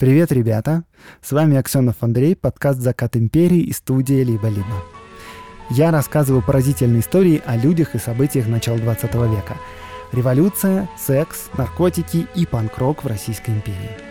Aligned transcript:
Привет, 0.00 0.32
ребята! 0.32 0.84
С 1.20 1.30
вами 1.30 1.58
Аксенов 1.58 1.96
Андрей, 2.00 2.34
подкаст 2.34 2.80
«Закат 2.80 3.16
империи» 3.16 3.60
и 3.60 3.70
студия 3.74 4.24
«Либо-либо». 4.24 4.82
Я 5.68 5.90
рассказываю 5.90 6.42
поразительные 6.42 7.00
истории 7.00 7.42
о 7.44 7.58
людях 7.58 7.94
и 7.94 7.98
событиях 7.98 8.48
начала 8.48 8.78
20 8.78 9.14
века. 9.14 9.58
Революция, 10.10 10.88
секс, 10.98 11.50
наркотики 11.52 12.26
и 12.34 12.46
панк-рок 12.46 13.04
в 13.04 13.08
Российской 13.08 13.50
империи– 13.50 13.90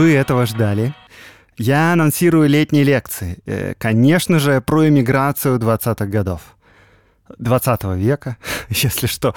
Вы 0.00 0.14
этого 0.14 0.46
ждали. 0.46 0.94
Я 1.58 1.92
анонсирую 1.92 2.48
летние 2.48 2.84
лекции. 2.84 3.36
Э, 3.44 3.74
конечно 3.76 4.38
же, 4.38 4.62
про 4.62 4.88
иммиграцию 4.88 5.58
20-х 5.58 6.06
годов. 6.06 6.40
20 7.38 7.84
века, 7.98 8.38
если 8.70 9.06
что. 9.06 9.34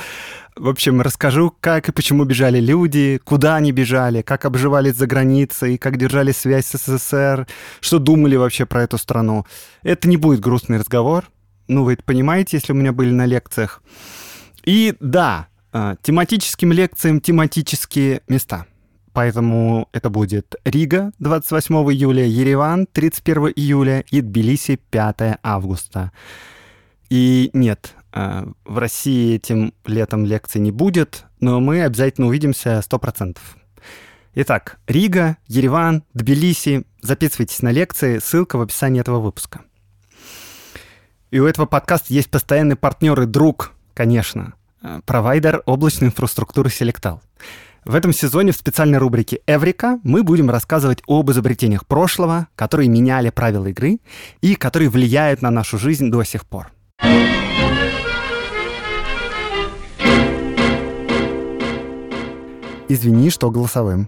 В 0.55 0.69
общем, 0.69 1.01
расскажу, 1.01 1.53
как 1.59 1.89
и 1.89 1.91
почему 1.91 2.23
бежали 2.23 2.61
люди, 2.61 3.19
куда 3.25 3.57
они 3.57 3.73
бежали, 3.73 4.21
как 4.21 4.45
обживались 4.45 4.95
за 4.95 5.05
границей, 5.05 5.77
как 5.77 5.97
держали 5.97 6.31
связь 6.31 6.67
с 6.67 6.77
СССР, 6.77 7.45
что 7.81 7.99
думали 7.99 8.37
вообще 8.37 8.65
про 8.65 8.83
эту 8.83 8.97
страну. 8.97 9.45
Это 9.81 10.07
не 10.07 10.15
будет 10.15 10.39
грустный 10.39 10.77
разговор. 10.77 11.25
Ну, 11.67 11.83
вы 11.83 11.95
это 11.95 12.03
понимаете, 12.03 12.55
если 12.55 12.71
у 12.71 12.75
меня 12.77 12.93
были 12.93 13.11
на 13.11 13.25
лекциях. 13.25 13.83
И 14.63 14.95
да, 15.01 15.47
э, 15.73 15.97
тематическим 16.01 16.71
лекциям 16.71 17.19
тематические 17.19 18.21
места– 18.29 18.65
Поэтому 19.13 19.87
это 19.93 20.09
будет 20.09 20.55
Рига 20.65 21.11
28 21.19 21.75
июля, 21.91 22.25
Ереван 22.25 22.87
31 22.91 23.53
июля 23.55 23.99
и 24.09 24.21
Тбилиси 24.21 24.79
5 24.89 25.39
августа. 25.43 26.11
И 27.09 27.51
нет, 27.53 27.93
э, 28.11 28.45
в 28.65 28.77
России 28.79 29.35
этим 29.35 29.73
летом 29.85 30.25
лекций 30.25 30.59
не 30.59 30.71
будет, 30.71 31.25
но 31.39 31.59
мы 31.59 31.83
обязательно 31.83 32.27
увидимся 32.27 32.81
100%. 32.81 33.37
Итак, 34.33 34.79
Рига, 34.87 35.37
Ереван, 35.45 36.03
Тбилиси. 36.15 36.85
Записывайтесь 37.01 37.61
на 37.61 37.69
лекции, 37.69 38.17
ссылка 38.17 38.57
в 38.57 38.61
описании 38.61 38.99
этого 38.99 39.19
выпуска. 39.19 39.61
И 41.29 41.39
у 41.39 41.45
этого 41.45 41.67
подкаста 41.67 42.13
есть 42.13 42.31
постоянный 42.31 42.75
партнер 42.75 43.21
и 43.21 43.25
друг, 43.27 43.73
конечно, 43.93 44.53
э, 44.81 45.01
провайдер 45.05 45.61
облачной 45.67 46.07
инфраструктуры 46.07 46.69
Selectal. 46.69 47.19
В 47.85 47.95
этом 47.95 48.13
сезоне 48.13 48.53
в 48.53 48.55
специальной 48.55 48.97
рубрике 48.97 49.41
«Эврика» 49.45 49.99
мы 50.05 50.23
будем 50.23 50.49
рассказывать 50.49 51.03
об 51.05 51.29
изобретениях 51.31 51.85
прошлого, 51.85 52.47
которые 52.55 52.87
меняли 52.87 53.29
правила 53.29 53.67
игры 53.67 53.99
и 54.41 54.55
которые 54.55 54.89
влияют 54.89 55.41
на 55.41 55.51
нашу 55.51 55.77
жизнь 55.77 56.09
до 56.09 56.23
сих 56.23 56.45
пор. 56.45 56.71
Извини, 62.87 63.29
что 63.29 63.51
голосовым. 63.51 64.07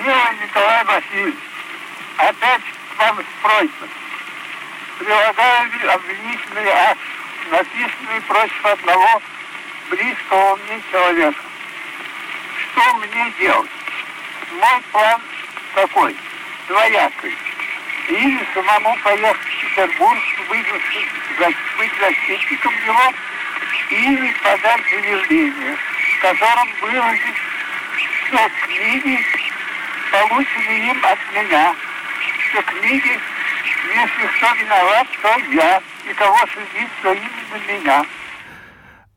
Милый 0.00 0.34
Николай 0.42 0.84
Васильевич, 0.84 1.34
опять 2.16 2.62
к 2.62 2.98
вам 2.98 3.18
с 3.18 3.42
просьбой. 3.42 3.88
Прилагаю 4.98 5.68
обвинительный 5.92 6.70
акт, 6.70 7.00
написанный 7.50 8.22
против 8.26 8.64
одного 8.64 9.20
близкого 9.90 10.56
мне 10.56 10.82
человека 10.90 11.47
что 12.72 12.94
мне 12.94 13.32
делать? 13.38 13.70
Мой 14.52 14.82
план 14.92 15.20
такой, 15.74 16.16
двоякий. 16.66 17.36
Или 18.08 18.46
самому 18.54 18.96
поехать 19.04 19.36
в 19.36 19.60
Петербург, 19.60 20.18
быть, 20.48 20.66
быть 21.78 21.92
защитником 22.00 22.72
его, 22.86 23.12
или 23.90 24.34
подать 24.42 24.82
заявление, 24.90 25.76
в 25.76 26.20
котором 26.20 26.68
выразить, 26.80 27.36
что 28.26 28.50
книги 28.66 29.24
получены 30.10 30.90
им 30.90 31.04
от 31.04 31.18
меня, 31.34 31.74
что 32.50 32.62
книги, 32.62 33.20
если 33.94 34.26
кто 34.36 34.54
виноват, 34.54 35.06
то 35.22 35.36
я, 35.52 35.82
и 36.08 36.14
кого 36.14 36.38
судить, 36.38 36.90
то 37.02 37.12
именно 37.12 37.72
меня. 37.72 38.06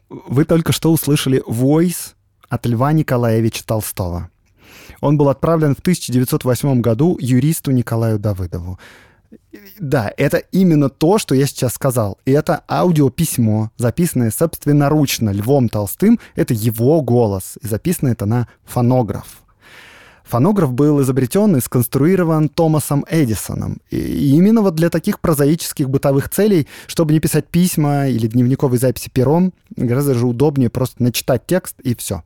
Вы 0.09 0.43
только 0.43 0.73
что 0.73 0.91
услышали 0.91 1.41
voice 1.47 2.15
от 2.51 2.65
Льва 2.65 2.91
Николаевича 2.91 3.65
Толстого. 3.65 4.29
Он 4.99 5.17
был 5.17 5.29
отправлен 5.29 5.73
в 5.73 5.79
1908 5.79 6.81
году 6.81 7.17
юристу 7.19 7.71
Николаю 7.71 8.19
Давыдову. 8.19 8.77
Да, 9.79 10.11
это 10.17 10.37
именно 10.37 10.89
то, 10.89 11.17
что 11.17 11.33
я 11.33 11.47
сейчас 11.47 11.73
сказал. 11.73 12.19
Это 12.25 12.63
аудиописьмо, 12.69 13.71
записанное 13.77 14.31
собственноручно 14.31 15.29
Львом 15.29 15.69
Толстым. 15.69 16.19
Это 16.35 16.53
его 16.53 17.01
голос. 17.01 17.57
И 17.61 17.67
записано 17.67 18.09
это 18.09 18.25
на 18.25 18.47
фонограф. 18.65 19.41
Фонограф 20.25 20.73
был 20.73 21.01
изобретен 21.01 21.55
и 21.55 21.61
сконструирован 21.61 22.49
Томасом 22.49 23.05
Эдисоном. 23.09 23.81
И 23.89 24.35
именно 24.35 24.61
вот 24.61 24.75
для 24.75 24.89
таких 24.89 25.21
прозаических 25.21 25.89
бытовых 25.89 26.29
целей, 26.29 26.67
чтобы 26.87 27.13
не 27.13 27.19
писать 27.19 27.47
письма 27.47 28.07
или 28.07 28.27
дневниковые 28.27 28.79
записи 28.79 29.09
пером, 29.09 29.53
гораздо 29.75 30.15
же 30.15 30.27
удобнее 30.27 30.69
просто 30.69 31.01
начитать 31.01 31.45
текст 31.47 31.79
и 31.81 31.95
все. 31.95 32.23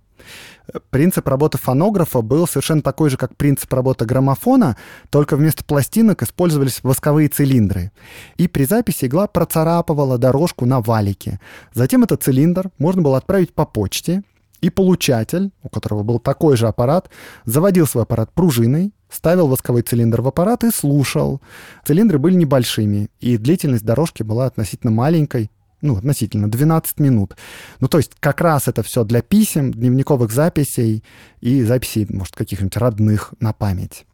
Принцип 0.90 1.28
работы 1.28 1.58
фонографа 1.58 2.22
был 2.22 2.48
совершенно 2.48 2.82
такой 2.82 3.10
же, 3.10 3.18
как 3.18 3.36
принцип 3.36 3.72
работы 3.74 4.06
граммофона, 4.06 4.78
только 5.10 5.36
вместо 5.36 5.64
пластинок 5.64 6.24
использовались 6.24 6.80
восковые 6.84 7.28
цилиндры. 7.28 7.92
И 8.38 8.48
при 8.48 8.66
записи 8.66 9.06
игла 9.06 9.28
процарапывала 9.28 10.18
дорожку 10.18 10.66
на 10.66 10.82
валике. 10.82 11.40
Затем 11.74 12.04
этот 12.04 12.24
цилиндр 12.24 12.72
можно 12.78 13.02
было 13.02 13.18
отправить 13.18 13.54
по 13.54 13.66
почте, 13.66 14.24
и 14.62 14.70
получатель, 14.70 15.52
у 15.62 15.70
которого 15.70 16.04
был 16.04 16.20
такой 16.20 16.58
же 16.58 16.68
аппарат, 16.68 17.10
заводил 17.46 17.86
свой 17.86 18.04
аппарат 18.04 18.32
пружиной, 18.34 18.94
ставил 19.10 19.48
восковой 19.48 19.84
цилиндр 19.84 20.22
в 20.22 20.28
аппарат 20.28 20.64
и 20.64 20.72
слушал. 20.72 21.42
Цилиндры 21.86 22.18
были 22.18 22.36
небольшими, 22.36 23.10
и 23.20 23.38
длительность 23.38 23.86
дорожки 23.86 24.24
была 24.24 24.46
относительно 24.46 24.92
маленькой, 24.92 25.52
ну, 25.86 25.98
относительно, 25.98 26.50
12 26.50 27.00
минут. 27.00 27.36
Ну, 27.80 27.88
то 27.88 27.98
есть 27.98 28.12
как 28.20 28.42
раз 28.42 28.68
это 28.68 28.84
все 28.84 29.04
для 29.04 29.22
писем, 29.22 29.72
дневниковых 29.72 30.32
записей 30.32 31.04
и 31.42 31.64
записей, 31.64 32.08
может, 32.10 32.36
каких-нибудь 32.36 32.78
родных 32.78 33.34
на 33.40 33.54
память. 33.54 34.06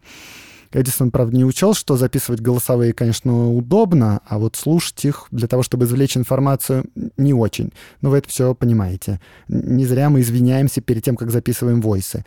Эдисон, 0.74 1.12
правда, 1.12 1.36
не 1.36 1.44
учел, 1.44 1.74
что 1.74 1.98
записывать 1.98 2.40
голосовые, 2.40 2.94
конечно, 2.94 3.52
удобно, 3.52 4.22
а 4.26 4.38
вот 4.38 4.56
слушать 4.56 5.04
их 5.04 5.28
для 5.30 5.48
того, 5.48 5.64
чтобы 5.64 5.86
извлечь 5.86 6.16
информацию, 6.16 6.86
не 7.18 7.34
очень. 7.34 7.72
Но 8.02 8.10
вы 8.10 8.20
это 8.20 8.30
все 8.30 8.56
понимаете. 8.56 9.20
Не 9.50 9.86
зря 9.86 10.10
мы 10.10 10.22
извиняемся 10.22 10.80
перед 10.80 11.04
тем, 11.04 11.18
как 11.18 11.32
записываем 11.32 11.82
войсы. 11.82 12.26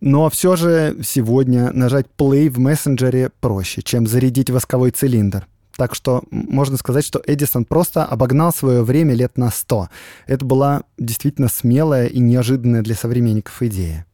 Но 0.00 0.28
все 0.30 0.56
же 0.56 0.98
сегодня 1.02 1.72
нажать 1.72 2.06
play 2.18 2.50
в 2.50 2.58
мессенджере 2.58 3.30
проще, 3.40 3.82
чем 3.82 4.06
зарядить 4.06 4.50
восковой 4.50 4.90
цилиндр. 4.90 5.46
Так 5.76 5.94
что 5.94 6.24
можно 6.30 6.78
сказать, 6.78 7.04
что 7.04 7.22
Эдисон 7.26 7.66
просто 7.66 8.04
обогнал 8.04 8.52
свое 8.52 8.82
время 8.82 9.14
лет 9.14 9.36
на 9.36 9.50
100. 9.50 9.88
Это 10.26 10.44
была 10.44 10.84
действительно 10.98 11.48
смелая 11.48 12.06
и 12.06 12.18
неожиданная 12.18 12.82
для 12.82 12.94
современников 12.94 13.62
идея. 13.62 14.06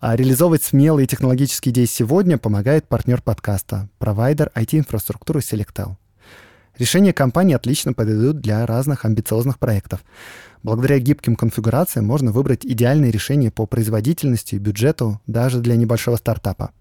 А 0.00 0.16
реализовывать 0.16 0.62
смелые 0.62 1.06
технологические 1.06 1.72
идеи 1.72 1.84
сегодня 1.86 2.38
помогает 2.38 2.88
партнер 2.88 3.22
подкаста, 3.22 3.88
провайдер 3.98 4.50
IT-инфраструктуры 4.54 5.40
Selectel. 5.40 5.96
Решения 6.78 7.12
компании 7.12 7.54
отлично 7.54 7.92
подойдут 7.92 8.40
для 8.40 8.66
разных 8.66 9.04
амбициозных 9.04 9.58
проектов. 9.58 10.00
Благодаря 10.62 10.98
гибким 10.98 11.36
конфигурациям 11.36 12.06
можно 12.06 12.32
выбрать 12.32 12.66
идеальные 12.66 13.12
решения 13.12 13.50
по 13.50 13.66
производительности 13.66 14.56
и 14.56 14.58
бюджету 14.58 15.20
даже 15.26 15.60
для 15.60 15.76
небольшого 15.76 16.16
стартапа. 16.16 16.72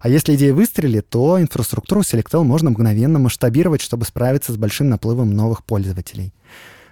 А 0.00 0.08
если 0.08 0.34
идея 0.34 0.54
выстрелит, 0.54 1.08
то 1.08 1.40
инфраструктуру 1.40 2.00
Selectel 2.00 2.42
можно 2.42 2.70
мгновенно 2.70 3.18
масштабировать, 3.18 3.82
чтобы 3.82 4.04
справиться 4.04 4.52
с 4.52 4.56
большим 4.56 4.88
наплывом 4.88 5.34
новых 5.34 5.64
пользователей. 5.64 6.32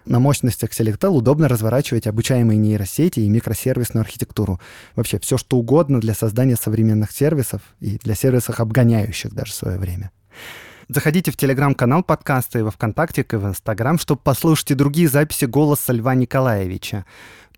На 0.05 0.21
мощностях 0.21 0.71
Selectel 0.71 1.11
удобно 1.11 1.49
разворачивать 1.49 2.07
обучаемые 2.07 2.57
нейросети 2.59 3.21
и 3.21 3.29
микросервисную 3.29 4.03
архитектуру. 4.03 4.59
Вообще 4.97 5.19
все, 5.19 5.37
что 5.37 5.59
угодно 5.59 6.01
для 6.01 6.15
создания 6.15 6.57
современных 6.57 7.13
сервисов 7.13 7.61
и 7.81 7.99
для 7.99 8.15
сервисов, 8.15 8.61
обгоняющих 8.61 9.35
даже 9.35 9.53
свое 9.53 9.79
время. 9.79 10.11
Заходите 10.89 11.31
в 11.31 11.37
телеграм-канал 11.37 12.03
подкаста 12.03 12.59
и 12.59 12.63
во 12.63 12.71
Вконтакте, 12.71 13.21
и 13.21 13.37
в 13.37 13.47
Инстаграм, 13.47 13.99
чтобы 13.99 14.23
послушать 14.23 14.71
и 14.71 14.75
другие 14.75 15.09
записи 15.09 15.45
голоса 15.45 15.93
Льва 15.93 16.15
Николаевича. 16.15 17.05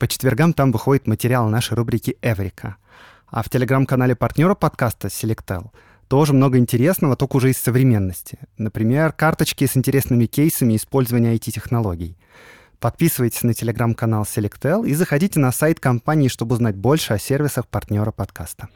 По 0.01 0.09
четвергам 0.09 0.53
там 0.53 0.73
выходит 0.73 1.07
материал 1.07 1.49
нашей 1.49 1.75
рубрики 1.75 2.17
«Эврика». 2.23 2.77
А 3.31 3.43
в 3.45 3.49
телеграм-канале 3.49 4.17
партнера 4.17 4.55
подкаста 4.55 5.09
Selectel 5.09 5.71
тоже 6.09 6.33
много 6.33 6.59
интересного, 6.59 7.15
только 7.15 7.37
уже 7.37 7.51
из 7.51 7.59
современности. 7.59 8.39
Например, 8.59 9.13
карточки 9.13 9.67
с 9.67 9.77
интересными 9.77 10.27
кейсами 10.27 10.75
использования 10.75 11.35
IT-технологий. 11.35 12.17
Подписывайтесь 12.81 13.45
на 13.45 13.55
телеграм-канал 13.55 14.25
Selectel 14.25 14.85
и 14.85 14.95
заходите 14.95 15.39
на 15.39 15.53
сайт 15.53 15.79
компании, 15.79 16.27
чтобы 16.27 16.55
узнать 16.55 16.75
больше 16.75 17.13
о 17.13 17.19
сервисах 17.19 17.69
партнера 17.69 18.11
подкаста. 18.11 18.69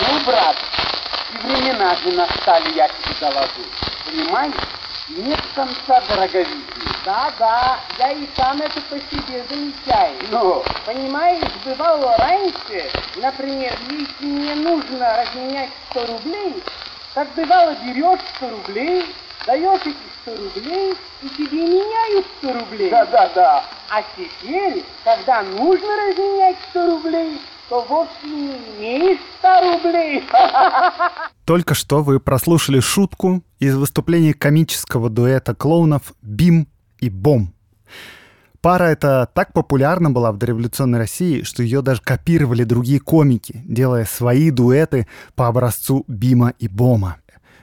Ну, 0.00 0.24
брат, 0.26 0.56
времена 1.42 1.96
же 1.96 2.12
настали, 2.12 2.74
я 2.76 2.88
тебе 2.88 3.14
доложу. 3.20 3.48
Понимаешь? 4.06 4.54
Нет 5.08 5.40
конца 5.54 6.00
дороговизны. 6.08 6.62
Да, 7.04 7.32
да, 7.38 7.78
я 7.98 8.12
и 8.12 8.26
сам 8.36 8.62
это 8.62 8.80
по 8.82 8.96
себе 9.10 9.44
замечаю. 9.48 10.14
Ну, 10.30 10.64
Понимаешь, 10.86 11.42
бывало 11.64 12.16
раньше, 12.18 12.90
например, 13.16 13.72
если 13.90 14.26
мне 14.26 14.54
нужно 14.54 15.16
разменять 15.16 15.70
100 15.90 16.06
рублей, 16.06 16.62
так 17.14 17.28
бывало 17.34 17.74
берешь 17.84 18.20
100 18.36 18.50
рублей, 18.50 19.14
даешь 19.46 19.80
эти 19.82 19.96
100 20.22 20.36
рублей, 20.36 20.94
и 21.22 21.28
тебе 21.30 21.58
меняют 21.62 22.26
100 22.38 22.52
рублей. 22.52 22.90
да-да-да. 22.90 23.64
А 23.90 24.02
теперь, 24.16 24.84
когда 25.04 25.42
нужно 25.42 25.96
разменять 25.96 26.56
100 26.70 26.86
рублей, 26.86 27.40
то 27.72 27.86
вовсе 27.88 28.26
не 28.26 28.52
имеешь 28.76 29.18
100 29.38 29.82
рублей. 29.82 30.22
Только 31.46 31.72
что 31.72 32.02
вы 32.02 32.20
прослушали 32.20 32.80
шутку 32.80 33.42
из 33.60 33.74
выступления 33.74 34.34
комического 34.34 35.08
дуэта 35.08 35.54
клоунов 35.54 36.12
«Бим» 36.20 36.68
и 37.00 37.08
«Бом». 37.08 37.54
Пара 38.60 38.84
эта 38.84 39.26
так 39.32 39.54
популярна 39.54 40.10
была 40.10 40.32
в 40.32 40.36
дореволюционной 40.36 40.98
России, 40.98 41.44
что 41.44 41.62
ее 41.62 41.80
даже 41.80 42.02
копировали 42.02 42.64
другие 42.64 43.00
комики, 43.00 43.62
делая 43.64 44.04
свои 44.04 44.50
дуэты 44.50 45.08
по 45.34 45.48
образцу 45.48 46.04
Бима 46.06 46.52
и 46.58 46.68
Бома. 46.68 47.21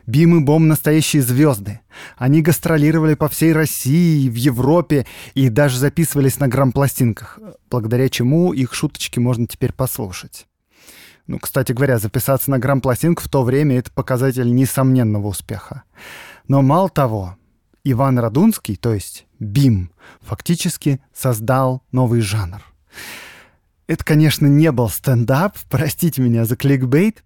Бим 0.09 0.39
и 0.39 0.43
Бом— 0.43 0.67
настоящие 0.67 1.21
звезды. 1.21 1.81
Они 2.17 2.41
гастролировали 2.41 3.13
по 3.13 3.29
всей 3.29 3.53
России, 3.53 4.27
в 4.27 4.33
Европе 4.33 5.05
и 5.35 5.49
даже 5.49 5.77
записывались 5.77 6.39
на 6.39 6.47
грампластинках, 6.47 7.37
благодаря 7.69 8.09
чему 8.09 8.51
их 8.51 8.73
шуточки 8.73 9.19
можно 9.19 9.45
теперь 9.45 9.71
послушать. 9.71 10.47
Ну, 11.27 11.37
кстати 11.37 11.73
говоря, 11.73 11.99
записаться 11.99 12.49
на 12.49 12.57
грампластинку 12.57 13.21
в 13.21 13.29
то 13.29 13.43
время— 13.43 13.77
это 13.77 13.91
показатель 13.91 14.51
несомненного 14.51 15.27
успеха. 15.27 15.83
Но 16.47 16.63
мало 16.63 16.89
того, 16.89 17.37
Иван 17.83 18.17
Радунский, 18.17 18.77
то 18.77 18.95
есть 18.95 19.27
Бим, 19.37 19.91
фактически 20.21 21.01
создал 21.13 21.83
новый 21.91 22.21
жанр. 22.21 22.63
Это, 23.85 24.03
конечно, 24.03 24.47
не 24.47 24.71
был 24.71 24.89
стендап, 24.89 25.55
простите 25.69 26.23
меня 26.23 26.45
за 26.45 26.55
кликбейт, 26.55 27.23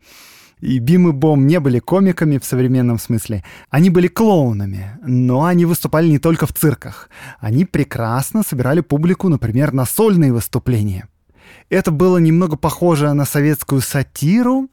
и 0.63 0.79
Бим 0.79 1.09
и 1.09 1.11
Бом 1.11 1.45
не 1.45 1.59
были 1.59 1.79
комиками 1.79 2.37
в 2.37 2.45
современном 2.45 2.97
смысле. 2.97 3.43
Они 3.69 3.89
были 3.89 4.07
клоунами, 4.07 4.97
но 5.05 5.43
они 5.43 5.65
выступали 5.65 6.07
не 6.07 6.19
только 6.19 6.45
в 6.45 6.53
цирках. 6.53 7.09
Они 7.39 7.65
прекрасно 7.65 8.43
собирали 8.43 8.79
публику, 8.79 9.27
например, 9.27 9.73
на 9.73 9.85
сольные 9.85 10.31
выступления. 10.31 11.09
Это 11.69 11.91
было 11.91 12.17
немного 12.17 12.55
похоже 12.55 13.11
на 13.13 13.25
советскую 13.25 13.81
сатиру, 13.81 14.69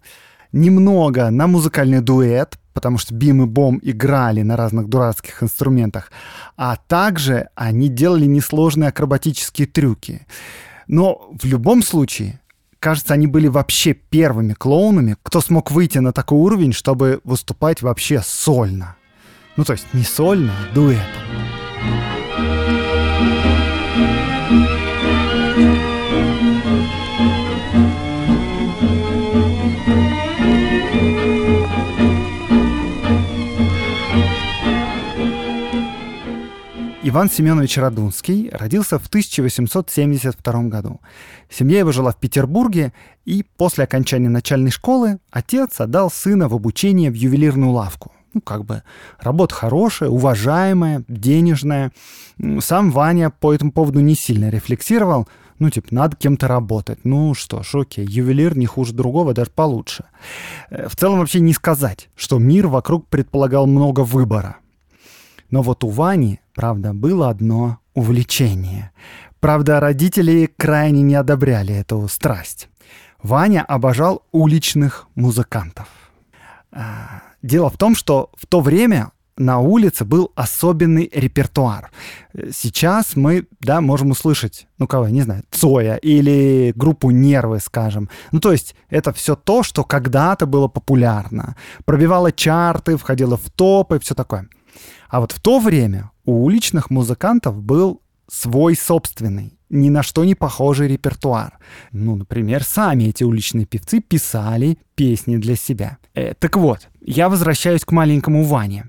немного 0.53 1.31
на 1.31 1.49
музыкальный 1.49 2.01
дуэт, 2.01 2.57
потому 2.73 2.99
что 2.99 3.13
Бим 3.13 3.43
и 3.43 3.47
Бом 3.47 3.81
играли 3.83 4.43
на 4.43 4.57
разных 4.57 4.89
дурацких 4.89 5.43
инструментах, 5.43 6.13
а 6.57 6.77
также 6.77 7.49
они 7.57 7.89
делали 7.89 8.27
несложные 8.27 8.91
акробатические 8.91 9.67
трюки. 9.67 10.25
Но 10.87 11.31
в 11.33 11.45
любом 11.47 11.83
случае, 11.83 12.40
кажется, 12.81 13.15
они 13.15 13.27
были 13.27 13.47
вообще 13.47 13.93
первыми 13.93 14.55
клоунами, 14.55 15.17
кто 15.23 15.41
смог 15.41 15.71
выйти 15.71 15.99
на 15.99 16.13
такой 16.13 16.39
уровень, 16.39 16.73
чтобы 16.73 17.21
выступать 17.25 17.83
вообще 17.83 18.23
сольно. 18.25 18.97
Ну, 19.57 19.65
то 19.65 19.75
есть 19.75 19.87
не 19.93 20.03
сольно, 20.03 20.53
а 20.53 20.75
дуэтом. 20.75 22.20
Иван 37.11 37.29
Семенович 37.29 37.77
Радунский 37.79 38.51
родился 38.53 39.01
в 39.01 39.09
1872 39.09 40.63
году. 40.69 41.01
Семья 41.51 41.81
его 41.81 41.91
жила 41.91 42.13
в 42.13 42.17
Петербурге, 42.19 42.93
и 43.25 43.45
после 43.57 43.83
окончания 43.83 44.29
начальной 44.29 44.71
школы 44.71 45.19
отец 45.33 45.81
отдал 45.81 46.09
сына 46.09 46.49
в 46.49 46.55
обучение 46.55 47.11
в 47.11 47.15
ювелирную 47.15 47.73
лавку. 47.73 48.13
Ну, 48.33 48.41
как 48.41 48.65
бы 48.65 48.85
работа 49.19 49.57
хорошая, 49.57 50.09
уважаемая, 50.09 51.03
денежная. 51.09 51.91
Сам 52.61 52.93
Ваня 52.93 53.31
по 53.31 53.53
этому 53.53 53.73
поводу 53.73 53.99
не 53.99 54.15
сильно 54.15 54.49
рефлексировал. 54.49 55.27
Ну, 55.59 55.69
типа, 55.69 55.89
надо 55.91 56.15
кем-то 56.15 56.47
работать. 56.47 57.01
Ну 57.03 57.35
что 57.35 57.65
ж, 57.65 57.75
окей, 57.75 58.07
ювелир 58.07 58.57
не 58.57 58.67
хуже 58.67 58.93
другого, 58.93 59.35
даже 59.35 59.51
получше. 59.51 60.05
Э, 60.71 60.87
В 60.89 60.95
целом 60.95 61.19
вообще 61.19 61.41
не 61.41 61.55
сказать, 61.55 62.09
что 62.15 62.39
мир 62.39 62.69
вокруг 62.69 63.09
предполагал 63.09 63.67
много 63.67 64.05
выбора. 64.05 64.59
Но 65.51 65.63
вот 65.63 65.83
у 65.83 65.89
Вани, 65.89 66.39
правда, 66.61 66.93
было 66.93 67.31
одно 67.31 67.79
увлечение. 67.95 68.91
Правда, 69.41 69.81
родители 69.81 70.47
крайне 70.59 71.01
не 71.01 71.15
одобряли 71.15 71.75
эту 71.75 72.07
страсть. 72.09 72.69
Ваня 73.23 73.65
обожал 73.65 74.27
уличных 74.31 75.09
музыкантов. 75.15 75.87
А, 76.71 77.23
Дело 77.41 77.71
в 77.71 77.79
том, 77.79 77.95
что 77.95 78.29
в 78.37 78.45
то 78.47 78.61
время 78.61 79.11
на 79.39 79.59
улице 79.59 80.05
был 80.05 80.33
особенный 80.35 81.09
репертуар. 81.15 81.91
Сейчас 82.53 83.17
мы, 83.17 83.47
да, 83.61 83.81
можем 83.81 84.11
услышать, 84.11 84.67
ну 84.77 84.87
кого, 84.87 85.07
я 85.07 85.13
не 85.13 85.23
знаю, 85.23 85.45
Цоя 85.51 85.97
или 85.97 86.75
группу 86.77 87.11
Нервы, 87.11 87.61
скажем. 87.61 88.11
Ну 88.33 88.41
то 88.41 88.53
есть 88.53 88.75
это 88.91 89.15
все 89.15 89.35
то, 89.35 89.63
что 89.63 89.83
когда-то 89.83 90.45
было 90.45 90.69
популярно. 90.69 91.57
Пробивало 91.87 92.33
чарты, 92.33 92.99
входило 92.99 93.39
в 93.39 93.49
топы, 93.49 93.99
все 93.99 94.15
такое. 94.15 94.47
А 95.09 95.21
вот 95.21 95.33
в 95.33 95.41
то 95.41 95.59
время 95.59 96.11
у 96.31 96.45
уличных 96.45 96.91
музыкантов 96.91 97.61
был 97.61 98.01
свой 98.31 98.77
собственный, 98.77 99.59
ни 99.69 99.91
на 99.91 100.03
что 100.03 100.25
не 100.25 100.35
похожий 100.35 100.87
репертуар. 100.89 101.59
Ну, 101.93 102.15
например, 102.15 102.63
сами 102.63 103.05
эти 103.05 103.25
уличные 103.25 103.67
певцы 103.67 104.01
писали 104.01 104.79
песни 104.95 105.39
для 105.39 105.57
себя. 105.57 105.99
Э, 106.15 106.35
так 106.35 106.57
вот, 106.57 106.89
я 107.01 107.29
возвращаюсь 107.29 107.85
к 107.85 107.91
маленькому 107.93 108.45
Ване. 108.45 108.85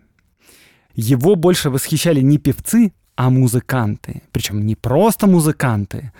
Его 0.94 1.36
больше 1.36 1.70
восхищали 1.70 2.22
не 2.22 2.38
певцы, 2.38 2.92
а 3.15 3.30
музыканты. 3.30 4.22
Причем 4.32 4.65
не 4.65 4.75
просто 4.75 5.27
музыканты, 5.27 6.12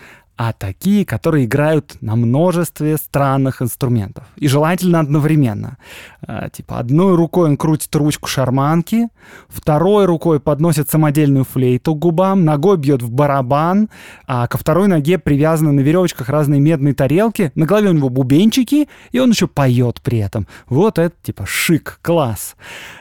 а 0.44 0.52
такие, 0.52 1.04
которые 1.04 1.44
играют 1.44 1.98
на 2.00 2.16
множестве 2.16 2.96
странных 2.96 3.62
инструментов. 3.62 4.24
И 4.34 4.48
желательно 4.48 4.98
одновременно. 4.98 5.78
А, 6.20 6.48
Типа 6.48 6.80
одной 6.80 7.14
рукой 7.14 7.50
он 7.50 7.56
крутит 7.56 7.94
ручку 7.94 8.28
шарманки, 8.28 9.06
второй 9.48 10.04
рукой 10.04 10.40
подносит 10.40 10.90
самодельную 10.90 11.44
флейту 11.44 11.94
к 11.94 11.98
губам, 12.00 12.44
ногой 12.44 12.76
бьет 12.76 13.02
в 13.02 13.10
барабан, 13.12 13.88
а 14.26 14.48
ко 14.48 14.58
второй 14.58 14.88
ноге 14.88 15.16
привязаны 15.16 15.70
на 15.70 15.80
веревочках 15.80 16.28
разные 16.28 16.60
медные 16.60 16.94
тарелки, 16.94 17.52
на 17.54 17.64
голове 17.64 17.90
у 17.90 17.92
него 17.92 18.08
бубенчики, 18.08 18.88
и 19.12 19.20
он 19.20 19.30
еще 19.30 19.46
поет 19.46 20.00
при 20.02 20.18
этом. 20.18 20.48
Вот 20.66 20.98
это 20.98 21.14
типа 21.22 21.46
шик, 21.46 22.00
класс. 22.02 22.56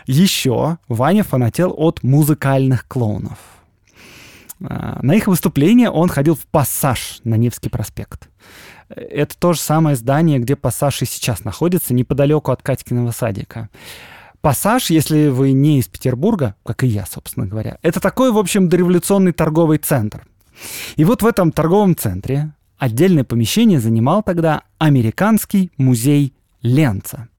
Еще 0.05 0.77
Ваня 0.87 1.23
фанател 1.23 1.73
от 1.75 2.03
музыкальных 2.03 2.87
клоунов. 2.87 3.39
А, 4.63 4.99
На 5.01 5.15
их 5.15 5.27
выступление 5.27 5.89
он 5.89 6.09
ходил 6.09 6.35
в 6.35 6.45
«Пассаж» 6.47 7.19
на 7.23 7.35
Невский 7.35 7.69
проспект. 7.69 8.29
Это 8.89 9.37
то 9.37 9.53
же 9.53 9.59
самое 9.59 9.95
здание, 9.95 10.39
где 10.39 10.55
«Пассаж» 10.55 11.01
и 11.01 11.05
сейчас 11.05 11.43
находится, 11.43 11.93
неподалеку 11.93 12.51
от 12.51 12.61
Катькиного 12.61 13.11
садика. 13.11 13.69
«Пассаж», 14.41 14.89
если 14.89 15.27
вы 15.27 15.51
не 15.51 15.79
из 15.79 15.87
Петербурга, 15.87 16.55
как 16.63 16.83
и 16.83 16.87
я, 16.87 17.05
собственно 17.05 17.45
говоря, 17.45 17.77
это 17.81 17.99
такой, 17.99 18.31
в 18.31 18.37
общем, 18.37 18.69
дореволюционный 18.69 19.33
торговый 19.33 19.77
центр. 19.77 20.25
И 20.95 21.05
вот 21.05 21.21
в 21.21 21.27
этом 21.27 21.51
торговом 21.51 21.95
центре 21.95 22.53
отдельное 22.77 23.23
помещение 23.23 23.79
занимал 23.79 24.23
тогда 24.23 24.63
Американский 24.79 25.71
музей 25.77 26.33
Ленца. 26.61 27.29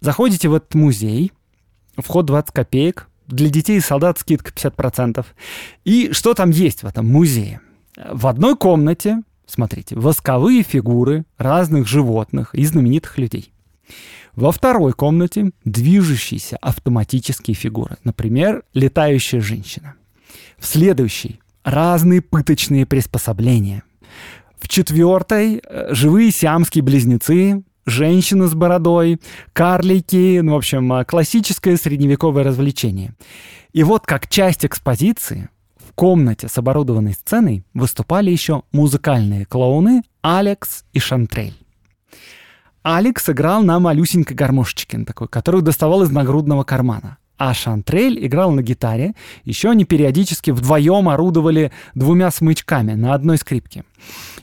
Заходите 0.00 0.48
в 0.48 0.54
этот 0.54 0.74
музей, 0.74 1.32
вход 1.96 2.26
20 2.26 2.52
копеек, 2.52 3.09
для 3.30 3.48
детей 3.48 3.78
и 3.78 3.80
солдат 3.80 4.18
скидка 4.18 4.52
50%. 4.52 5.24
И 5.84 6.12
что 6.12 6.34
там 6.34 6.50
есть 6.50 6.82
в 6.82 6.86
этом 6.86 7.06
музее? 7.08 7.60
В 7.96 8.26
одной 8.26 8.56
комнате, 8.56 9.22
смотрите, 9.46 9.96
восковые 9.96 10.62
фигуры 10.62 11.24
разных 11.38 11.86
животных 11.86 12.54
и 12.54 12.64
знаменитых 12.64 13.18
людей. 13.18 13.52
Во 14.34 14.52
второй 14.52 14.92
комнате 14.92 15.50
движущиеся 15.64 16.56
автоматические 16.58 17.54
фигуры, 17.54 17.96
например, 18.04 18.62
летающая 18.74 19.40
женщина. 19.40 19.94
В 20.58 20.66
следующей 20.66 21.40
разные 21.64 22.20
пыточные 22.22 22.86
приспособления. 22.86 23.82
В 24.58 24.68
четвертой 24.68 25.62
э, 25.64 25.94
живые 25.94 26.30
сиамские 26.30 26.84
близнецы, 26.84 27.62
женщины 27.86 28.46
с 28.46 28.54
бородой, 28.54 29.20
карлики, 29.52 30.40
ну, 30.40 30.54
в 30.54 30.56
общем, 30.56 30.92
э, 30.92 31.04
классическое 31.04 31.76
средневековое 31.76 32.44
развлечение. 32.44 33.14
И 33.72 33.82
вот 33.82 34.06
как 34.06 34.28
часть 34.28 34.64
экспозиции 34.64 35.48
в 35.76 35.92
комнате 35.94 36.48
с 36.48 36.58
оборудованной 36.58 37.14
сценой 37.14 37.64
выступали 37.74 38.30
еще 38.30 38.62
музыкальные 38.72 39.46
клоуны 39.46 40.02
Алекс 40.22 40.84
и 40.92 40.98
Шантрель. 40.98 41.56
Алекс 42.82 43.28
играл 43.28 43.62
на 43.62 43.78
малюсенькой 43.78 44.36
гармошечке 44.36 44.98
такой, 45.04 45.28
которую 45.28 45.62
доставал 45.62 46.02
из 46.02 46.10
нагрудного 46.10 46.64
кармана. 46.64 47.18
А 47.40 47.54
Шантрель 47.54 48.26
играл 48.26 48.52
на 48.52 48.60
гитаре. 48.60 49.14
Еще 49.44 49.70
они 49.70 49.86
периодически 49.86 50.50
вдвоем 50.50 51.08
орудовали 51.08 51.72
двумя 51.94 52.30
смычками 52.30 52.92
на 52.92 53.14
одной 53.14 53.38
скрипке. 53.38 53.84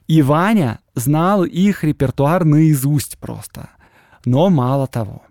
И 0.08 0.24
Ваня 0.24 0.80
знал 0.96 1.44
их 1.44 1.84
репертуар 1.84 2.44
наизусть 2.44 3.20
просто. 3.20 3.70
Но 4.26 4.50
мало 4.50 4.88
того. 4.88 5.22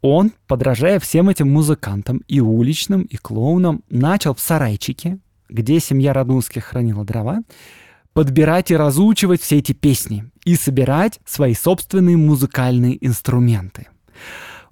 Он, 0.00 0.30
подражая 0.46 1.00
всем 1.00 1.28
этим 1.28 1.52
музыкантам, 1.52 2.18
и 2.28 2.38
уличным, 2.38 3.02
и 3.02 3.16
клоунам, 3.16 3.82
начал 3.90 4.32
в 4.32 4.40
сарайчике, 4.40 5.18
где 5.48 5.80
семья 5.80 6.12
Радунских 6.12 6.66
хранила 6.66 7.04
дрова, 7.04 7.40
подбирать 8.12 8.70
и 8.70 8.76
разучивать 8.76 9.42
все 9.42 9.58
эти 9.58 9.72
песни 9.72 10.30
и 10.44 10.54
собирать 10.54 11.18
свои 11.24 11.54
собственные 11.54 12.16
музыкальные 12.16 13.04
инструменты. 13.04 13.88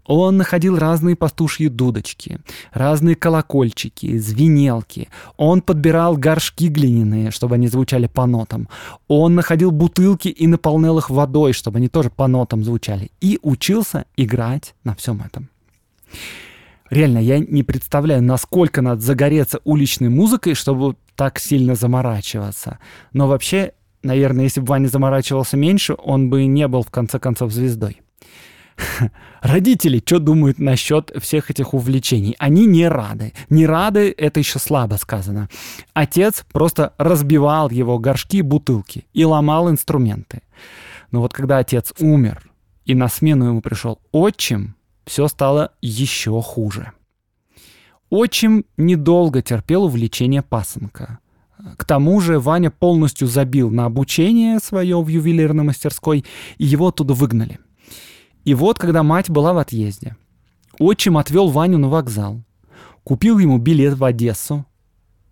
Он 0.05 0.37
находил 0.37 0.79
разные 0.79 1.15
пастушьи 1.17 1.69
дудочки, 1.69 2.39
разные 2.73 3.15
колокольчики, 3.15 4.19
звенелки. 4.19 5.09
Он 5.37 5.63
подбирал 5.63 6.17
горшки 6.17 6.69
глиняные, 6.69 7.31
чтобы 7.31 7.55
они 7.55 7.69
звучали 7.69 8.07
по 8.07 8.27
нотам. 8.27 8.69
Он 9.09 9.35
находил 9.35 9.71
бутылки 9.71 10.29
и 10.29 10.47
наполнял 10.47 10.99
их 10.99 11.11
водой, 11.11 11.53
чтобы 11.53 11.79
они 11.79 11.89
тоже 11.89 12.11
по 12.11 12.27
нотам 12.27 12.65
звучали. 12.65 13.11
И 13.21 13.39
учился 13.43 14.07
играть 14.17 14.75
на 14.85 14.95
всем 14.95 15.23
этом. 15.23 15.49
Реально, 16.91 17.19
я 17.19 17.39
не 17.39 17.63
представляю, 17.63 18.23
насколько 18.23 18.83
надо 18.83 19.01
загореться 19.01 19.61
уличной 19.65 20.11
музыкой, 20.11 20.55
чтобы 20.55 20.97
так 21.17 21.39
сильно 21.39 21.75
заморачиваться. 21.75 22.81
Но 23.15 23.29
вообще, 23.29 23.73
наверное, 24.03 24.45
если 24.45 24.61
бы 24.61 24.67
Ваня 24.67 24.89
заморачивался 24.89 25.57
меньше, 25.57 25.95
он 25.97 26.29
бы 26.29 26.45
не 26.45 26.69
был 26.69 26.83
в 26.83 26.91
конце 26.91 27.19
концов 27.19 27.51
звездой. 27.53 28.03
Родители 29.41 30.03
что 30.05 30.19
думают 30.19 30.59
насчет 30.59 31.11
всех 31.21 31.51
этих 31.51 31.75
увлечений? 31.75 32.35
Они 32.39 32.67
не 32.67 32.89
рады. 32.89 33.33
Не 33.51 33.67
рады, 33.67 34.15
это 34.17 34.41
еще 34.41 34.59
слабо 34.59 34.97
сказано. 34.97 35.49
Отец 35.95 36.45
просто 36.53 36.95
разбивал 36.99 37.71
его 37.71 37.99
горшки, 37.99 38.43
бутылки 38.43 39.07
и 39.13 39.25
ломал 39.25 39.71
инструменты. 39.71 40.43
Но 41.11 41.21
вот 41.21 41.33
когда 41.33 41.59
отец 41.59 41.93
умер, 41.99 42.43
и 42.85 42.95
на 42.95 43.09
смену 43.09 43.47
ему 43.47 43.61
пришел 43.61 44.01
отчим, 44.11 44.75
все 45.07 45.29
стало 45.29 45.73
еще 45.81 46.41
хуже. 46.43 46.93
Отчим 48.11 48.65
недолго 48.77 49.43
терпел 49.43 49.85
увлечение 49.85 50.43
пасынка. 50.43 51.19
К 51.77 51.85
тому 51.85 52.21
же 52.21 52.41
Ваня 52.41 52.71
полностью 52.71 53.29
забил 53.29 53.71
на 53.71 53.85
обучение 53.85 54.59
свое 54.59 55.01
в 55.01 55.07
ювелирной 55.07 55.65
мастерской, 55.65 56.25
и 56.59 56.65
его 56.65 56.89
оттуда 56.89 57.15
выгнали– 57.15 57.61
и 58.45 58.55
вот, 58.55 58.79
когда 58.79 59.03
мать 59.03 59.31
была 59.31 59.53
в 59.53 59.59
отъезде, 59.59 60.17
отчим 60.79 61.19
отвел 61.19 61.49
Ваню 61.49 61.79
на 61.79 61.89
вокзал, 61.89 62.43
купил 63.05 63.39
ему 63.39 63.59
билет 63.59 63.95
в 63.95 64.05
Одессу. 64.05 64.65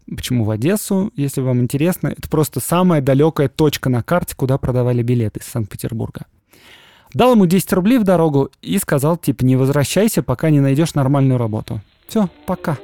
Почему 0.06 0.44
в 0.44 0.50
Одессу, 0.50 1.12
если 1.16 1.40
вам 1.40 1.60
интересно, 1.60 2.08
это 2.08 2.28
просто 2.28 2.60
самая 2.60 3.00
далекая 3.00 3.48
точка 3.48 3.88
на 3.88 4.02
карте, 4.02 4.34
куда 4.36 4.58
продавали 4.58 5.02
билеты 5.02 5.40
из 5.40 5.46
Санкт-Петербурга. 5.46 6.26
Дал 7.12 7.32
ему 7.32 7.46
10 7.46 7.72
рублей 7.72 7.98
в 7.98 8.04
дорогу 8.04 8.50
и 8.62 8.78
сказал, 8.78 9.16
типа, 9.16 9.44
не 9.44 9.56
возвращайся, 9.56 10.22
пока 10.22 10.50
не 10.50 10.60
найдешь 10.60 10.94
нормальную 10.94 11.38
работу. 11.38 11.80
Все, 12.06 12.28
пока. 12.46 12.78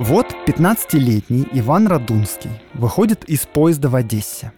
Вот 0.00 0.34
15-летний 0.46 1.46
Иван 1.52 1.86
Радунский 1.86 2.48
выходит 2.72 3.24
из 3.24 3.40
поезда 3.40 3.90
в 3.90 3.96
Одессе. 3.96 4.50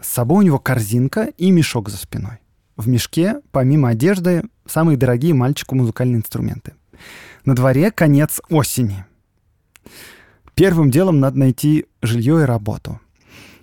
С 0.00 0.08
собой 0.08 0.38
у 0.38 0.46
него 0.48 0.58
корзинка 0.58 1.28
и 1.38 1.52
мешок 1.52 1.88
за 1.88 1.96
спиной. 1.96 2.38
В 2.76 2.88
мешке, 2.88 3.36
помимо 3.52 3.90
одежды, 3.90 4.42
самые 4.66 4.98
дорогие 4.98 5.32
мальчику 5.32 5.76
музыкальные 5.76 6.16
инструменты. 6.16 6.72
На 7.44 7.54
дворе 7.54 7.92
конец 7.92 8.40
осени. 8.50 9.04
Первым 10.56 10.90
делом 10.90 11.20
надо 11.20 11.38
найти 11.38 11.86
жилье 12.02 12.40
и 12.42 12.44
работу. 12.44 13.00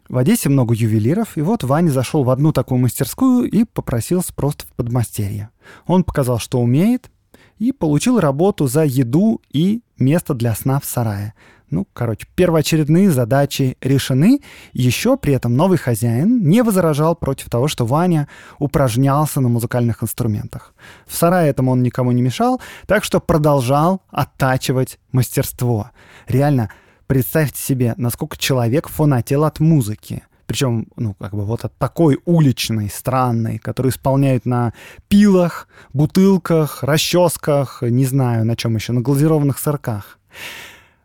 В 0.08 0.18
Одессе 0.18 0.48
много 0.48 0.74
ювелиров, 0.76 1.36
и 1.36 1.42
вот 1.42 1.66
Ваня 1.66 1.90
зашел 1.90 2.24
в 2.24 2.30
одну 2.30 2.54
такую 2.54 2.80
мастерскую 2.80 3.52
и 3.52 3.66
попросился 3.66 4.34
просто 4.34 4.66
в 4.66 4.72
подмастерье. 4.72 5.50
Он 5.88 6.06
показал, 6.06 6.40
что 6.40 6.62
умеет, 6.62 7.12
и 7.58 7.74
получил 7.74 8.22
работу 8.22 8.68
за 8.68 8.86
еду 8.86 9.42
и 9.52 9.82
место 10.00 10.34
для 10.34 10.54
сна 10.56 10.80
в 10.80 10.86
сарае. 10.86 11.34
Ну, 11.70 11.86
короче, 11.94 12.26
первоочередные 12.36 13.12
задачи 13.12 13.78
решены. 13.82 14.40
Еще 14.72 15.18
при 15.18 15.34
этом 15.34 15.56
новый 15.58 15.78
хозяин 15.78 16.48
не 16.48 16.64
возражал 16.64 17.16
против 17.16 17.50
того, 17.50 17.68
что 17.68 17.86
Ваня 17.86 18.30
упражнялся 18.58 19.42
на 19.42 19.50
музыкальных 19.50 20.02
инструментах. 20.02 20.74
В 21.06 21.14
сарае 21.14 21.50
этому 21.50 21.72
он 21.72 21.84
никому 21.84 22.12
не 22.14 22.22
мешал, 22.22 22.62
так 22.86 23.04
что 23.04 23.20
продолжал 23.20 24.02
оттачивать 24.10 24.98
мастерство. 25.12 25.92
Реально, 26.28 26.72
представьте 27.06 27.62
себе, 27.62 27.94
насколько 27.98 28.38
человек 28.38 28.88
фанател 28.88 29.44
от 29.44 29.60
музыки— 29.60 30.24
причем, 30.48 30.88
ну, 30.96 31.14
как 31.14 31.34
бы 31.34 31.46
вот 31.46 31.66
от 31.66 31.78
такой 31.78 32.20
уличной, 32.26 32.90
странной, 32.90 33.60
которую 33.60 33.92
исполняют 33.92 34.46
на 34.46 34.74
пилах, 35.10 35.68
бутылках, 35.94 36.84
расческах, 36.84 37.84
не 37.84 38.06
знаю, 38.06 38.46
на 38.46 38.56
чем 38.56 38.76
еще, 38.76 38.94
на 38.94 39.02
глазированных 39.02 39.60
сырках. 39.60 40.18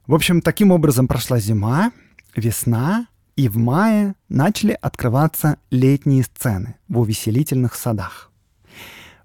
В 0.06 0.14
общем, 0.14 0.40
таким 0.40 0.70
образом 0.70 1.08
прошла 1.08 1.40
зима, 1.40 1.92
весна, 2.36 3.08
и 3.34 3.48
в 3.48 3.56
мае 3.56 4.14
начали 4.28 4.78
открываться 4.80 5.56
летние 5.70 6.22
сцены 6.22 6.76
в 6.88 7.00
увеселительных 7.00 7.74
садах. 7.74 8.30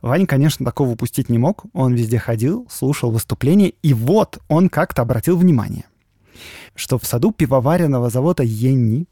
Ваня, 0.01 0.25
конечно, 0.25 0.65
такого 0.65 0.89
упустить 0.89 1.29
не 1.29 1.37
мог. 1.37 1.65
Он 1.73 1.93
везде 1.93 2.17
ходил, 2.17 2.67
слушал 2.71 3.11
выступления, 3.11 3.69
и 3.69 3.93
вот 3.93 4.39
он 4.47 4.69
как-то 4.69 5.01
обратил 5.01 5.37
внимание, 5.37 5.85
что 6.73 6.97
в 6.97 7.05
саду 7.05 7.31
пивоваренного 7.31 8.09
завода 8.09 8.43
«Енни» 8.43 9.07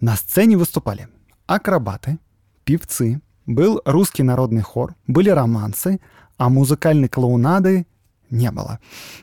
На 0.00 0.16
сцене 0.16 0.56
выступали 0.56 1.08
акробаты, 1.46 2.18
певцы, 2.64 3.20
был 3.46 3.80
русский 3.84 4.22
народный 4.22 4.62
хор, 4.62 4.94
были 5.06 5.30
романсы, 5.30 6.00
а 6.36 6.48
музыкальной 6.48 7.08
клоунады 7.08 7.86
не 8.30 8.50
было. 8.50 8.78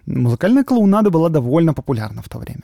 Музыкальная 0.06 0.63
клоунада 0.63 1.12
была 1.12 1.30
довольно 1.30 1.74
популярна 1.74 2.22
в 2.22 2.30
то 2.30 2.39
время. 2.39 2.63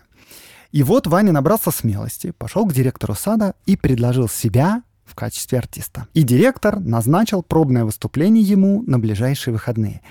И 0.71 0.83
вот 0.83 1.05
Ваня 1.05 1.31
набрался 1.31 1.69
смелости, 1.69 2.31
пошел 2.31 2.65
к 2.65 2.73
директору 2.73 3.13
сада 3.13 3.53
и 3.65 3.77
предложил 3.77 4.27
себя 4.27 4.83
в 5.05 5.15
качестве 5.15 5.59
артиста. 5.59 6.07
И 6.13 6.23
директор 6.23 6.79
назначил 6.79 7.43
пробное 7.43 7.83
выступление 7.85 8.43
ему 8.43 8.83
на 8.87 8.97
ближайшие 8.97 9.53
выходные. 9.53 10.01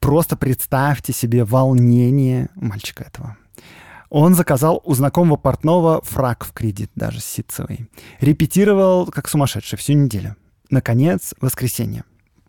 Просто 0.00 0.36
представьте 0.36 1.12
себе 1.12 1.44
волнение 1.44 2.48
мальчика 2.54 3.04
этого. 3.04 3.36
Он 4.10 4.34
заказал 4.34 4.82
у 4.84 4.94
знакомого 4.94 5.36
портного 5.36 6.02
фраг 6.02 6.44
в 6.44 6.52
кредит, 6.52 6.90
даже 6.96 7.20
ситцевый. 7.20 7.88
Репетировал 8.20 9.06
как 9.06 9.28
сумасшедший 9.28 9.78
всю 9.78 9.92
неделю. 9.92 10.34
Наконец, 10.68 11.32
воскресенье. 11.40 12.02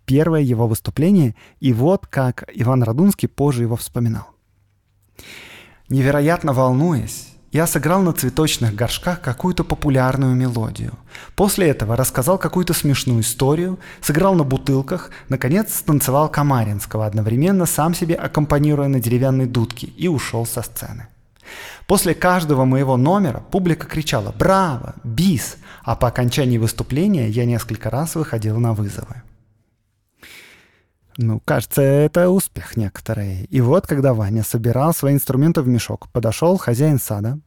Первое 0.05 0.41
его 0.41 0.67
выступление, 0.67 1.35
и 1.59 1.71
вот 1.71 2.07
как 2.07 2.49
Иван 2.51 2.81
Радунский 2.81 3.27
позже 3.27 3.61
его 3.61 3.75
вспоминал. 3.75 4.27
Невероятно 5.87 6.51
волнуясь, 6.51 7.27
я 7.51 7.67
сыграл 7.67 8.01
на 8.01 8.13
цветочных 8.13 8.73
горшках 8.73 9.21
какую-то 9.21 9.63
популярную 9.63 10.35
мелодию. 10.35 10.93
После 11.35 11.69
этого 11.69 11.95
рассказал 11.95 12.39
какую-то 12.39 12.73
смешную 12.73 13.21
историю, 13.21 13.77
сыграл 14.01 14.33
на 14.33 14.43
бутылках, 14.43 15.11
наконец 15.29 15.75
станцевал 15.75 16.27
Камаринского, 16.29 17.05
одновременно 17.05 17.67
сам 17.67 17.93
себе 17.93 18.15
аккомпанируя 18.15 18.87
на 18.87 18.99
деревянной 18.99 19.45
дудке 19.45 19.87
и 19.87 20.07
ушел 20.07 20.45
со 20.47 20.63
сцены. 20.63 21.07
После 21.87 22.13
каждого 22.13 22.65
моего 22.65 22.97
номера 22.97 23.39
публика 23.39 23.87
кричала 23.87 24.31
«Браво! 24.31 24.95
Бис!», 25.03 25.57
а 25.83 25.95
по 25.95 26.07
окончании 26.07 26.57
выступления 26.57 27.29
я 27.29 27.45
несколько 27.45 27.89
раз 27.89 28.15
выходил 28.15 28.59
на 28.59 28.73
вызовы. 28.73 29.23
Ну, 31.17 31.41
кажется, 31.43 31.81
это 31.81 32.29
успех 32.29 32.77
некоторый. 32.77 33.43
И 33.45 33.61
вот, 33.61 33.85
когда 33.85 34.13
Ваня 34.13 34.43
собирал 34.43 34.93
свои 34.93 35.13
инструменты 35.13 35.61
в 35.61 35.67
мешок, 35.67 36.07
подошел 36.09 36.57
хозяин 36.57 36.99
сада 36.99 37.39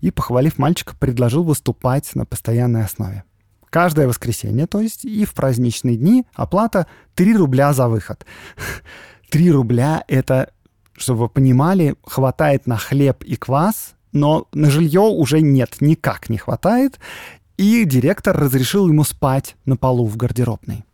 и, 0.00 0.10
похвалив 0.10 0.58
мальчика, 0.58 0.94
предложил 0.98 1.44
выступать 1.44 2.14
на 2.14 2.24
постоянной 2.24 2.84
основе. 2.84 3.24
Каждое 3.70 4.06
воскресенье, 4.06 4.66
то 4.66 4.80
есть 4.80 5.04
и 5.04 5.24
в 5.24 5.34
праздничные 5.34 5.96
дни, 5.96 6.24
оплата 6.34 6.86
3 7.16 7.36
рубля 7.36 7.72
за 7.72 7.88
выход. 7.88 8.24
3 9.30 9.50
рубля— 9.50 10.04
это, 10.08 10.52
чтобы 10.96 11.20
вы 11.20 11.28
понимали, 11.28 11.96
хватает 12.04 12.66
на 12.66 12.76
хлеб 12.76 13.22
и 13.24 13.36
квас, 13.36 13.94
но 14.12 14.46
на 14.52 14.70
жилье 14.70 15.00
уже 15.00 15.40
нет, 15.40 15.76
никак 15.80 16.28
не 16.28 16.38
хватает, 16.38 16.98
и 17.56 17.84
директор 17.84 18.36
разрешил 18.36 18.88
ему 18.88 19.04
спать 19.04 19.56
на 19.64 19.76
полу 19.76 20.06
в 20.06 20.16
гардеробной. 20.16 20.84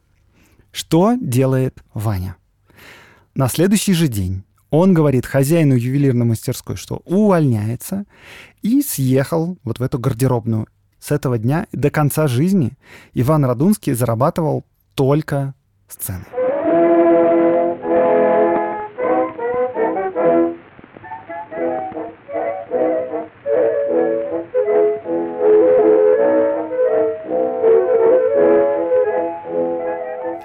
Что 0.72 1.16
делает 1.20 1.82
Ваня? 1.94 2.36
На 3.34 3.48
следующий 3.48 3.92
же 3.92 4.08
день 4.08 4.44
он 4.70 4.94
говорит 4.94 5.26
хозяину 5.26 5.74
ювелирной 5.74 6.26
мастерской, 6.26 6.76
что 6.76 7.02
увольняется, 7.04 8.04
и 8.62 8.82
съехал 8.82 9.58
вот 9.64 9.80
в 9.80 9.82
эту 9.82 9.98
гардеробную. 9.98 10.66
С 11.00 11.10
этого 11.10 11.38
дня 11.38 11.66
до 11.72 11.90
конца 11.90 12.28
жизни 12.28 12.72
Иван 13.14 13.44
Радунский 13.44 13.94
зарабатывал 13.94 14.64
только 14.94 15.54
сцены. 15.88 16.24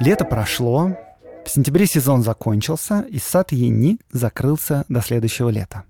Лето 0.05 0.23
прошло, 0.23 0.95
в 1.45 1.49
сентябре 1.49 1.87
сезон 1.87 2.21
закончился, 2.21 3.07
и 3.09 3.17
сад 3.17 3.51
Ени 3.51 3.97
закрылся 4.11 4.85
до 4.87 5.01
следующего 5.01 5.49
лета. 5.49 5.81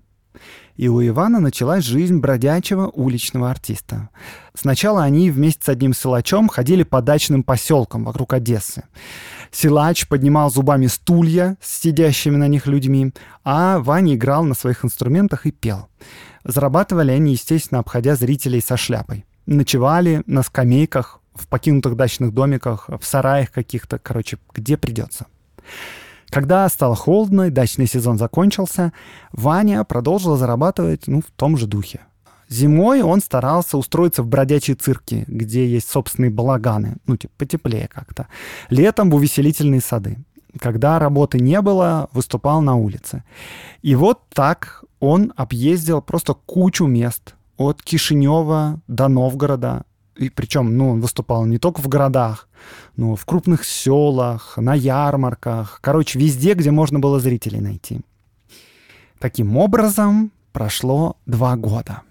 И 0.76 0.88
у 0.88 1.06
Ивана 1.06 1.38
началась 1.38 1.84
жизнь 1.84 2.16
бродячего 2.16 2.86
уличного 2.86 3.50
артиста. 3.50 4.08
Сначала 4.54 5.02
они 5.02 5.30
вместе 5.30 5.64
с 5.64 5.68
одним 5.68 5.92
силачом 5.92 6.48
ходили 6.48 6.82
по 6.82 7.02
дачным 7.02 7.42
поселкам 7.42 8.04
вокруг 8.04 8.32
Одессы. 8.32 8.84
Силач 9.50 10.08
поднимал 10.08 10.50
зубами 10.50 10.86
стулья 10.86 11.58
с 11.60 11.82
сидящими 11.82 12.36
на 12.36 12.48
них 12.48 12.66
людьми, 12.66 13.12
а 13.44 13.80
Ваня 13.80 14.14
играл 14.14 14.44
на 14.44 14.54
своих 14.54 14.82
инструментах 14.82 15.44
и 15.44 15.50
пел. 15.50 15.88
Зарабатывали 16.42 17.10
они, 17.10 17.32
естественно, 17.32 17.80
обходя 17.80 18.16
зрителей 18.16 18.62
со 18.62 18.78
шляпой. 18.78 19.26
Ночевали 19.44 20.22
на 20.24 20.42
скамейках 20.42 21.20
в 21.36 21.48
покинутых 21.48 21.96
дачных 21.96 22.32
домиках, 22.32 22.88
в 22.88 23.04
сараях 23.04 23.50
каких-то, 23.50 23.98
короче, 23.98 24.38
где 24.54 24.76
придется. 24.76 25.26
Когда 26.30 26.68
стало 26.68 26.96
холодно 26.96 27.42
и 27.42 27.50
дачный 27.50 27.86
сезон 27.86 28.18
закончился, 28.18 28.92
Ваня 29.32 29.84
продолжил 29.84 30.36
зарабатывать 30.36 31.06
ну, 31.06 31.20
в 31.20 31.30
том 31.36 31.56
же 31.56 31.66
духе. 31.66 32.00
Зимой 32.48 33.02
он 33.02 33.20
старался 33.20 33.76
устроиться 33.76 34.22
в 34.22 34.28
бродячие 34.28 34.76
цирки, 34.76 35.24
где 35.26 35.66
есть 35.66 35.90
собственные 35.90 36.30
балаганы, 36.30 36.96
ну, 37.06 37.16
типа, 37.16 37.32
потеплее 37.38 37.88
как-то. 37.88 38.28
Летом 38.70 39.10
в 39.10 39.16
увеселительные 39.16 39.80
сады. 39.80 40.18
Когда 40.60 40.98
работы 40.98 41.38
не 41.40 41.60
было, 41.60 42.08
выступал 42.12 42.62
на 42.62 42.76
улице. 42.76 43.24
И 43.82 43.94
вот 43.94 44.22
так 44.32 44.84
он 45.00 45.32
объездил 45.36 46.00
просто 46.00 46.34
кучу 46.34 46.86
мест. 46.86 47.34
От 47.56 47.82
Кишинева 47.82 48.80
до 48.86 49.08
Новгорода, 49.08 49.84
и 50.16 50.30
причем, 50.30 50.76
ну, 50.76 50.90
он 50.90 51.00
выступал 51.00 51.44
не 51.46 51.58
только 51.58 51.80
в 51.80 51.88
городах, 51.88 52.48
но 52.96 53.14
в 53.14 53.24
крупных 53.24 53.64
селах, 53.64 54.56
на 54.56 54.74
ярмарках, 54.74 55.80
короче, 55.82 56.18
везде, 56.18 56.54
где 56.54 56.70
можно 56.70 56.98
было 56.98 57.20
зрителей 57.20 57.60
найти. 57.60 58.00
Таким 59.18 59.56
образом, 59.56 60.32
прошло 60.52 61.16
два 61.26 61.56
года. 61.56 62.02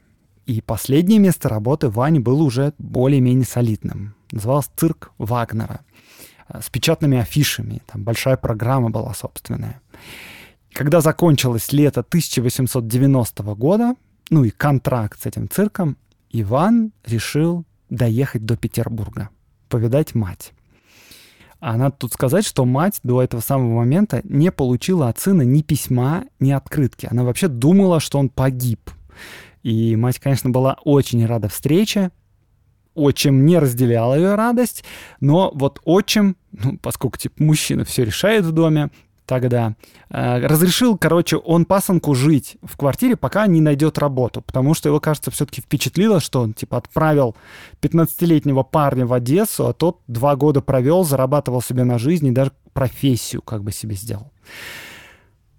И 0.46 0.62
последнее 0.62 1.20
место 1.20 1.50
работы 1.50 1.90
Вани 1.90 2.20
было 2.20 2.44
уже 2.44 2.74
более-менее 2.78 3.46
солидным. 3.46 4.16
Называлось 4.32 4.70
«Цирк 4.76 5.12
Вагнера» 5.18 5.82
с 6.48 6.70
печатными 6.70 7.18
афишами. 7.18 7.82
Там 7.88 8.04
большая 8.04 8.38
программа 8.38 8.92
была 8.92 9.14
собственная. 9.16 9.82
Когда 10.72 11.02
закончилось 11.02 11.72
лето 11.72 12.02
1890 12.02 13.44
года, 13.56 13.96
ну 14.30 14.44
и 14.44 14.52
контракт 14.52 15.22
с 15.22 15.26
этим 15.26 15.50
цирком, 15.50 15.98
Иван 16.30 16.92
решил 17.06 17.66
доехать 17.90 18.46
до 18.46 18.58
Петербурга, 18.58 19.30
повидать 19.70 20.16
мать. 20.16 20.54
А 21.60 21.78
надо 21.78 21.96
тут 21.98 22.14
сказать, 22.14 22.46
что 22.46 22.66
мать 22.66 23.00
до 23.04 23.24
этого 23.24 23.42
самого 23.42 23.78
момента 23.78 24.22
не 24.24 24.52
получила 24.52 25.10
от 25.10 25.20
сына 25.20 25.42
ни 25.42 25.62
письма, 25.62 26.26
ни 26.40 26.52
открытки. 26.52 27.08
Она 27.10 27.24
вообще 27.24 27.48
думала, 27.48 28.00
что 28.00 28.20
он 28.20 28.30
погиб. 28.30 28.92
И 29.64 29.96
мать, 29.96 30.20
конечно, 30.20 30.50
была 30.50 30.78
очень 30.84 31.26
рада 31.26 31.50
встрече. 31.50 32.12
Отчим 32.94 33.46
не 33.46 33.58
разделял 33.58 34.16
ее 34.16 34.36
радость, 34.36 34.84
но 35.20 35.52
вот 35.54 35.82
отчим, 35.84 36.38
ну, 36.52 36.78
поскольку 36.78 37.18
типа 37.18 37.44
мужчина 37.44 37.84
все 37.84 38.06
решает 38.06 38.46
в 38.46 38.52
доме, 38.52 38.90
тогда. 39.26 39.76
Э, 40.10 40.46
разрешил, 40.46 40.98
короче, 40.98 41.38
он 41.38 41.66
пасынку 41.66 42.16
жить 42.16 42.58
в 42.64 42.78
квартире, 42.78 43.16
пока 43.16 43.48
не 43.48 43.62
найдет 43.62 43.98
работу, 43.98 44.42
потому 44.42 44.74
что 44.74 44.90
его, 44.90 45.00
кажется, 45.00 45.32
все-таки 45.32 45.62
впечатлило, 45.62 46.20
что 46.20 46.42
он, 46.42 46.54
типа, 46.54 46.78
отправил 46.78 47.36
15-летнего 47.82 48.64
парня 48.64 49.06
в 49.06 49.14
Одессу, 49.14 49.68
а 49.68 49.74
тот 49.74 50.00
два 50.08 50.36
года 50.36 50.62
провел, 50.62 51.04
зарабатывал 51.04 51.62
себе 51.62 51.84
на 51.84 51.98
жизнь 51.98 52.28
и 52.28 52.32
даже 52.32 52.52
профессию 52.74 53.42
как 53.42 53.64
бы 53.64 53.72
себе 53.72 53.96
сделал. 53.96 54.32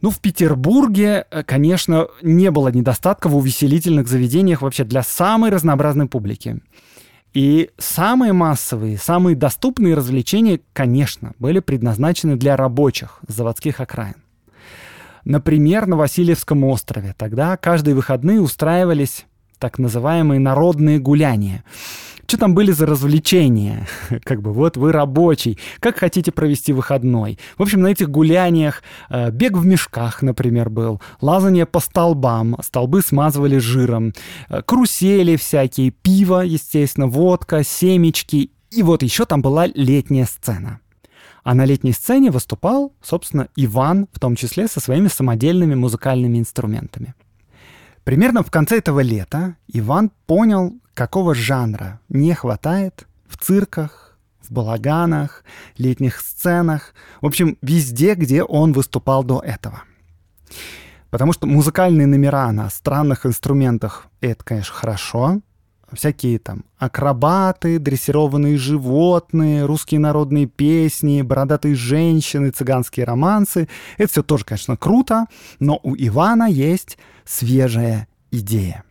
Ну, 0.02 0.10
в 0.10 0.20
Петербурге, 0.20 1.26
э, 1.30 1.42
конечно, 1.42 2.08
не 2.22 2.50
было 2.50 2.68
недостатка 2.68 3.28
в 3.28 3.36
увеселительных 3.36 4.08
заведениях 4.08 4.62
вообще 4.62 4.84
для 4.84 5.02
самой 5.02 5.50
разнообразной 5.50 6.06
публики. 6.06 6.60
И 7.36 7.68
самые 7.76 8.32
массовые, 8.32 8.96
самые 8.96 9.36
доступные 9.36 9.92
развлечения, 9.92 10.58
конечно, 10.72 11.34
были 11.38 11.58
предназначены 11.58 12.36
для 12.36 12.56
рабочих 12.56 13.20
заводских 13.28 13.78
окраин. 13.80 14.14
Например, 15.26 15.86
на 15.86 15.98
Васильевском 15.98 16.64
острове. 16.64 17.14
Тогда 17.18 17.58
каждые 17.58 17.94
выходные 17.94 18.40
устраивались 18.40 19.26
так 19.58 19.78
называемые 19.78 20.40
народные 20.40 20.98
гуляния. 20.98 21.62
Что 22.26 22.38
там 22.38 22.54
были 22.54 22.72
за 22.72 22.86
развлечения? 22.86 23.86
Как 24.24 24.42
бы 24.42 24.52
вот 24.52 24.76
вы 24.76 24.90
рабочий, 24.90 25.58
как 25.78 25.98
хотите 25.98 26.32
провести 26.32 26.72
выходной? 26.72 27.38
В 27.56 27.62
общем, 27.62 27.82
на 27.82 27.88
этих 27.88 28.10
гуляниях 28.10 28.82
э, 29.08 29.30
бег 29.30 29.56
в 29.56 29.64
мешках, 29.64 30.22
например, 30.22 30.68
был, 30.68 31.00
лазание 31.20 31.66
по 31.66 31.78
столбам, 31.78 32.56
столбы 32.62 33.02
смазывали 33.02 33.58
жиром, 33.58 34.12
э, 34.48 34.62
карусели 34.62 35.36
всякие, 35.36 35.92
пиво, 35.92 36.40
естественно, 36.40 37.06
водка, 37.06 37.62
семечки. 37.62 38.50
И 38.72 38.82
вот 38.82 39.04
еще 39.04 39.24
там 39.24 39.40
была 39.40 39.66
летняя 39.66 40.24
сцена. 40.24 40.80
А 41.44 41.54
на 41.54 41.64
летней 41.64 41.92
сцене 41.92 42.32
выступал, 42.32 42.92
собственно, 43.00 43.46
Иван, 43.54 44.08
в 44.12 44.18
том 44.18 44.34
числе 44.34 44.66
со 44.66 44.80
своими 44.80 45.06
самодельными 45.06 45.76
музыкальными 45.76 46.38
инструментами. 46.38 47.14
Примерно 48.06 48.44
в 48.44 48.52
конце 48.52 48.78
этого 48.78 49.00
лета 49.00 49.56
Иван 49.66 50.12
понял, 50.26 50.74
какого 50.94 51.34
жанра 51.34 51.98
не 52.08 52.34
хватает 52.34 53.08
в 53.26 53.36
цирках, 53.36 54.16
в 54.40 54.52
балаганах, 54.52 55.42
летних 55.76 56.20
сценах, 56.20 56.94
в 57.20 57.26
общем, 57.26 57.58
везде, 57.62 58.14
где 58.14 58.44
он 58.44 58.72
выступал 58.72 59.24
до 59.24 59.40
этого. 59.40 59.82
Потому 61.10 61.32
что 61.32 61.48
музыкальные 61.48 62.06
номера 62.06 62.52
на 62.52 62.70
странных 62.70 63.26
инструментах— 63.26 64.06
это, 64.20 64.44
конечно, 64.44 64.72
хорошо. 64.72 65.40
Всякие 65.92 66.40
там 66.40 66.64
акробаты, 66.78 67.78
дрессированные 67.78 68.58
животные, 68.58 69.64
русские 69.64 70.00
народные 70.00 70.46
песни, 70.46 71.22
бородатые 71.22 71.76
женщины, 71.76 72.50
цыганские 72.50 73.06
романсы— 73.06 73.68
это 73.96 74.10
все 74.10 74.22
тоже, 74.22 74.44
конечно, 74.44 74.76
круто, 74.76 75.26
но 75.60 75.78
у 75.84 75.94
Ивана 75.96 76.50
есть 76.50 76.98
свежая 77.24 78.08
идея. 78.32 78.82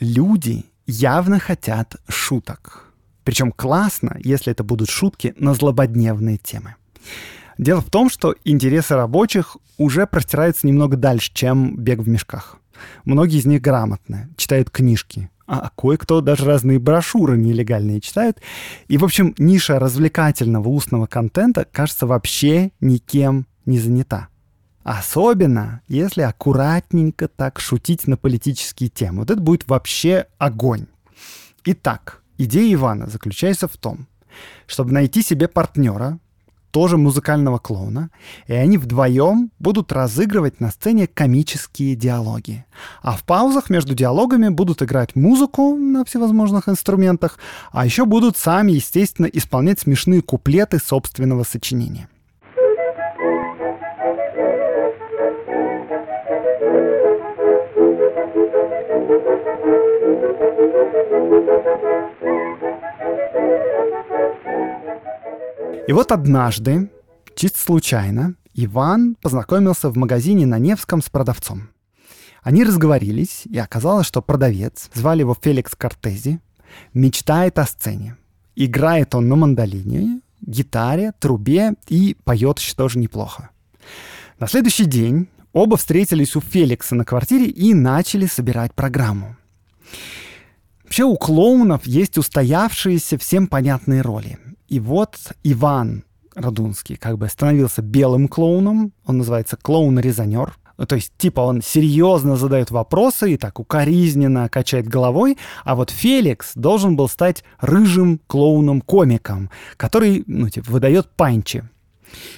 Люди 0.00 0.64
явно 0.86 1.38
хотят 1.38 1.96
шуток. 2.08 2.92
Причем 3.24 3.52
классно, 3.52 4.16
если 4.24 4.52
это 4.52 4.64
будут 4.64 4.88
шутки 4.88 5.34
на 5.38 5.54
злободневные 5.54 6.38
темы. 6.38 6.76
Дело 7.58 7.80
в 7.82 7.90
том, 7.90 8.10
что 8.10 8.34
интересы 8.44 8.94
рабочих 8.94 9.56
уже 9.76 10.06
простираются 10.06 10.66
немного 10.66 10.96
дальше, 10.96 11.30
чем 11.34 11.76
бег 11.76 12.00
в 12.00 12.08
мешках. 12.08 12.56
Многие 13.04 13.38
из 13.38 13.46
них 13.46 13.60
грамотны, 13.60 14.28
читают 14.36 14.70
книжки, 14.70 15.30
а 15.52 15.70
кое-кто 15.76 16.22
даже 16.22 16.46
разные 16.46 16.78
брошюры 16.78 17.36
нелегальные 17.36 18.00
читают. 18.00 18.40
И, 18.88 18.96
в 18.96 19.04
общем, 19.04 19.34
ниша 19.36 19.78
развлекательного 19.78 20.66
устного 20.70 21.04
контента, 21.04 21.66
кажется, 21.70 22.06
вообще 22.06 22.70
никем 22.80 23.46
не 23.66 23.78
занята. 23.78 24.28
Особенно, 24.82 25.82
если 25.88 26.22
аккуратненько 26.22 27.28
так 27.28 27.60
шутить 27.60 28.06
на 28.06 28.16
политические 28.16 28.88
темы. 28.88 29.20
Вот 29.20 29.30
это 29.30 29.42
будет 29.42 29.68
вообще 29.68 30.24
огонь. 30.38 30.86
Итак, 31.66 32.22
идея 32.38 32.72
Ивана 32.72 33.06
заключается 33.06 33.68
в 33.68 33.76
том, 33.76 34.06
чтобы 34.66 34.92
найти 34.92 35.20
себе 35.20 35.48
партнера, 35.48 36.18
тоже 36.72 36.96
музыкального 36.96 37.58
клоуна, 37.58 38.10
и 38.46 38.54
они 38.54 38.78
вдвоем 38.78 39.52
будут 39.60 39.92
разыгрывать 39.92 40.58
на 40.58 40.70
сцене 40.70 41.06
комические 41.06 41.94
диалоги. 41.94 42.64
А 43.02 43.12
в 43.12 43.22
паузах 43.24 43.70
между 43.70 43.94
диалогами 43.94 44.48
будут 44.48 44.82
играть 44.82 45.14
музыку 45.14 45.76
на 45.76 46.04
всевозможных 46.04 46.68
инструментах, 46.68 47.38
а 47.70 47.84
еще 47.84 48.06
будут 48.06 48.36
сами, 48.36 48.72
естественно, 48.72 49.26
исполнять 49.26 49.80
смешные 49.80 50.22
куплеты 50.22 50.78
собственного 50.78 51.44
сочинения. 51.44 52.08
И 65.88 65.92
вот 65.92 66.12
однажды, 66.12 66.90
чисто 67.34 67.58
случайно, 67.58 68.34
Иван 68.54 69.16
познакомился 69.20 69.90
в 69.90 69.96
магазине 69.96 70.46
на 70.46 70.58
Невском 70.58 71.02
с 71.02 71.10
продавцом. 71.10 71.70
Они 72.42 72.62
разговорились, 72.62 73.42
и 73.46 73.58
оказалось, 73.58 74.06
что 74.06 74.22
продавец, 74.22 74.90
звали 74.94 75.20
его 75.20 75.36
Феликс 75.40 75.74
Кортези, 75.74 76.40
мечтает 76.94 77.58
о 77.58 77.66
сцене. 77.66 78.16
Играет 78.54 79.14
он 79.16 79.28
на 79.28 79.34
мандолине, 79.34 80.20
гитаре, 80.40 81.14
трубе 81.18 81.74
и 81.88 82.16
поет 82.24 82.60
еще 82.60 82.74
тоже 82.74 82.98
неплохо. 83.00 83.50
На 84.38 84.46
следующий 84.46 84.84
день 84.84 85.28
оба 85.52 85.76
встретились 85.76 86.36
у 86.36 86.40
Феликса 86.40 86.94
на 86.94 87.04
квартире 87.04 87.46
и 87.46 87.74
начали 87.74 88.26
собирать 88.26 88.72
программу. 88.72 89.36
Вообще 90.84 91.04
у 91.04 91.16
клоунов 91.16 91.86
есть 91.86 92.18
устоявшиеся 92.18 93.18
всем 93.18 93.48
понятные 93.48 94.02
роли. 94.02 94.38
И 94.72 94.80
вот 94.80 95.18
Иван 95.44 96.04
Радунский 96.34 96.96
как 96.96 97.18
бы 97.18 97.28
становился 97.28 97.82
белым 97.82 98.26
клоуном, 98.26 98.94
он 99.04 99.18
называется 99.18 99.58
клоун-резонер, 99.58 100.54
то 100.88 100.94
есть, 100.94 101.12
типа, 101.18 101.42
он 101.42 101.60
серьезно 101.60 102.36
задает 102.36 102.70
вопросы 102.70 103.34
и 103.34 103.36
так 103.36 103.60
укоризненно 103.60 104.48
качает 104.48 104.88
головой, 104.88 105.36
а 105.64 105.74
вот 105.74 105.90
Феликс 105.90 106.52
должен 106.54 106.96
был 106.96 107.10
стать 107.10 107.44
рыжим 107.60 108.18
клоуном-комиком, 108.26 109.50
который, 109.76 110.24
ну, 110.26 110.48
типа, 110.48 110.70
выдает 110.70 111.10
панчи. 111.16 111.64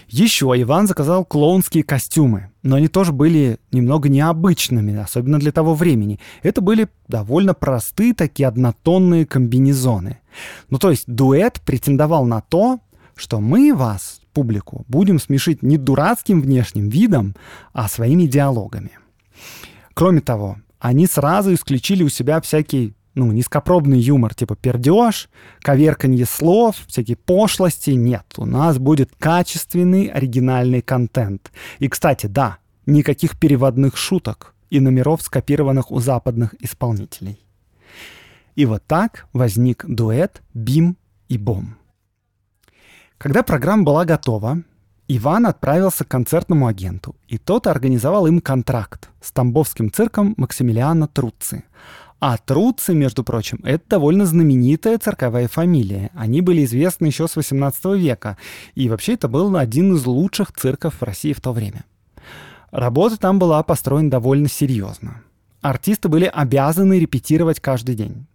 Еще 0.08 0.46
Иван 0.56 0.86
заказал 0.86 1.24
клоунские 1.24 1.84
костюмы, 1.84 2.50
но 2.62 2.76
они 2.76 2.88
тоже 2.88 3.12
были 3.12 3.58
немного 3.72 4.08
необычными, 4.08 4.96
особенно 4.96 5.38
для 5.38 5.52
того 5.52 5.74
времени. 5.74 6.20
Это 6.42 6.60
были 6.60 6.88
довольно 7.08 7.54
простые 7.54 8.14
такие 8.14 8.46
однотонные 8.48 9.26
комбинезоны. 9.26 10.18
Ну 10.70 10.78
то 10.78 10.90
есть 10.90 11.04
дуэт 11.06 11.60
претендовал 11.64 12.26
на 12.26 12.40
то, 12.40 12.80
что 13.16 13.40
мы 13.40 13.74
вас, 13.74 14.20
публику, 14.32 14.84
будем 14.88 15.18
смешить 15.18 15.62
не 15.62 15.78
дурацким 15.78 16.40
внешним 16.40 16.88
видом, 16.88 17.34
а 17.72 17.88
своими 17.88 18.26
диалогами. 18.26 18.98
Кроме 19.94 20.20
того, 20.20 20.56
они 20.80 21.06
сразу 21.06 21.54
исключили 21.54 22.02
у 22.02 22.08
себя 22.08 22.40
всякий 22.40 22.94
ну, 23.14 23.30
низкопробный 23.30 23.98
юмор, 23.98 24.34
типа 24.34 24.56
пердеж, 24.56 25.28
коверканье 25.60 26.26
слов, 26.26 26.76
всякие 26.86 27.16
пошлости. 27.16 27.90
Нет, 27.90 28.24
у 28.36 28.44
нас 28.44 28.78
будет 28.78 29.10
качественный 29.18 30.06
оригинальный 30.06 30.82
контент. 30.82 31.52
И, 31.78 31.88
кстати, 31.88 32.26
да, 32.26 32.58
никаких 32.86 33.38
переводных 33.38 33.96
шуток 33.96 34.54
и 34.70 34.80
номеров, 34.80 35.22
скопированных 35.22 35.90
у 35.90 36.00
западных 36.00 36.54
исполнителей. 36.60 37.38
И 38.56 38.66
вот 38.66 38.84
так 38.86 39.26
возник 39.32 39.84
дуэт 39.86 40.42
«Бим» 40.52 40.96
и 41.28 41.38
«Бом». 41.38 41.76
Когда 43.18 43.42
программа 43.42 43.84
была 43.84 44.04
готова, 44.04 44.62
Иван 45.06 45.46
отправился 45.46 46.04
к 46.04 46.08
концертному 46.08 46.66
агенту, 46.66 47.14
и 47.28 47.36
тот 47.36 47.66
организовал 47.66 48.26
им 48.26 48.40
контракт 48.40 49.10
с 49.20 49.32
тамбовским 49.32 49.92
цирком 49.92 50.34
Максимилиана 50.36 51.08
Труцци. 51.08 51.64
А 52.20 52.38
Труцци, 52.38 52.94
между 52.94 53.22
прочим, 53.22 53.60
это 53.64 53.84
довольно 53.90 54.24
знаменитая 54.24 54.98
цирковая 54.98 55.48
фамилия. 55.48 56.10
Они 56.14 56.40
были 56.40 56.64
известны 56.64 57.06
еще 57.06 57.28
с 57.28 57.36
18 57.36 57.84
века. 57.96 58.38
И 58.74 58.88
вообще 58.88 59.14
это 59.14 59.28
был 59.28 59.54
один 59.56 59.94
из 59.94 60.06
лучших 60.06 60.52
цирков 60.52 60.94
в 61.00 61.02
России 61.02 61.32
в 61.32 61.40
то 61.40 61.52
время. 61.52 61.84
Работа 62.70 63.18
там 63.18 63.38
была 63.38 63.62
построена 63.62 64.10
довольно 64.10 64.48
серьезно. 64.48 65.22
Артисты 65.60 66.08
были 66.08 66.24
обязаны 66.24 66.98
репетировать 66.98 67.60
каждый 67.60 67.94
день. 67.94 68.26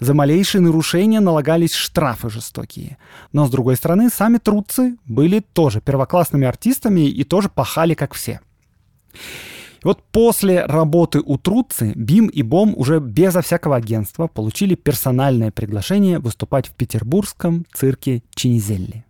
За 0.00 0.14
малейшие 0.14 0.60
нарушения 0.60 1.20
налагались 1.20 1.72
штрафы 1.72 2.30
жестокие. 2.30 2.98
Но, 3.32 3.46
с 3.46 3.50
другой 3.50 3.76
стороны, 3.76 4.10
сами 4.10 4.38
трудцы 4.38 4.96
были 5.06 5.40
тоже 5.40 5.80
первоклассными 5.80 6.46
артистами 6.46 7.08
и 7.08 7.24
тоже 7.24 7.48
пахали, 7.48 7.94
как 7.94 8.14
все. 8.14 8.40
И 9.82 9.86
вот 9.86 10.02
после 10.10 10.64
работы 10.64 11.20
у 11.20 11.38
Труцци 11.38 11.92
Бим 11.94 12.26
и 12.26 12.42
Бом 12.42 12.74
уже 12.76 13.00
безо 13.00 13.42
всякого 13.42 13.76
агентства 13.76 14.26
получили 14.26 14.74
персональное 14.74 15.50
приглашение 15.50 16.18
выступать 16.18 16.66
в 16.66 16.74
петербургском 16.74 17.64
цирке 17.72 18.22
Чинизелли. 18.34 19.04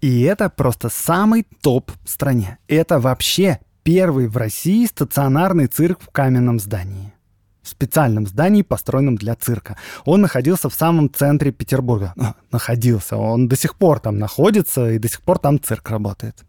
И 0.00 0.22
это 0.22 0.48
просто 0.48 0.88
самый 0.88 1.46
топ 1.62 1.90
в 2.04 2.10
стране. 2.10 2.58
Это 2.68 2.98
вообще 3.00 3.60
первый 3.82 4.28
в 4.28 4.36
России 4.36 4.86
стационарный 4.86 5.66
цирк 5.66 6.00
в 6.00 6.10
каменном 6.10 6.58
здании. 6.58 7.12
В 7.62 7.68
специальном 7.68 8.26
здании, 8.26 8.62
построенном 8.62 9.16
для 9.16 9.34
цирка. 9.34 9.76
Он 10.06 10.22
находился 10.22 10.70
в 10.70 10.74
самом 10.74 11.12
центре 11.12 11.52
Петербурга. 11.52 12.14
Ну, 12.16 12.34
находился. 12.50 13.16
Он 13.18 13.46
до 13.46 13.56
сих 13.56 13.76
пор 13.76 14.00
там 14.00 14.18
находится, 14.18 14.90
и 14.90 14.98
до 14.98 15.08
сих 15.08 15.20
пор 15.20 15.38
там 15.38 15.60
цирк 15.60 15.90
работает. 15.90 16.46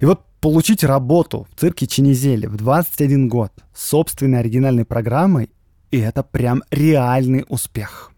И 0.00 0.04
вот 0.04 0.22
получить 0.42 0.82
работу 0.82 1.46
в 1.50 1.60
цирке 1.60 1.86
Чинизели 1.86 2.46
в 2.46 2.56
21 2.56 3.28
год 3.28 3.52
с 3.72 3.88
собственной 3.88 4.40
оригинальной 4.40 4.84
программой, 4.84 5.50
и 5.92 5.98
это 5.98 6.24
прям 6.24 6.64
реальный 6.72 7.46
успех. 7.48 8.10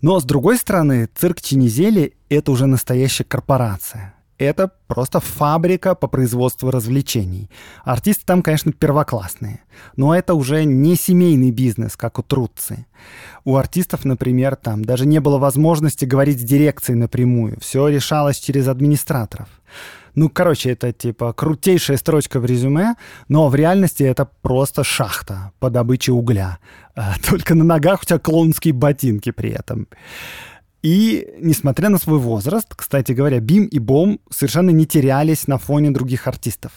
Но 0.00 0.18
с 0.18 0.24
другой 0.24 0.56
стороны, 0.56 1.10
цирк 1.14 1.42
Чинизели— 1.42 2.14
это 2.30 2.50
уже 2.50 2.64
настоящая 2.64 3.24
корпорация. 3.24 4.14
Это 4.40 4.70
просто 4.86 5.20
фабрика 5.20 5.94
по 5.94 6.06
производству 6.06 6.70
развлечений. 6.70 7.50
Артисты 7.84 8.24
там, 8.24 8.42
конечно, 8.42 8.72
первоклассные. 8.72 9.60
Но 9.96 10.14
это 10.14 10.32
уже 10.32 10.64
не 10.64 10.96
семейный 10.96 11.50
бизнес, 11.50 11.94
как 11.94 12.18
у 12.18 12.22
Трудцы. 12.22 12.86
У 13.44 13.56
артистов, 13.56 14.06
например, 14.06 14.56
там 14.56 14.82
даже 14.82 15.04
не 15.06 15.20
было 15.20 15.36
возможности 15.36 16.06
говорить 16.06 16.40
с 16.40 16.42
дирекцией 16.42 16.98
напрямую. 16.98 17.58
Все 17.60 17.86
решалось 17.88 18.38
через 18.38 18.66
администраторов. 18.66 19.48
Ну, 20.14 20.30
короче, 20.30 20.70
это 20.70 20.90
типа 20.90 21.34
крутейшая 21.34 21.98
строчка 21.98 22.40
в 22.40 22.46
резюме, 22.46 22.94
но 23.28 23.48
в 23.48 23.54
реальности 23.54 24.04
это 24.04 24.26
просто 24.40 24.84
шахта 24.84 25.52
по 25.58 25.68
добыче 25.68 26.12
угля. 26.12 26.58
Только 27.28 27.54
на 27.54 27.64
ногах 27.64 28.02
у 28.02 28.06
тебя 28.06 28.18
клоунские 28.18 28.72
ботинки 28.72 29.32
при 29.32 29.50
этом. 29.50 29.86
И, 30.82 31.28
несмотря 31.40 31.88
на 31.90 31.98
свой 31.98 32.18
возраст, 32.18 32.74
кстати 32.74 33.12
говоря, 33.12 33.40
Бим 33.40 33.66
и 33.66 33.78
Бом 33.78 34.20
совершенно 34.30 34.70
не 34.70 34.86
терялись 34.86 35.46
на 35.46 35.58
фоне 35.58 35.90
других 35.90 36.26
артистов. 36.26 36.72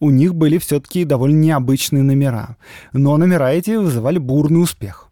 У 0.00 0.10
них 0.10 0.34
были 0.34 0.58
все-таки 0.58 1.04
довольно 1.04 1.36
необычные 1.36 2.02
номера, 2.02 2.56
но 2.92 3.16
номера 3.16 3.52
эти 3.52 3.76
вызывали 3.76 4.18
бурный 4.18 4.62
успех. 4.62 5.08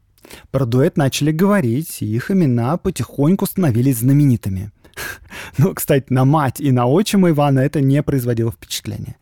Про 0.50 0.66
дуэт 0.66 0.96
начали 0.96 1.30
говорить, 1.30 2.02
и 2.02 2.06
их 2.06 2.30
имена 2.30 2.76
потихоньку 2.76 3.46
становились 3.46 3.98
знаменитыми. 3.98 4.70
Ну, 5.58 5.74
кстати, 5.74 6.06
на 6.10 6.24
мать 6.24 6.60
и 6.60 6.70
на 6.70 6.86
отчима 6.86 7.30
Ивана 7.30 7.60
это 7.60 7.80
не 7.80 8.02
производило 8.02 8.52
впечатления. 8.52 9.16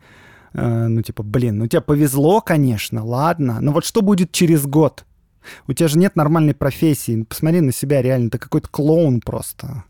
Э, 0.53 0.87
ну, 0.87 1.01
типа, 1.01 1.23
блин, 1.23 1.57
ну 1.57 1.67
тебе 1.67 1.81
повезло, 1.81 2.41
конечно, 2.41 3.03
ладно, 3.03 3.59
но 3.59 3.71
вот 3.71 3.85
что 3.85 4.01
будет 4.01 4.31
через 4.31 4.65
год? 4.65 5.05
У 5.67 5.73
тебя 5.73 5.87
же 5.87 5.97
нет 5.97 6.15
нормальной 6.15 6.53
профессии. 6.53 7.23
Посмотри 7.23 7.61
на 7.61 7.71
себя, 7.71 8.01
реально, 8.01 8.29
ты 8.29 8.37
какой-то 8.37 8.67
клоун 8.69 9.21
просто. 9.21 9.83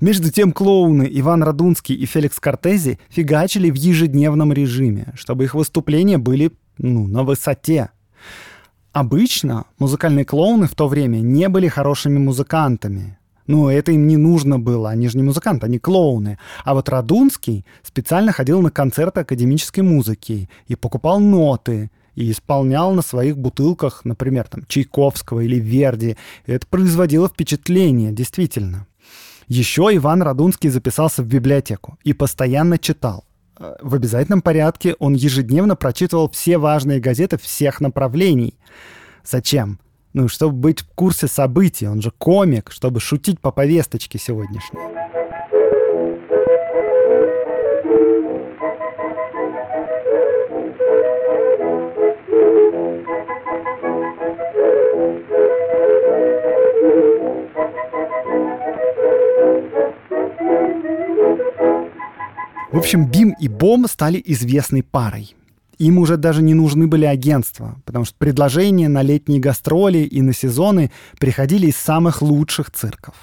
Между 0.00 0.30
тем 0.30 0.52
клоуны 0.52 1.08
Иван 1.10 1.42
Радунский 1.42 1.94
и 1.94 2.06
Феликс 2.06 2.40
Кортези 2.40 2.98
фигачили 3.08 3.70
в 3.70 3.74
ежедневном 3.74 4.52
режиме, 4.52 5.12
чтобы 5.14 5.44
их 5.44 5.54
выступления 5.54 6.18
были 6.18 6.52
ну, 6.78 7.06
на 7.06 7.22
высоте. 7.22 7.90
Обычно 8.92 9.64
музыкальные 9.78 10.24
клоуны 10.24 10.66
в 10.66 10.74
то 10.74 10.86
время 10.88 11.18
не 11.18 11.48
были 11.48 11.68
хорошими 11.68 12.18
музыкантами. 12.18 13.18
Ну, 13.46 13.68
это 13.68 13.92
им 13.92 14.06
не 14.06 14.16
нужно 14.16 14.58
было, 14.58 14.90
они 14.90 15.08
же 15.08 15.18
не 15.18 15.22
музыканты, 15.22 15.66
они 15.66 15.78
клоуны. 15.78 16.38
А 16.64 16.74
вот 16.74 16.88
Радунский 16.88 17.66
специально 17.82 18.32
ходил 18.32 18.62
на 18.62 18.70
концерты 18.70 19.20
академической 19.20 19.80
музыки 19.80 20.48
и 20.66 20.76
покупал 20.76 21.20
ноты, 21.20 21.90
и 22.14 22.30
исполнял 22.30 22.92
на 22.92 23.02
своих 23.02 23.36
бутылках, 23.36 24.04
например, 24.04 24.46
там, 24.48 24.64
Чайковского 24.66 25.40
или 25.40 25.56
Верди. 25.56 26.16
Это 26.46 26.66
производило 26.66 27.28
впечатление, 27.28 28.12
действительно. 28.12 28.86
Еще 29.48 29.90
Иван 29.92 30.22
Радунский 30.22 30.70
записался 30.70 31.22
в 31.22 31.26
библиотеку 31.26 31.98
и 32.02 32.12
постоянно 32.12 32.78
читал. 32.78 33.24
Э, 33.58 33.76
в 33.80 33.94
обязательном 33.94 34.42
порядке 34.42 34.94
он 34.98 35.14
ежедневно 35.14 35.76
прочитывал 35.76 36.30
все 36.30 36.58
важные 36.58 37.00
газеты 37.00 37.36
всех 37.38 37.80
направлений. 37.80 38.54
Зачем? 39.24 39.78
Ну, 40.12 40.28
чтобы 40.28 40.54
быть 40.54 40.80
в 40.80 40.88
курсе 40.94 41.26
событий. 41.26 41.88
Он 41.88 42.00
же 42.00 42.10
комик, 42.12 42.70
чтобы 42.70 43.00
шутить 43.00 43.40
по 43.40 43.50
повесточке 43.50 44.18
сегодняшней. 44.18 45.03
В 62.74 62.78
общем, 62.78 63.06
Бим 63.06 63.36
и 63.38 63.46
Бом 63.46 63.86
стали 63.86 64.20
известной 64.26 64.82
парой. 64.82 65.36
Им 65.78 65.98
уже 65.98 66.16
даже 66.16 66.42
не 66.42 66.54
нужны 66.54 66.88
были 66.88 67.04
агентства, 67.04 67.80
потому 67.84 68.04
что 68.04 68.16
предложения 68.18 68.88
на 68.88 69.02
летние 69.02 69.40
гастроли 69.40 69.98
и 69.98 70.22
на 70.22 70.32
сезоны 70.32 70.90
приходили 71.20 71.68
из 71.68 71.76
самых 71.76 72.20
лучших 72.20 72.72
цирков. 72.72 73.14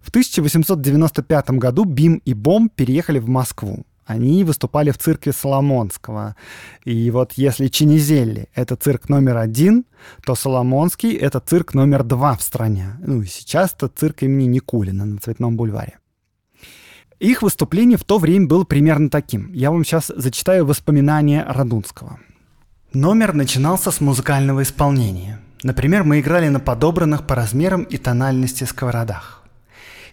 В 0.00 0.08
1895 0.08 1.50
году 1.50 1.84
Бим 1.84 2.22
и 2.24 2.32
Бом 2.32 2.70
переехали 2.70 3.18
в 3.18 3.28
Москву. 3.28 3.84
Они 4.10 4.42
выступали 4.42 4.90
в 4.90 4.98
цирке 4.98 5.32
Соломонского. 5.32 6.34
И 6.84 7.12
вот 7.12 7.34
если 7.34 7.68
Чинизелли— 7.68 8.48
это 8.56 8.74
цирк 8.74 9.08
номер 9.08 9.36
один, 9.36 9.84
то 10.26 10.34
Соломонский— 10.34 11.14
это 11.26 11.38
цирк 11.38 11.74
номер 11.74 12.02
два 12.02 12.34
в 12.34 12.42
стране. 12.42 12.96
Ну 13.06 13.22
и 13.22 13.26
сейчас 13.26 13.72
это 13.72 13.86
цирк 13.86 14.24
имени 14.24 14.46
Никулина 14.48 15.04
на 15.04 15.18
Цветном 15.18 15.56
бульваре. 15.56 16.00
Их 17.20 17.42
выступление 17.42 17.96
в 17.96 18.02
то 18.02 18.18
время 18.18 18.48
было 18.48 18.64
примерно 18.64 19.10
таким. 19.10 19.52
Я 19.52 19.70
вам 19.70 19.84
сейчас 19.84 20.10
зачитаю 20.16 20.66
воспоминания 20.66 21.44
Радунского. 21.48 22.18
Номер 22.92 23.32
начинался 23.32 23.92
с 23.92 24.00
музыкального 24.00 24.64
исполнения. 24.64 25.40
Например, 25.62 26.02
мы 26.02 26.18
играли 26.18 26.48
на 26.48 26.58
подобранных 26.58 27.28
по 27.28 27.36
размерам 27.36 27.84
и 27.84 27.96
тональности 27.96 28.64
сковородах. 28.64 29.39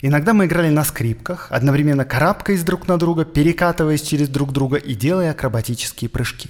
Иногда 0.01 0.33
мы 0.33 0.45
играли 0.45 0.69
на 0.69 0.83
скрипках, 0.83 1.47
одновременно 1.49 2.05
карабкаясь 2.05 2.63
друг 2.63 2.87
на 2.87 2.97
друга, 2.97 3.25
перекатываясь 3.25 4.03
через 4.03 4.29
друг 4.29 4.51
друга 4.51 4.77
и 4.77 4.93
делая 4.93 5.31
акробатические 5.31 6.09
прыжки. 6.09 6.49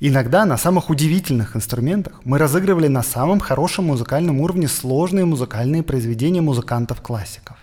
Иногда 0.00 0.44
на 0.44 0.58
самых 0.58 0.90
удивительных 0.90 1.56
инструментах 1.56 2.20
мы 2.24 2.36
разыгрывали 2.36 2.88
на 2.88 3.02
самом 3.02 3.38
хорошем 3.38 3.86
музыкальном 3.86 4.40
уровне 4.40 4.66
сложные 4.66 5.24
музыкальные 5.24 5.84
произведения 5.84 6.40
музыкантов-классиков. 6.40 7.56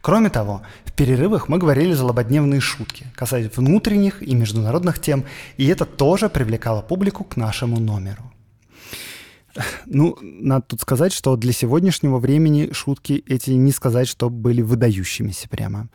Кроме 0.00 0.30
того, 0.30 0.62
в 0.84 0.92
перерывах 0.92 1.48
мы 1.48 1.58
говорили 1.58 1.92
злободневные 1.92 2.60
шутки, 2.60 3.06
касаясь 3.14 3.56
внутренних 3.56 4.20
и 4.22 4.34
международных 4.34 5.00
тем, 5.00 5.24
и 5.56 5.68
это 5.68 5.84
тоже 5.84 6.28
привлекало 6.28 6.82
публику 6.82 7.22
к 7.22 7.36
нашему 7.36 7.78
номеру. 7.78 8.31
Ну, 9.86 10.16
надо 10.20 10.64
тут 10.68 10.80
сказать, 10.80 11.12
что 11.12 11.36
для 11.36 11.52
сегодняшнего 11.52 12.18
времени 12.18 12.70
шутки 12.72 13.22
эти 13.26 13.50
не 13.50 13.72
сказать, 13.72 14.08
что 14.08 14.30
были 14.30 14.62
выдающимися 14.62 15.48
прямо. 15.48 15.88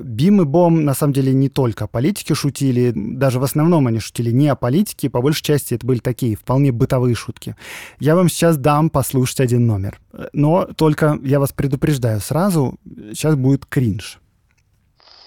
Бим 0.00 0.42
и 0.42 0.44
Бом, 0.44 0.84
на 0.84 0.94
самом 0.94 1.12
деле, 1.12 1.32
не 1.32 1.48
только 1.48 1.84
о 1.84 1.86
политике 1.88 2.34
шутили, 2.34 2.92
даже 2.94 3.40
в 3.40 3.42
основном 3.42 3.86
они 3.86 3.98
шутили 3.98 4.30
не 4.30 4.48
о 4.48 4.54
политике, 4.54 5.10
по 5.10 5.20
большей 5.20 5.42
части 5.42 5.74
это 5.74 5.86
были 5.86 5.98
такие 5.98 6.36
вполне 6.36 6.72
бытовые 6.72 7.14
шутки. 7.14 7.56
Я 7.98 8.14
вам 8.14 8.28
сейчас 8.28 8.56
дам 8.56 8.90
послушать 8.90 9.40
один 9.40 9.66
номер. 9.66 9.98
Но 10.32 10.66
только 10.76 11.18
я 11.22 11.40
вас 11.40 11.52
предупреждаю 11.52 12.20
сразу, 12.20 12.78
сейчас 12.84 13.34
будет 13.34 13.66
кринж. 13.66 14.20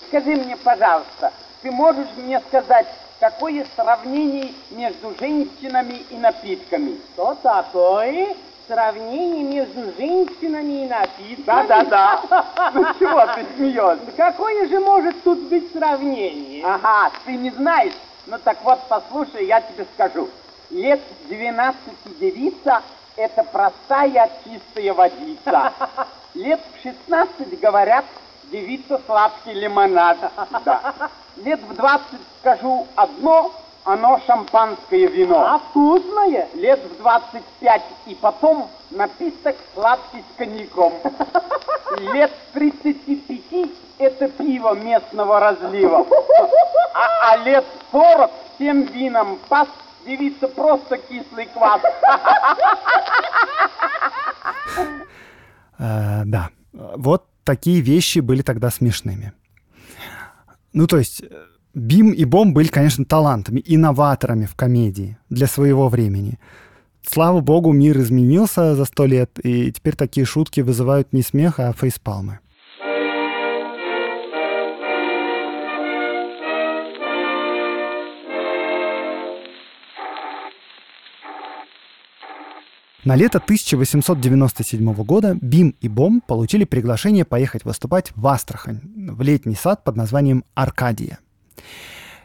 Скажи 0.08 0.36
мне, 0.36 0.56
пожалуйста, 0.64 1.34
ты 1.62 1.72
можешь 1.72 2.08
мне 2.18 2.40
сказать, 2.48 2.88
какое 3.20 3.66
сравнение 3.76 4.52
между 4.72 5.16
женщинами 5.20 6.04
и 6.10 6.18
напитками? 6.18 6.98
Что 7.14 7.36
такое? 7.42 8.36
Сравнение 8.68 9.44
между 9.44 9.94
женщинами 9.98 10.86
и 10.86 10.88
напитками? 10.88 11.68
Да-да-да. 11.68 12.72
Ну 12.74 12.84
чего 13.00 13.26
ты 13.36 13.46
смеешься? 13.56 14.12
Какое 14.18 14.68
же 14.68 14.80
может 14.80 15.22
тут 15.24 15.40
быть 15.50 15.72
сравнение? 15.72 16.66
Ага, 16.66 17.12
ты 17.26 17.34
не 17.34 17.52
знаешь? 17.52 17.94
Ну 18.26 18.38
так 18.44 18.58
вот, 18.64 18.80
послушай, 18.90 19.46
я 19.46 19.62
тебе 19.62 19.86
скажу. 19.94 20.30
Лет 20.72 21.00
12 21.30 21.76
девица– 22.20 22.82
это 23.16 23.44
простая 23.44 24.30
чистая 24.44 24.94
водица. 24.94 25.74
Лет 26.34 26.60
в 26.74 26.82
16, 26.82 27.60
говорят, 27.60 28.04
девица 28.52 29.00
сладкий 29.06 29.54
лимонад. 29.54 30.18
Да. 30.64 30.94
Лет 31.38 31.62
в 31.62 31.76
20 31.76 32.04
скажу 32.40 32.88
одно, 32.96 33.52
оно 33.84 34.20
шампанское 34.26 35.08
вино. 35.08 35.46
А 35.46 35.60
вкусное? 35.60 36.48
Лет 36.54 36.80
в 36.84 36.98
25 36.98 37.82
и 38.08 38.16
потом 38.16 38.70
напиток 38.92 39.56
сладкий 39.74 40.24
с 40.34 40.38
коньяком. 40.38 40.94
Лет 42.00 42.32
в 42.32 42.54
35 42.54 43.70
это 43.98 44.28
пиво 44.30 44.74
местного 44.74 45.40
разлива. 45.40 46.06
А, 46.94 47.32
а 47.32 47.38
лет 47.38 47.66
40 47.92 48.32
всем 48.56 48.84
вином 48.84 49.40
пас 49.50 49.68
девица 50.06 50.48
просто 50.48 50.98
кислый 50.98 51.48
квас. 51.48 51.82
Э, 55.78 56.24
да, 56.26 56.50
вот 56.72 57.26
такие 57.46 57.80
вещи 57.80 58.20
были 58.20 58.42
тогда 58.42 58.70
смешными. 58.70 59.32
Ну, 60.74 60.88
то 60.88 60.98
есть, 60.98 61.24
Бим 61.74 62.12
и 62.12 62.26
Бом 62.26 62.54
были, 62.54 62.68
конечно, 62.68 63.06
талантами, 63.06 63.62
инноваторами 63.66 64.46
в 64.46 64.56
комедии 64.56 65.18
для 65.30 65.48
своего 65.48 65.88
времени. 65.88 66.40
Слава 67.08 67.40
богу, 67.40 67.72
мир 67.72 67.98
изменился 68.00 68.76
за 68.76 68.86
сто 68.86 69.06
лет, 69.06 69.40
и 69.44 69.72
теперь 69.72 69.96
такие 69.96 70.26
шутки 70.26 70.62
вызывают 70.62 71.14
не 71.14 71.22
смех, 71.22 71.60
а 71.60 71.72
фейспалмы. 71.72 72.40
На 83.06 83.16
лето 83.16 83.38
1897 83.38 84.94
года 85.04 85.38
Бим 85.40 85.76
и 85.80 85.88
Бом 85.88 86.22
получили 86.22 86.64
приглашение 86.64 87.24
поехать 87.24 87.64
выступать 87.64 88.12
в 88.16 88.26
Астрахань, 88.26 88.82
в 88.84 89.22
летний 89.22 89.54
сад 89.54 89.84
под 89.84 89.96
названием 89.96 90.44
«Аркадия». 90.56 91.20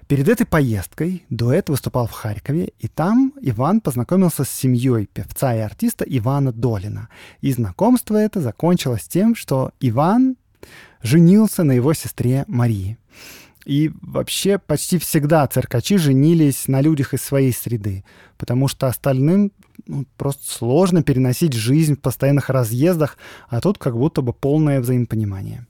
Перед 0.08 0.26
этой 0.26 0.46
поездкой 0.46 1.26
дуэт 1.28 1.68
выступал 1.68 2.06
в 2.06 2.12
Харькове, 2.12 2.72
и 2.78 2.88
там 2.88 3.34
Иван 3.42 3.82
познакомился 3.82 4.44
с 4.44 4.50
семьей 4.50 5.04
певца 5.04 5.54
и 5.54 5.58
артиста 5.58 6.06
Ивана 6.08 6.50
Долина. 6.50 7.10
И 7.42 7.52
знакомство 7.52 8.16
это 8.16 8.40
закончилось 8.40 9.06
тем, 9.06 9.34
что 9.34 9.72
Иван 9.80 10.38
женился 11.02 11.62
на 11.62 11.72
его 11.72 11.92
сестре 11.92 12.46
Марии. 12.48 12.96
И 13.66 13.92
вообще 14.00 14.58
почти 14.58 14.96
всегда 14.98 15.46
циркачи 15.46 15.98
женились 15.98 16.68
на 16.68 16.80
людях 16.80 17.12
из 17.12 17.20
своей 17.20 17.52
среды, 17.52 18.02
потому 18.38 18.66
что 18.66 18.86
остальным 18.86 19.52
ну, 19.86 20.06
просто 20.16 20.50
сложно 20.50 21.02
переносить 21.02 21.52
жизнь 21.52 21.96
в 21.96 22.00
постоянных 22.00 22.50
разъездах, 22.50 23.16
а 23.48 23.60
тут 23.60 23.78
как 23.78 23.96
будто 23.96 24.22
бы 24.22 24.32
полное 24.32 24.80
взаимопонимание. 24.80 25.66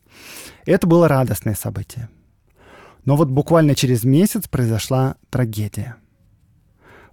Это 0.67 0.87
было 0.87 1.09
радостное 1.09 1.55
событие. 1.55 2.09
Но 3.05 3.17
вот 3.17 3.29
буквально 3.29 3.75
через 3.75 4.05
месяц 4.05 4.47
произошла 4.49 5.17
трагедия. 5.31 5.97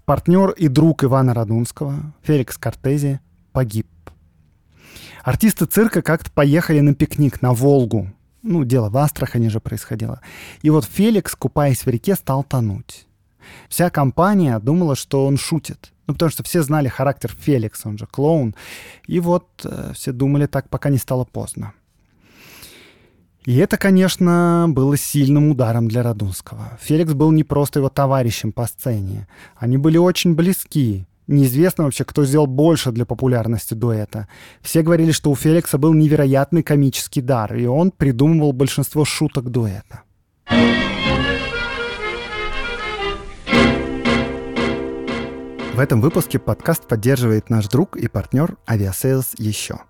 Партнер 0.05 0.51
и 0.51 0.67
друг 0.67 1.03
Ивана 1.03 1.33
Радунского, 1.33 2.13
Феликс 2.23 2.57
Кортези, 2.57 3.19
погиб. 3.51 3.87
Артисты 5.23 5.65
цирка 5.65 6.01
как-то 6.01 6.31
поехали 6.31 6.79
на 6.79 6.95
пикник 6.95 7.41
на 7.41 7.53
Волгу, 7.53 8.13
ну, 8.47 8.63
дело 8.63 8.89
в 8.89 8.97
Астрахани 8.97 9.49
же 9.49 9.59
происходило. 9.59 10.21
И 10.61 10.69
вот 10.69 10.85
Феликс, 10.85 11.35
купаясь 11.35 11.85
в 11.85 11.89
реке, 11.89 12.15
стал 12.15 12.43
тонуть. 12.43 13.05
Вся 13.67 13.89
компания 13.89 14.57
думала, 14.59 14.95
что 14.95 15.25
он 15.25 15.37
шутит. 15.37 15.91
Ну, 16.07 16.13
потому 16.13 16.31
что 16.31 16.43
все 16.43 16.63
знали 16.63 16.87
характер 16.87 17.35
Феликса, 17.37 17.89
он 17.89 17.97
же 17.97 18.07
клоун. 18.07 18.55
И 19.07 19.19
вот 19.19 19.47
э, 19.65 19.91
все 19.93 20.13
думали 20.13 20.45
так, 20.45 20.69
пока 20.69 20.89
не 20.89 20.97
стало 20.97 21.25
поздно. 21.25 21.73
И 23.45 23.55
это, 23.57 23.77
конечно, 23.77 24.65
было 24.67 24.97
сильным 24.97 25.49
ударом 25.49 25.87
для 25.87 26.03
Радунского. 26.03 26.77
Феликс 26.81 27.13
был 27.13 27.31
не 27.31 27.43
просто 27.43 27.79
его 27.79 27.89
товарищем 27.89 28.51
по 28.51 28.65
сцене. 28.67 29.27
Они 29.55 29.77
были 29.77 29.97
очень 29.97 30.35
близки. 30.35 31.05
Неизвестно 31.27 31.85
вообще, 31.85 32.05
кто 32.05 32.25
сделал 32.25 32.47
больше 32.47 32.91
для 32.91 33.05
популярности 33.05 33.73
дуэта. 33.73 34.27
Все 34.61 34.81
говорили, 34.81 35.11
что 35.11 35.31
у 35.31 35.35
Феликса 35.35 35.77
был 35.77 35.93
невероятный 35.93 36.63
комический 36.63 37.21
дар, 37.21 37.55
и 37.55 37.65
он 37.65 37.91
придумывал 37.91 38.53
большинство 38.53 39.05
шуток 39.05 39.49
дуэта. 39.49 40.03
В 45.77 45.79
этом 45.79 46.01
выпуске 46.01 46.39
подкаст 46.39 46.87
поддерживает 46.87 47.51
наш 47.51 47.67
друг 47.67 47.97
и 47.97 48.07
партнер 48.07 48.57
Aviasales 48.65 49.35
еще. 49.37 49.81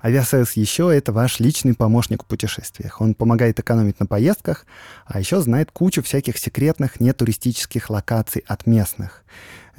Aviasales 0.00 0.50
еще— 0.54 0.94
это 0.96 1.10
ваш 1.10 1.40
личный 1.40 1.74
помощник 1.74 2.22
в 2.22 2.26
путешествиях. 2.26 3.00
Он 3.00 3.14
помогает 3.14 3.58
экономить 3.58 3.98
на 3.98 4.06
поездках, 4.06 4.64
а 5.06 5.18
еще 5.18 5.40
знает 5.40 5.72
кучу 5.72 6.04
всяких 6.04 6.38
секретных 6.38 7.00
нетуристических 7.00 7.90
локаций 7.90 8.44
от 8.46 8.68
местных. 8.68 9.24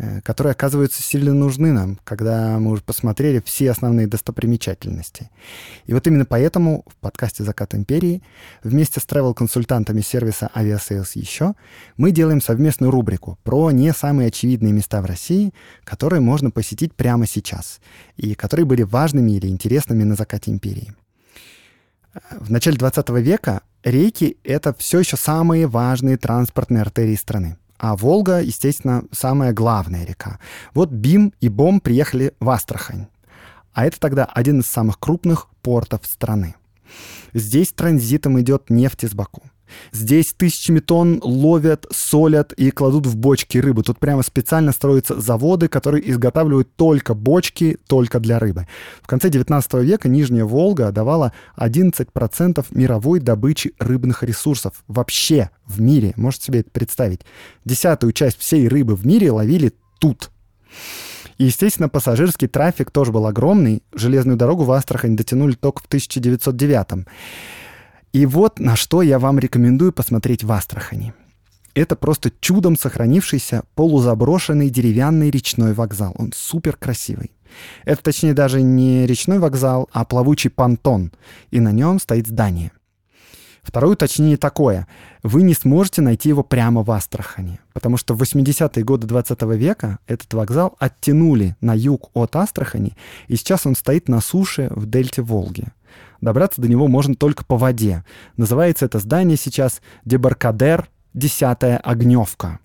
Э, 0.01 0.21
которые 0.21 0.51
оказываются 0.51 1.03
сильно 1.03 1.33
нужны 1.33 1.73
нам, 1.73 1.99
когда 2.05 2.57
мы 2.57 2.71
уже 2.71 2.81
посмотрели 2.81 3.43
все 3.45 3.69
основные 3.69 4.07
достопримечательности. 4.07 5.29
И 5.87 5.93
вот 5.93 6.07
именно 6.07 6.23
поэтому 6.23 6.85
в 6.87 6.95
подкасте 6.95 7.43
«Закат 7.43 7.75
империи» 7.75 8.23
вместе 8.63 9.01
с 9.01 9.03
travel-консультантами 9.03 9.99
сервиса 9.99 10.49
Aviasales 10.55 11.09
еще 11.15 11.53
мы 11.97 12.11
делаем 12.11 12.39
совместную 12.39 12.91
рубрику 12.91 13.37
про 13.43 13.71
не 13.71 13.91
самые 13.91 14.29
очевидные 14.29 14.71
места 14.71 15.01
в 15.01 15.05
России, 15.05 15.53
которые 15.83 16.21
можно 16.21 16.49
посетить 16.49 16.93
прямо 16.93 17.27
сейчас 17.27 17.81
и 18.15 18.35
которые 18.35 18.65
были 18.65 18.83
важными 18.83 19.31
или 19.31 19.47
интересными 19.47 20.03
на 20.03 20.15
закате 20.15 20.51
империи. 20.51 20.93
В 22.31 22.49
начале 22.49 22.77
20 22.77 23.09
века 23.19 23.63
реки— 23.83 24.37
это 24.45 24.73
все 24.73 24.99
еще 24.99 25.17
самые 25.17 25.67
важные 25.67 26.15
транспортные 26.15 26.83
артерии 26.83 27.15
страны. 27.15 27.57
А 27.79 27.95
Волга, 27.95 28.41
естественно, 28.41 29.05
самая 29.11 29.53
главная 29.53 30.05
река. 30.05 30.37
Вот 30.73 30.89
Бим 30.89 31.33
и 31.39 31.47
Бом 31.47 31.79
приехали 31.79 32.33
в 32.41 32.49
Астрахань. 32.49 33.07
А 33.71 33.85
это 33.85 33.97
тогда 33.99 34.25
один 34.25 34.59
из 34.59 34.65
самых 34.65 34.99
крупных 34.99 35.47
портов 35.61 36.05
страны. 36.05 36.55
Здесь 37.33 37.71
транзитом 37.71 38.39
идет 38.41 38.69
нефть 38.69 39.05
из 39.05 39.13
Баку. 39.13 39.43
Здесь 39.91 40.33
тысячами 40.33 40.79
тонн 40.79 41.19
ловят, 41.23 41.85
солят 41.91 42.53
и 42.53 42.71
кладут 42.71 43.05
в 43.05 43.15
бочки 43.15 43.57
рыбу. 43.57 43.83
Тут 43.83 43.99
прямо 43.99 44.23
специально 44.23 44.71
строятся 44.71 45.19
заводы, 45.19 45.67
которые 45.67 46.09
изготавливают 46.09 46.75
только 46.75 47.13
бочки, 47.13 47.77
только 47.87 48.19
для 48.19 48.39
рыбы. 48.39 48.67
В 49.01 49.07
конце 49.07 49.29
19 49.29 49.73
века 49.75 50.09
Нижняя 50.09 50.45
Волга 50.45 50.91
давала 50.91 51.33
11% 51.57 52.65
мировой 52.71 53.19
добычи 53.19 53.73
рыбных 53.79 54.23
ресурсов. 54.23 54.83
Вообще 54.87 55.49
в 55.65 55.81
мире. 55.81 56.13
Можете 56.15 56.45
себе 56.45 56.59
это 56.61 56.71
представить. 56.71 57.21
Десятую 57.65 58.13
часть 58.13 58.37
всей 58.37 58.67
рыбы 58.67 58.95
в 58.95 59.05
мире 59.05 59.31
ловили 59.31 59.73
тут. 59.99 60.31
И, 61.37 61.45
естественно, 61.45 61.87
пассажирский 61.87 62.47
трафик 62.47 62.91
тоже 62.91 63.11
был 63.11 63.25
огромный. 63.25 63.81
Железную 63.93 64.37
дорогу 64.37 64.65
в 64.65 64.71
Астрахань 64.71 65.15
дотянули 65.15 65.53
только 65.53 65.81
в 65.81 65.85
1909 65.85 67.05
и 68.11 68.25
вот 68.25 68.59
на 68.59 68.75
что 68.75 69.01
я 69.01 69.19
вам 69.19 69.39
рекомендую 69.39 69.93
посмотреть 69.93 70.43
в 70.43 70.51
Астрахани. 70.51 71.13
Это 71.75 71.95
просто 71.95 72.31
чудом 72.41 72.75
сохранившийся 72.77 73.63
полузаброшенный 73.75 74.69
деревянный 74.69 75.29
речной 75.29 75.73
вокзал. 75.73 76.13
Он 76.17 76.31
супер 76.35 76.75
красивый. 76.75 77.31
Это, 77.85 78.03
точнее, 78.03 78.33
даже 78.33 78.61
не 78.61 79.05
речной 79.05 79.39
вокзал, 79.39 79.89
а 79.91 80.05
плавучий 80.05 80.49
понтон. 80.49 81.11
И 81.51 81.59
на 81.59 81.71
нем 81.71 81.99
стоит 81.99 82.27
здание. 82.27 82.71
Второе 83.61 83.93
уточнение 83.93 84.37
такое. 84.37 84.87
Вы 85.21 85.43
не 85.43 85.53
сможете 85.53 86.01
найти 86.01 86.29
его 86.29 86.43
прямо 86.43 86.81
в 86.81 86.89
Астрахани, 86.89 87.59
потому 87.73 87.97
что 87.97 88.15
в 88.15 88.21
80-е 88.21 88.83
годы 88.83 89.05
20 89.05 89.41
века 89.55 89.99
этот 90.07 90.33
вокзал 90.33 90.75
оттянули 90.79 91.55
на 91.61 91.75
юг 91.75 92.09
от 92.13 92.35
Астрахани, 92.35 92.97
и 93.27 93.35
сейчас 93.35 93.65
он 93.65 93.75
стоит 93.75 94.07
на 94.07 94.21
суше 94.21 94.69
в 94.71 94.85
дельте 94.85 95.21
Волги. 95.21 95.67
Добраться 96.21 96.61
до 96.61 96.67
него 96.67 96.87
можно 96.87 97.15
только 97.15 97.45
по 97.45 97.57
воде. 97.57 98.03
Называется 98.37 98.85
это 98.85 98.99
здание 98.99 99.37
сейчас 99.37 99.81
Дебаркадер, 100.05 100.89
десятая 101.13 101.77
огневка. 101.77 102.59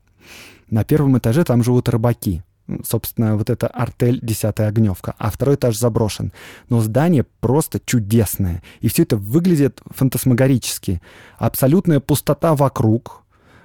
На 0.71 0.85
первом 0.85 1.19
этаже 1.19 1.45
там 1.45 1.63
живут 1.63 1.89
рыбаки. 1.89 2.43
Собственно, 2.83 3.37
вот 3.37 3.51
это 3.51 3.67
артель 3.67 4.21
«Десятая 4.23 4.69
огневка», 4.69 5.15
а 5.19 5.31
второй 5.31 5.57
этаж 5.57 5.77
заброшен. 5.77 6.33
Но 6.71 6.81
здание 6.81 7.27
просто 7.41 7.79
чудесное. 7.85 8.63
И 8.81 8.89
все 8.89 9.03
это 9.03 9.19
выглядит 9.19 9.83
фантасмагорически. 9.91 11.03
Абсолютная 11.37 12.01
пустота 12.01 12.55
вокруг, 12.55 13.23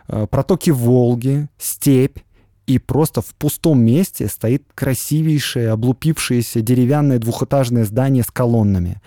э, 0.10 0.28
протоки 0.30 0.71
Волги, 0.71 1.47
степь, 1.58 2.19
и 2.67 2.78
просто 2.78 3.21
в 3.21 3.34
пустом 3.36 3.82
месте 3.82 4.28
стоит 4.28 4.63
красивейшее, 4.75 5.71
облупившееся 5.71 6.62
деревянное 6.62 7.19
двухэтажное 7.19 7.86
здание 7.86 8.23
с 8.23 8.30
колоннами. 8.30 9.02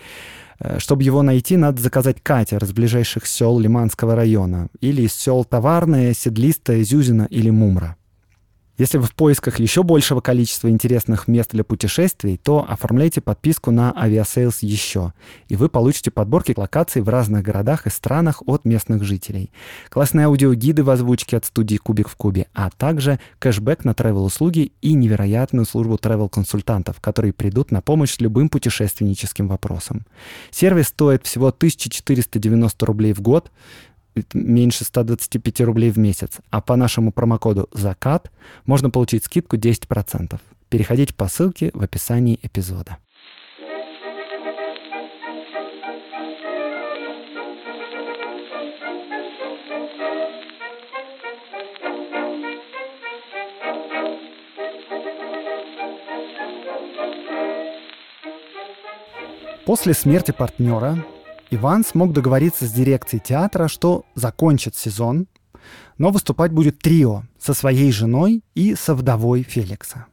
Э, 0.62 0.79
чтобы 0.79 1.03
его 1.03 1.22
найти, 1.22 1.57
надо 1.57 1.83
заказать 1.83 2.22
катер 2.22 2.62
из 2.62 2.72
ближайших 2.72 3.27
сел 3.27 3.59
Лиманского 3.59 4.14
района 4.14 4.68
или 4.81 5.03
из 5.03 5.14
сел 5.14 5.44
Товарное, 5.44 6.14
Седлистое, 6.14 6.85
Зюзина 6.85 7.27
или 7.31 7.51
Мумра. 7.51 7.96
Если 8.78 8.96
вы 8.96 9.04
в 9.04 9.14
поисках 9.14 9.61
еще 9.61 9.82
большего 9.82 10.22
количества 10.22 10.70
интересных 10.70 11.28
мест 11.28 11.50
для 11.52 11.62
путешествий, 11.62 12.38
то 12.38 12.64
оформляйте 12.66 13.20
подписку 13.20 13.70
на 13.70 13.90
Aviasales 13.90 14.56
еще, 14.62 15.12
и 15.48 15.56
вы 15.56 15.68
получите 15.68 16.11
подборки 16.11 16.54
локаций 16.56 17.02
в 17.02 17.08
разных 17.11 17.42
городах 17.42 17.87
и 17.87 17.90
странах 17.90 18.42
от 18.46 18.64
местных 18.64 19.04
жителей. 19.04 19.50
Классные 19.90 20.26
аудиогиды 20.26 20.82
в 20.82 20.90
озвучке 20.90 21.37
от 21.37 21.44
студии 21.44 21.76
Кубик 21.76 22.08
в 22.08 22.16
Кубе, 22.16 22.46
а 22.54 22.70
также 22.70 23.20
кэшбэк 23.38 23.85
на 23.85 23.90
travel-услуги 23.90 24.72
и 24.80 24.94
невероятную 24.94 25.66
службу 25.66 25.96
travel-консультантов, 25.96 26.98
которые 27.00 27.35
придут 27.35 27.72
на 27.72 27.82
помощь 27.82 28.16
любым 28.20 28.48
путешественническим 28.48 29.48
вопросам. 29.48 30.06
Сервис 30.50 30.88
стоит 30.88 31.26
всего 31.26 31.48
1490 31.48 32.87
рублей 32.87 33.12
в 33.12 33.20
год, 33.20 33.50
меньше 34.35 34.85
125 34.85 35.61
рублей 35.62 35.90
в 35.90 35.98
месяц, 35.98 36.38
а 36.51 36.61
по 36.61 36.77
нашему 36.77 37.12
промокоду 37.12 37.68
«Закат» 37.72 38.31
можно 38.66 38.90
получить 38.90 39.25
скидку 39.25 39.57
10%. 39.57 40.38
Переходите 40.68 41.14
по 41.14 41.29
ссылке 41.29 41.70
в 41.75 41.83
описании 41.83 42.38
эпизода. 42.42 42.98
После 59.64 59.94
смерти 59.94 60.33
партнера 60.33 61.05
Иван 61.55 61.85
смог 61.85 62.15
договориться 62.15 62.67
с 62.67 62.73
дирекцией 62.73 63.23
театра, 63.23 63.69
что 63.69 64.07
закончит 64.15 64.75
сезон, 64.75 65.27
но 65.99 66.11
выступать 66.11 66.51
будет 66.51 66.79
трио 66.79 67.25
со 67.38 67.53
своей 67.53 67.93
женой 67.93 68.43
и 68.55 68.75
со 68.75 68.95
вдовой 68.95 69.43
Феликса. 69.43 70.07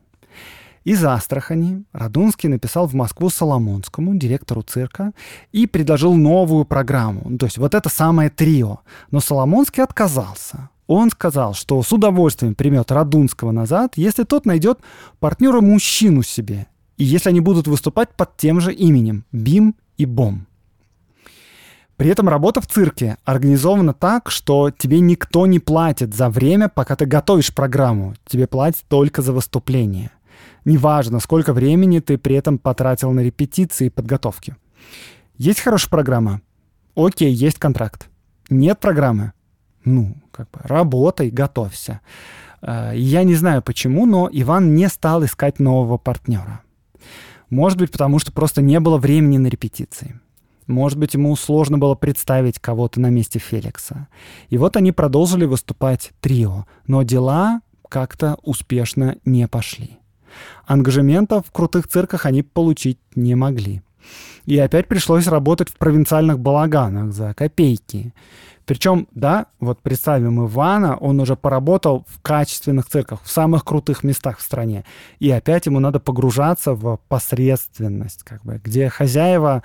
Из 0.83 1.01
Астрахани 1.01 1.85
Радунский 1.93 2.49
написал 2.49 2.87
в 2.87 2.93
Москву 2.93 3.29
Соломонскому, 3.29 4.15
директору 4.15 4.63
цирка, 4.63 5.13
и 5.53 5.65
предложил 5.65 6.13
новую 6.13 6.65
программу. 6.65 7.37
То 7.37 7.45
есть 7.45 7.57
вот 7.57 7.73
это 7.73 7.87
самое 7.87 8.29
трио. 8.29 8.79
Но 9.09 9.21
Соломонский 9.21 9.81
отказался. 9.81 10.69
Он 10.87 11.09
сказал, 11.09 11.53
что 11.53 11.81
с 11.81 11.93
удовольствием 11.93 12.53
примет 12.53 12.91
Радунского 12.91 13.51
назад, 13.51 13.93
если 13.95 14.23
тот 14.23 14.45
найдет 14.45 14.79
партнера-мужчину 15.21 16.21
себе. 16.21 16.67
И 16.97 17.05
если 17.05 17.29
они 17.29 17.39
будут 17.39 17.65
выступать 17.65 18.09
под 18.09 18.35
тем 18.35 18.59
же 18.59 18.73
именем– 18.73 19.23
Бим 19.31 19.75
и 19.95 20.05
Бом. 20.05 20.48
При 21.99 22.09
этом 22.09 22.29
работа 22.29 22.61
в 22.61 22.65
цирке 22.65 23.17
организована 23.25 23.93
так, 23.93 24.31
что 24.31 24.71
тебе 24.71 25.01
никто 25.01 25.45
не 25.45 25.59
платит 25.59 26.15
за 26.15 26.29
время, 26.29 26.69
пока 26.69 26.95
ты 26.95 27.05
готовишь 27.05 27.53
программу. 27.53 28.15
Тебе 28.25 28.47
платят 28.47 28.85
только 28.87 29.21
за 29.21 29.33
выступление. 29.33 30.09
Неважно, 30.63 31.19
сколько 31.19 31.51
времени 31.51 31.99
ты 31.99 32.17
при 32.17 32.37
этом 32.37 32.57
потратил 32.57 33.11
на 33.11 33.19
репетиции 33.19 33.87
и 33.87 33.89
подготовки. 33.89 34.55
Есть 35.37 35.59
хорошая 35.59 35.89
программа? 35.89 36.39
Окей, 36.95 37.33
есть 37.33 37.59
контракт. 37.59 38.07
Нет 38.49 38.79
программы? 38.79 39.33
Ну, 39.83 40.15
как 40.31 40.49
бы 40.51 40.61
работай, 40.63 41.29
готовься. 41.29 41.99
Э, 42.61 42.93
я 42.95 43.23
не 43.23 43.35
знаю 43.35 43.61
почему, 43.61 44.05
но 44.05 44.29
Иван 44.31 44.73
не 44.73 44.87
стал 44.87 45.25
искать 45.25 45.59
нового 45.59 45.97
партнера. 45.97 46.61
Может 47.49 47.77
быть, 47.77 47.91
потому 47.91 48.19
что 48.19 48.31
просто 48.31 48.61
не 48.61 48.79
было 48.79 48.97
времени 48.97 49.37
на 49.37 49.47
репетиции. 49.47 50.17
Может 50.69 50.99
быть, 50.99 51.15
ему 51.15 51.35
сложно 51.35 51.79
было 51.79 51.95
представить 51.95 52.59
кого-то 52.59 53.01
на 53.01 53.09
месте 53.09 53.39
Феликса. 53.39 54.07
И 54.49 54.57
вот 54.59 54.77
они 54.77 54.91
продолжили 54.91 55.45
выступать 55.45 56.11
трио, 56.21 56.67
но 56.85 57.01
дела 57.01 57.61
как-то 57.89 58.37
успешно 58.43 59.17
не 59.25 59.47
пошли. 59.47 59.97
Ангажементов 60.67 61.47
в 61.47 61.51
крутых 61.51 61.87
цирках 61.87 62.27
они 62.27 62.43
получить 62.43 62.99
не 63.15 63.33
могли. 63.33 63.81
И 64.45 64.57
опять 64.57 64.87
пришлось 64.87 65.27
работать 65.27 65.69
в 65.69 65.77
провинциальных 65.77 66.39
балаганах 66.39 67.13
за 67.13 67.33
копейки. 67.33 68.13
Причем, 68.69 69.07
да, 69.15 69.47
вот 69.59 69.81
представим 69.81 70.45
Ивана, 70.45 70.95
он 70.95 71.19
уже 71.19 71.35
поработал 71.35 72.05
в 72.07 72.21
качественных 72.21 72.87
цирках, 72.87 73.19
в 73.23 73.31
самых 73.31 73.65
крутых 73.65 74.03
местах 74.03 74.37
в 74.37 74.43
стране. 74.43 74.85
И 75.17 75.31
опять 75.31 75.65
ему 75.65 75.79
надо 75.79 75.99
погружаться 75.99 76.73
в 76.73 76.99
посредственность, 77.07 78.21
как 78.21 78.43
бы, 78.43 78.61
где 78.63 78.89
хозяева 78.89 79.63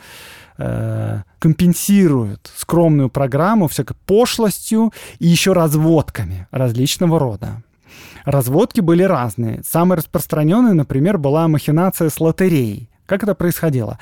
э, 0.57 1.21
компенсируют 1.39 2.51
скромную 2.57 3.11
программу 3.11 3.69
всякой 3.69 3.95
пошлостью 4.07 4.91
и 5.19 5.27
еще 5.27 5.53
разводками 5.53 6.49
различного 6.51 7.19
рода. 7.19 7.63
Разводки 8.25 8.81
были 8.81 9.03
разные. 9.03 9.63
Самой 9.65 9.99
распространенной, 9.99 10.73
например, 10.73 11.19
была 11.19 11.47
махинация 11.47 12.09
с 12.09 12.19
лотереей. 12.21 12.89
Как 13.07 13.23
это 13.23 13.35
происходило? 13.35 13.99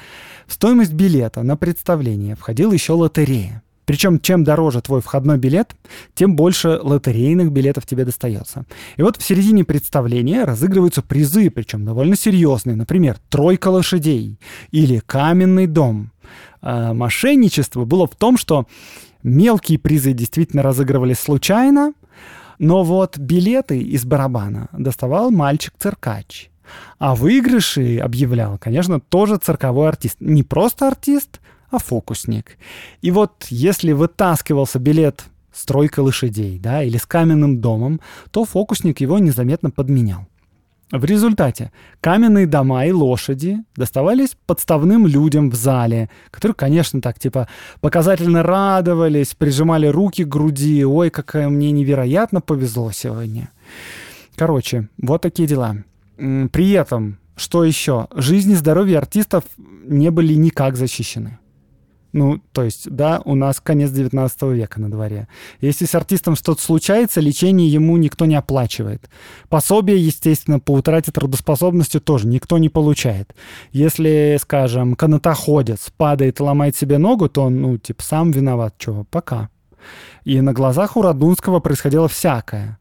В 0.46 0.52
стоимость 0.52 0.92
билета 0.92 1.42
на 1.42 1.56
представление 1.56 2.36
входила 2.36 2.72
еще 2.72 2.92
лотерея. 2.92 3.62
Причем, 3.84 4.20
чем 4.20 4.44
дороже 4.44 4.80
твой 4.80 5.00
входной 5.00 5.38
билет, 5.38 5.74
тем 6.14 6.36
больше 6.36 6.78
лотерейных 6.80 7.50
билетов 7.50 7.84
тебе 7.84 8.04
достается. 8.04 8.64
И 8.96 9.02
вот 9.02 9.16
в 9.16 9.22
середине 9.22 9.64
представления 9.64 10.44
разыгрываются 10.44 11.02
призы, 11.02 11.50
причем 11.50 11.84
довольно 11.84 12.16
серьезные. 12.16 12.76
Например, 12.76 13.16
тройка 13.28 13.68
лошадей 13.68 14.38
или 14.70 15.00
каменный 15.04 15.66
дом. 15.66 16.12
А 16.60 16.94
мошенничество 16.94 17.84
было 17.84 18.06
в 18.06 18.14
том, 18.14 18.38
что 18.38 18.66
мелкие 19.24 19.80
призы 19.80 20.12
действительно 20.12 20.62
разыгрывались 20.62 21.18
случайно, 21.18 21.92
но 22.60 22.84
вот 22.84 23.18
билеты 23.18 23.80
из 23.80 24.04
барабана 24.04 24.68
доставал 24.72 25.32
мальчик-циркач. 25.32 26.51
А 26.98 27.14
выигрыши 27.14 27.98
объявлял, 27.98 28.58
конечно, 28.58 29.00
тоже 29.00 29.36
цирковой 29.36 29.88
артист. 29.88 30.16
Не 30.20 30.42
просто 30.42 30.88
артист, 30.88 31.40
а 31.70 31.78
фокусник. 31.78 32.58
И 33.00 33.10
вот 33.10 33.46
если 33.48 33.92
вытаскивался 33.92 34.78
билет 34.78 35.24
с 35.52 35.64
тройкой 35.64 36.04
лошадей, 36.04 36.58
да, 36.58 36.82
или 36.82 36.96
с 36.96 37.06
каменным 37.06 37.60
домом, 37.60 38.00
то 38.30 38.44
фокусник 38.44 39.00
его 39.00 39.18
незаметно 39.18 39.70
подменял. 39.70 40.26
В 40.92 41.06
результате 41.06 41.72
каменные 42.02 42.46
дома 42.46 42.84
и 42.84 42.92
лошади 42.92 43.64
доставались 43.74 44.36
подставным 44.44 45.06
людям 45.06 45.48
в 45.48 45.54
зале, 45.54 46.10
которые, 46.30 46.54
конечно, 46.54 47.00
так 47.00 47.18
типа 47.18 47.48
показательно 47.80 48.42
радовались, 48.42 49.34
прижимали 49.34 49.86
руки 49.86 50.24
к 50.24 50.28
груди. 50.28 50.84
Ой, 50.84 51.08
какая 51.08 51.48
мне 51.48 51.70
невероятно 51.70 52.42
повезло 52.42 52.92
сегодня. 52.92 53.48
Короче, 54.36 54.88
вот 54.98 55.22
такие 55.22 55.48
дела. 55.48 55.76
При 56.16 56.70
этом, 56.70 57.18
что 57.36 57.64
еще? 57.64 58.08
Жизнь 58.14 58.52
и 58.52 58.56
здоровье 58.56 58.98
артистов 58.98 59.44
не 59.56 60.10
были 60.10 60.34
никак 60.34 60.76
защищены. 60.76 61.38
Ну, 62.12 62.42
то 62.52 62.62
есть, 62.62 62.90
да, 62.90 63.22
у 63.24 63.34
нас 63.34 63.58
конец 63.60 63.90
19 63.90 64.42
века 64.42 64.80
на 64.80 64.90
дворе. 64.90 65.28
Если 65.62 65.86
с 65.86 65.94
артистом 65.94 66.36
что-то 66.36 66.62
случается, 66.62 67.20
лечение 67.20 67.68
ему 67.68 67.96
никто 67.96 68.26
не 68.26 68.34
оплачивает. 68.34 69.08
Пособие, 69.48 69.96
естественно, 69.98 70.60
по 70.60 70.72
утрате 70.72 71.10
трудоспособности 71.10 72.00
тоже 72.00 72.26
никто 72.26 72.58
не 72.58 72.68
получает. 72.68 73.34
Если, 73.72 74.38
скажем, 74.40 74.94
канатоходец 74.94 75.90
падает 75.96 76.38
и 76.38 76.42
ломает 76.42 76.76
себе 76.76 76.98
ногу, 76.98 77.30
то 77.30 77.44
он, 77.44 77.62
ну, 77.62 77.78
типа, 77.78 78.02
сам 78.02 78.30
виноват. 78.30 78.74
Чего? 78.76 79.04
Пока. 79.04 79.48
И 80.24 80.40
на 80.42 80.52
глазах 80.52 80.98
у 80.98 81.02
Радунского 81.02 81.60
происходило 81.60 82.08
всякое. 82.08 82.78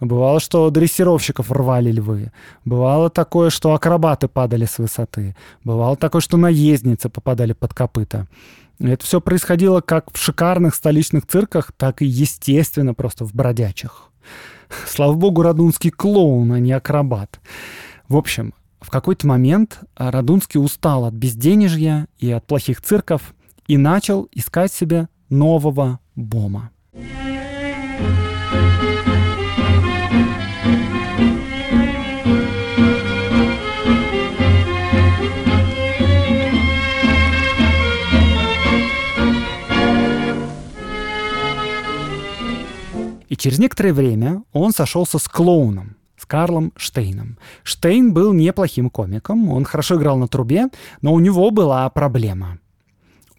Бывало, 0.00 0.40
что 0.40 0.70
дрессировщиков 0.70 1.50
рвали 1.50 1.90
львы. 1.90 2.32
Бывало 2.64 3.10
такое, 3.10 3.50
что 3.50 3.74
акробаты 3.74 4.28
падали 4.28 4.64
с 4.64 4.78
высоты. 4.78 5.36
Бывало 5.62 5.96
такое, 5.96 6.20
что 6.20 6.36
наездницы 6.36 7.08
попадали 7.08 7.52
под 7.52 7.74
копыта. 7.74 8.26
Это 8.80 9.04
все 9.04 9.20
происходило 9.20 9.80
как 9.80 10.12
в 10.12 10.18
шикарных 10.18 10.74
столичных 10.74 11.26
цирках, 11.26 11.72
так 11.76 12.02
и, 12.02 12.06
естественно, 12.06 12.92
просто 12.92 13.24
в 13.24 13.34
бродячих. 13.34 14.10
Слава 14.86 15.14
богу, 15.14 15.42
Радунский 15.42 15.90
клоун, 15.90 16.52
а 16.52 16.58
не 16.58 16.72
акробат. 16.72 17.40
В 18.08 18.16
общем, 18.16 18.52
в 18.80 18.90
какой-то 18.90 19.26
момент 19.26 19.80
Радунский 19.96 20.60
устал 20.60 21.04
от 21.04 21.14
безденежья 21.14 22.08
и 22.18 22.30
от 22.30 22.46
плохих 22.46 22.82
цирков 22.82 23.34
и 23.66 23.76
начал 23.76 24.28
искать 24.32 24.72
себе 24.72 25.08
нового 25.30 26.00
бома. 26.16 26.70
И 43.34 43.36
через 43.36 43.58
некоторое 43.58 43.92
время 43.92 44.44
он 44.52 44.70
сошелся 44.70 45.18
с 45.18 45.26
клоуном, 45.26 45.96
с 46.16 46.24
Карлом 46.24 46.72
Штейном. 46.76 47.36
Штейн 47.64 48.14
был 48.14 48.32
неплохим 48.32 48.90
комиком, 48.90 49.48
он 49.48 49.64
хорошо 49.64 49.96
играл 49.96 50.16
на 50.18 50.28
трубе, 50.28 50.68
но 51.02 51.12
у 51.12 51.18
него 51.18 51.50
была 51.50 51.90
проблема. 51.90 52.60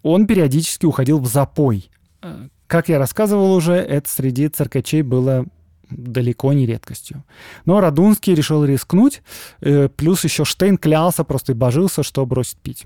Он 0.03 0.27
периодически 0.27 0.85
уходил 0.85 1.19
в 1.19 1.27
запой. 1.27 1.89
Э, 2.21 2.49
как 2.67 2.89
я 2.89 2.99
рассказывал 2.99 3.53
уже, 3.53 3.75
это 3.75 4.09
среди 4.09 4.49
циркачей 4.49 5.01
было 5.01 5.45
далеко 5.89 6.51
не 6.51 6.65
редкостью. 6.65 7.23
Но 7.63 7.79
Радунский 7.79 8.35
решил 8.35 8.65
рискнуть, 8.65 9.21
э, 9.61 9.87
плюс 9.87 10.25
еще 10.25 10.43
Штейн 10.43 10.77
клялся, 10.77 11.23
просто 11.23 11.53
и 11.53 11.55
божился, 11.55 12.03
что 12.03 12.25
бросит 12.25 12.57
пить. 12.57 12.85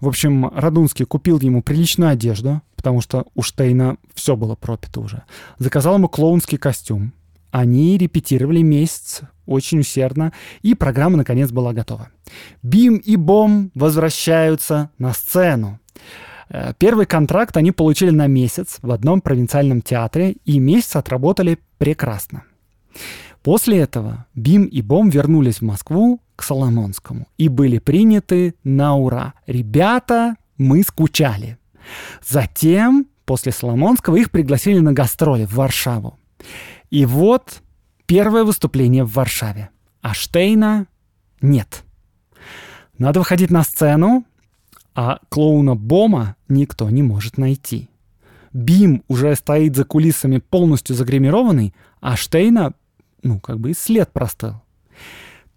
В 0.00 0.08
общем, 0.08 0.48
Радунский 0.48 1.04
купил 1.04 1.38
ему 1.40 1.62
приличную 1.62 2.10
одежду, 2.10 2.62
потому 2.74 3.00
что 3.00 3.26
у 3.34 3.42
Штейна 3.42 3.96
все 4.14 4.36
было 4.36 4.54
пропито 4.54 5.00
уже. 5.00 5.22
Заказал 5.58 5.96
ему 5.96 6.08
клоунский 6.08 6.58
костюм. 6.58 7.12
Они 7.50 7.98
репетировали 7.98 8.62
месяц 8.62 9.22
очень 9.46 9.80
усердно, 9.80 10.32
и 10.62 10.74
программа 10.74 11.16
наконец 11.16 11.50
была 11.50 11.72
готова. 11.72 12.08
Бим 12.62 12.96
и 12.96 13.16
Бом 13.16 13.72
возвращаются 13.74 14.90
на 14.98 15.12
сцену. 15.12 15.80
Э, 16.48 16.72
первый 16.78 17.06
контракт 17.06 17.56
они 17.56 17.72
получили 17.72 18.10
на 18.10 18.28
месяц 18.28 18.78
в 18.80 18.90
одном 18.92 19.20
провинциальном 19.20 19.82
театре, 19.82 20.36
и 20.44 20.58
месяц 20.60 20.96
отработали 20.96 21.58
прекрасно. 21.78 22.44
После 23.42 23.78
этого 23.78 24.26
Бим 24.34 24.64
и 24.64 24.82
Бом 24.82 25.08
вернулись 25.08 25.58
в 25.58 25.62
Москву 25.62 26.20
к 26.36 26.42
Соломонскому 26.42 27.26
и 27.38 27.48
были 27.48 27.78
приняты 27.78 28.54
на 28.64 28.96
ура. 28.96 29.34
Ребята, 29.46 30.36
мы 30.58 30.82
скучали. 30.82 31.58
Затем, 32.26 33.06
после 33.24 33.52
Соломонского, 33.52 34.16
их 34.16 34.30
пригласили 34.30 34.78
на 34.78 34.92
гастроли 34.92 35.46
в 35.46 35.54
Варшаву. 35.54 36.18
И 36.90 37.06
вот 37.06 37.62
первое 38.06 38.44
выступление 38.44 39.04
в 39.04 39.12
Варшаве. 39.12 39.70
А 40.02 40.14
Штейна 40.14 40.86
нет. 41.40 41.84
Надо 42.98 43.20
выходить 43.20 43.50
на 43.50 43.62
сцену, 43.62 44.24
а 44.94 45.20
клоуна 45.30 45.76
Бома 45.76 46.36
никто 46.48 46.90
не 46.90 47.02
может 47.02 47.38
найти. 47.38 47.88
Бим 48.52 49.04
уже 49.08 49.34
стоит 49.36 49.76
за 49.76 49.84
кулисами 49.84 50.38
полностью 50.38 50.96
загримированный, 50.96 51.74
а 52.00 52.16
Штейна 52.16 52.74
ну, 53.22 53.40
как 53.40 53.58
бы 53.58 53.70
и 53.70 53.74
след 53.74 54.12
простыл. 54.12 54.62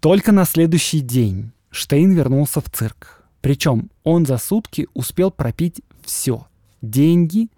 Только 0.00 0.32
на 0.32 0.44
следующий 0.44 1.00
день 1.00 1.52
Штейн 1.70 2.12
вернулся 2.12 2.60
в 2.60 2.70
цирк. 2.70 3.24
Причем 3.40 3.90
он 4.04 4.26
за 4.26 4.38
сутки 4.38 4.88
успел 4.94 5.30
пропить 5.30 5.82
все. 6.02 6.46
Деньги, 6.82 7.48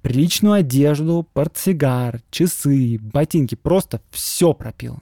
приличную 0.00 0.54
одежду, 0.54 1.26
портсигар, 1.32 2.20
часы, 2.30 2.98
ботинки. 3.00 3.54
Просто 3.54 4.00
все 4.10 4.52
пропил. 4.52 4.98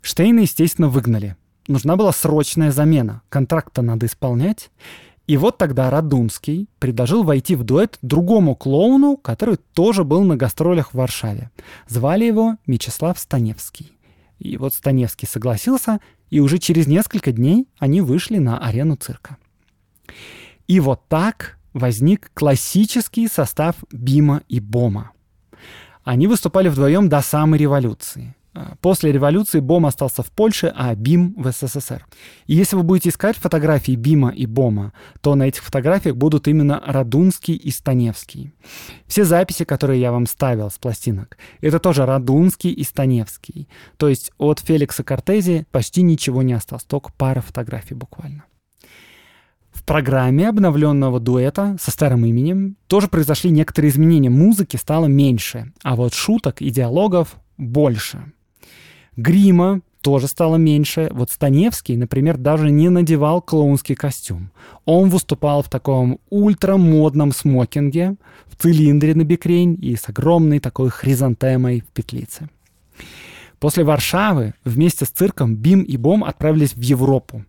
Штейна, 0.00 0.40
естественно, 0.40 0.88
выгнали. 0.88 1.36
Нужна 1.68 1.96
была 1.96 2.12
срочная 2.12 2.72
замена. 2.72 3.22
Контракт-то 3.28 3.82
надо 3.82 4.06
исполнять. 4.06 4.70
И 5.26 5.36
вот 5.38 5.56
тогда 5.56 5.88
Радунский 5.88 6.68
предложил 6.78 7.22
войти 7.22 7.56
в 7.56 7.64
дуэт 7.64 7.98
другому 8.02 8.54
клоуну, 8.54 9.16
который 9.16 9.56
тоже 9.72 10.04
был 10.04 10.22
на 10.22 10.36
гастролях 10.36 10.90
в 10.90 10.94
Варшаве. 10.94 11.50
Звали 11.88 12.24
его 12.24 12.56
Мечислав 12.66 13.18
Станевский. 13.18 13.92
И 14.38 14.58
вот 14.58 14.74
Станевский 14.74 15.26
согласился, 15.26 16.00
и 16.28 16.40
уже 16.40 16.58
через 16.58 16.86
несколько 16.86 17.32
дней 17.32 17.66
они 17.78 18.02
вышли 18.02 18.36
на 18.38 18.58
арену 18.58 18.96
цирка. 18.96 19.38
И 20.66 20.80
вот 20.80 21.08
так 21.08 21.58
возник 21.72 22.30
классический 22.34 23.26
состав 23.28 23.76
Бима 23.90 24.42
и 24.48 24.60
Бома. 24.60 25.12
Они 26.02 26.26
выступали 26.26 26.68
вдвоем 26.68 27.08
до 27.08 27.22
самой 27.22 27.58
революции. 27.58 28.34
После 28.80 29.10
революции 29.10 29.58
Бом 29.58 29.84
остался 29.86 30.22
в 30.22 30.30
Польше, 30.30 30.72
а 30.76 30.94
Бим 30.94 31.34
в 31.36 31.50
СССР. 31.50 32.06
И 32.46 32.54
если 32.54 32.76
вы 32.76 32.84
будете 32.84 33.08
искать 33.08 33.36
фотографии 33.36 33.96
Бима 33.96 34.30
и 34.30 34.46
Бома, 34.46 34.92
то 35.20 35.34
на 35.34 35.48
этих 35.48 35.64
фотографиях 35.64 36.14
будут 36.14 36.46
именно 36.46 36.80
Радунский 36.86 37.54
и 37.54 37.70
Станевский. 37.70 38.52
Все 39.06 39.24
записи, 39.24 39.64
которые 39.64 40.00
я 40.00 40.12
вам 40.12 40.26
ставил 40.26 40.70
с 40.70 40.78
пластинок, 40.78 41.36
это 41.60 41.80
тоже 41.80 42.06
Радунский 42.06 42.70
и 42.70 42.84
Станевский. 42.84 43.68
То 43.96 44.08
есть 44.08 44.30
от 44.38 44.60
Феликса 44.60 45.02
Кортези 45.02 45.66
почти 45.72 46.02
ничего 46.02 46.42
не 46.42 46.52
осталось, 46.52 46.84
только 46.84 47.10
пара 47.16 47.40
фотографий 47.40 47.94
буквально. 47.94 48.44
В 49.72 49.82
программе 49.82 50.48
обновленного 50.48 51.18
дуэта 51.18 51.76
со 51.80 51.90
старым 51.90 52.24
именем 52.24 52.76
тоже 52.86 53.08
произошли 53.08 53.50
некоторые 53.50 53.90
изменения. 53.90 54.30
Музыки 54.30 54.76
стало 54.76 55.06
меньше, 55.06 55.72
а 55.82 55.96
вот 55.96 56.14
шуток 56.14 56.62
и 56.62 56.70
диалогов 56.70 57.34
больше. 57.58 58.32
Грима 59.16 59.80
тоже 60.00 60.28
стало 60.28 60.56
меньше. 60.56 61.08
Вот 61.12 61.30
Станевский, 61.30 61.96
например, 61.96 62.36
даже 62.36 62.70
не 62.70 62.90
надевал 62.90 63.40
клоунский 63.40 63.94
костюм. 63.94 64.50
Он 64.84 65.08
выступал 65.08 65.62
в 65.62 65.70
таком 65.70 66.18
ультрамодном 66.28 67.32
смокинге, 67.32 68.16
в 68.46 68.60
цилиндре 68.60 69.14
на 69.14 69.24
бекрень 69.24 69.78
и 69.80 69.96
с 69.96 70.08
огромной 70.08 70.60
такой 70.60 70.90
хризантемой 70.90 71.80
в 71.80 71.86
петлице. 71.86 72.50
После 73.58 73.82
Варшавы 73.82 74.52
вместе 74.64 75.06
с 75.06 75.08
цирком 75.08 75.56
Бим 75.56 75.82
и 75.82 75.96
Бом 75.96 76.22
отправились 76.22 76.74
в 76.74 76.80
Европу. 76.82 77.44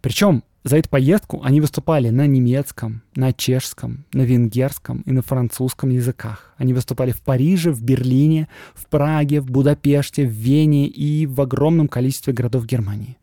Причем 0.00 0.42
за 0.62 0.76
эту 0.76 0.90
поездку 0.90 1.40
они 1.42 1.60
выступали 1.60 2.10
на 2.10 2.26
немецком, 2.26 3.02
на 3.14 3.32
чешском, 3.32 4.04
на 4.12 4.22
венгерском 4.22 5.00
и 5.06 5.12
на 5.12 5.22
французском 5.22 5.90
языках. 5.90 6.52
Они 6.58 6.74
выступали 6.74 7.12
в 7.12 7.22
Париже, 7.22 7.70
в 7.70 7.82
Берлине, 7.82 8.48
в 8.74 8.86
Праге, 8.86 9.40
в 9.40 9.50
Будапеште, 9.50 10.26
в 10.26 10.32
Вене 10.32 10.86
и 10.86 11.26
в 11.26 11.40
огромном 11.40 11.88
количестве 11.88 12.34
городов 12.34 12.66
Германии. 12.66 13.16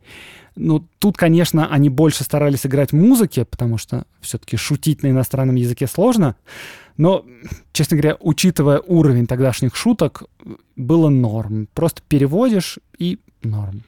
Ну, 0.56 0.88
тут, 0.98 1.18
конечно, 1.18 1.68
они 1.68 1.90
больше 1.90 2.24
старались 2.24 2.66
играть 2.66 2.92
музыки, 2.92 3.44
потому 3.44 3.78
что 3.78 4.06
все-таки 4.22 4.58
шутить 4.58 5.04
на 5.04 5.12
иностранном 5.12 5.56
языке 5.56 5.86
сложно. 5.86 6.36
Но, 6.98 7.24
честно 7.72 7.98
говоря, 7.98 8.18
учитывая 8.20 8.80
уровень 8.80 9.28
тогдашних 9.28 9.76
шуток, 9.76 10.24
было 10.76 11.10
норм. 11.10 11.68
Просто 11.76 12.02
переводишь 12.08 12.80
и 12.98 13.20
норм. 13.44 13.84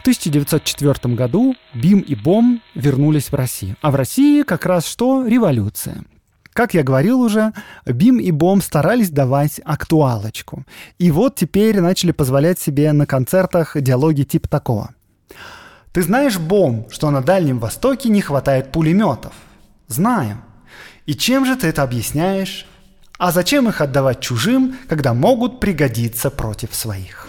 В 0.00 0.02
1904 0.02 1.14
году 1.14 1.54
Бим 1.74 2.00
и 2.00 2.14
Бом 2.14 2.62
вернулись 2.74 3.30
в 3.30 3.34
Россию. 3.34 3.76
А 3.82 3.90
в 3.90 3.96
России 3.96 4.44
как 4.44 4.64
раз 4.64 4.86
что? 4.86 5.26
Революция. 5.26 6.04
Как 6.54 6.72
я 6.72 6.82
говорил 6.82 7.20
уже, 7.20 7.52
Бим 7.84 8.18
и 8.18 8.30
Бом 8.30 8.62
старались 8.62 9.10
давать 9.10 9.60
актуалочку. 9.62 10.64
И 10.98 11.10
вот 11.10 11.34
теперь 11.34 11.82
начали 11.82 12.12
позволять 12.12 12.58
себе 12.58 12.92
на 12.92 13.04
концертах 13.04 13.78
диалоги 13.78 14.22
типа 14.22 14.48
такого. 14.48 14.94
«Ты 15.92 16.00
знаешь, 16.00 16.38
Бом, 16.38 16.86
что 16.90 17.10
на 17.10 17.20
Дальнем 17.20 17.58
Востоке 17.58 18.08
не 18.08 18.22
хватает 18.22 18.72
пулеметов?» 18.72 19.34
«Знаю. 19.86 20.38
И 21.04 21.14
чем 21.14 21.44
же 21.44 21.56
ты 21.56 21.66
это 21.66 21.82
объясняешь?» 21.82 22.66
«А 23.18 23.32
зачем 23.32 23.68
их 23.68 23.82
отдавать 23.82 24.20
чужим, 24.20 24.78
когда 24.88 25.12
могут 25.12 25.60
пригодиться 25.60 26.30
против 26.30 26.74
своих?» 26.74 27.28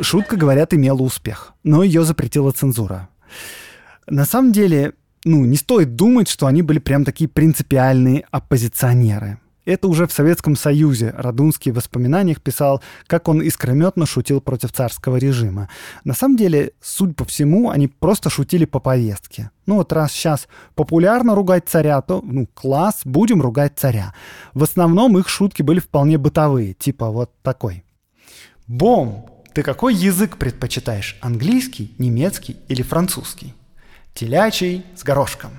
Шутка, 0.00 0.36
говорят, 0.36 0.74
имела 0.74 1.02
успех, 1.02 1.52
но 1.64 1.82
ее 1.82 2.04
запретила 2.04 2.52
цензура. 2.52 3.08
На 4.06 4.24
самом 4.24 4.52
деле, 4.52 4.94
ну, 5.24 5.44
не 5.44 5.56
стоит 5.56 5.96
думать, 5.96 6.28
что 6.28 6.46
они 6.46 6.62
были 6.62 6.78
прям 6.78 7.04
такие 7.04 7.28
принципиальные 7.28 8.24
оппозиционеры. 8.30 9.38
Это 9.68 9.86
уже 9.86 10.06
в 10.06 10.12
Советском 10.12 10.56
Союзе 10.56 11.12
Радунский 11.14 11.72
в 11.72 11.74
воспоминаниях 11.74 12.40
писал, 12.40 12.82
как 13.06 13.28
он 13.28 13.42
искрометно 13.42 14.06
шутил 14.06 14.40
против 14.40 14.72
царского 14.72 15.16
режима. 15.16 15.68
На 16.04 16.14
самом 16.14 16.38
деле, 16.38 16.72
судя 16.80 17.12
по 17.12 17.26
всему, 17.26 17.68
они 17.68 17.86
просто 17.86 18.30
шутили 18.30 18.64
по 18.64 18.80
повестке. 18.80 19.50
Ну 19.66 19.74
вот 19.74 19.92
раз 19.92 20.12
сейчас 20.12 20.48
популярно 20.74 21.34
ругать 21.34 21.68
царя, 21.68 22.00
то, 22.00 22.22
ну, 22.24 22.46
класс, 22.54 23.02
будем 23.04 23.42
ругать 23.42 23.74
царя. 23.76 24.14
В 24.54 24.62
основном 24.62 25.18
их 25.18 25.28
шутки 25.28 25.60
были 25.60 25.80
вполне 25.80 26.16
бытовые, 26.16 26.72
типа 26.72 27.10
вот 27.10 27.30
такой. 27.42 27.84
Бом, 28.66 29.26
ты 29.58 29.64
какой 29.64 29.92
язык 29.92 30.36
предпочитаешь? 30.36 31.16
Английский, 31.20 31.92
немецкий 31.98 32.58
или 32.68 32.82
французский? 32.82 33.54
Телячий 34.14 34.84
с 34.94 35.02
горошком. 35.02 35.50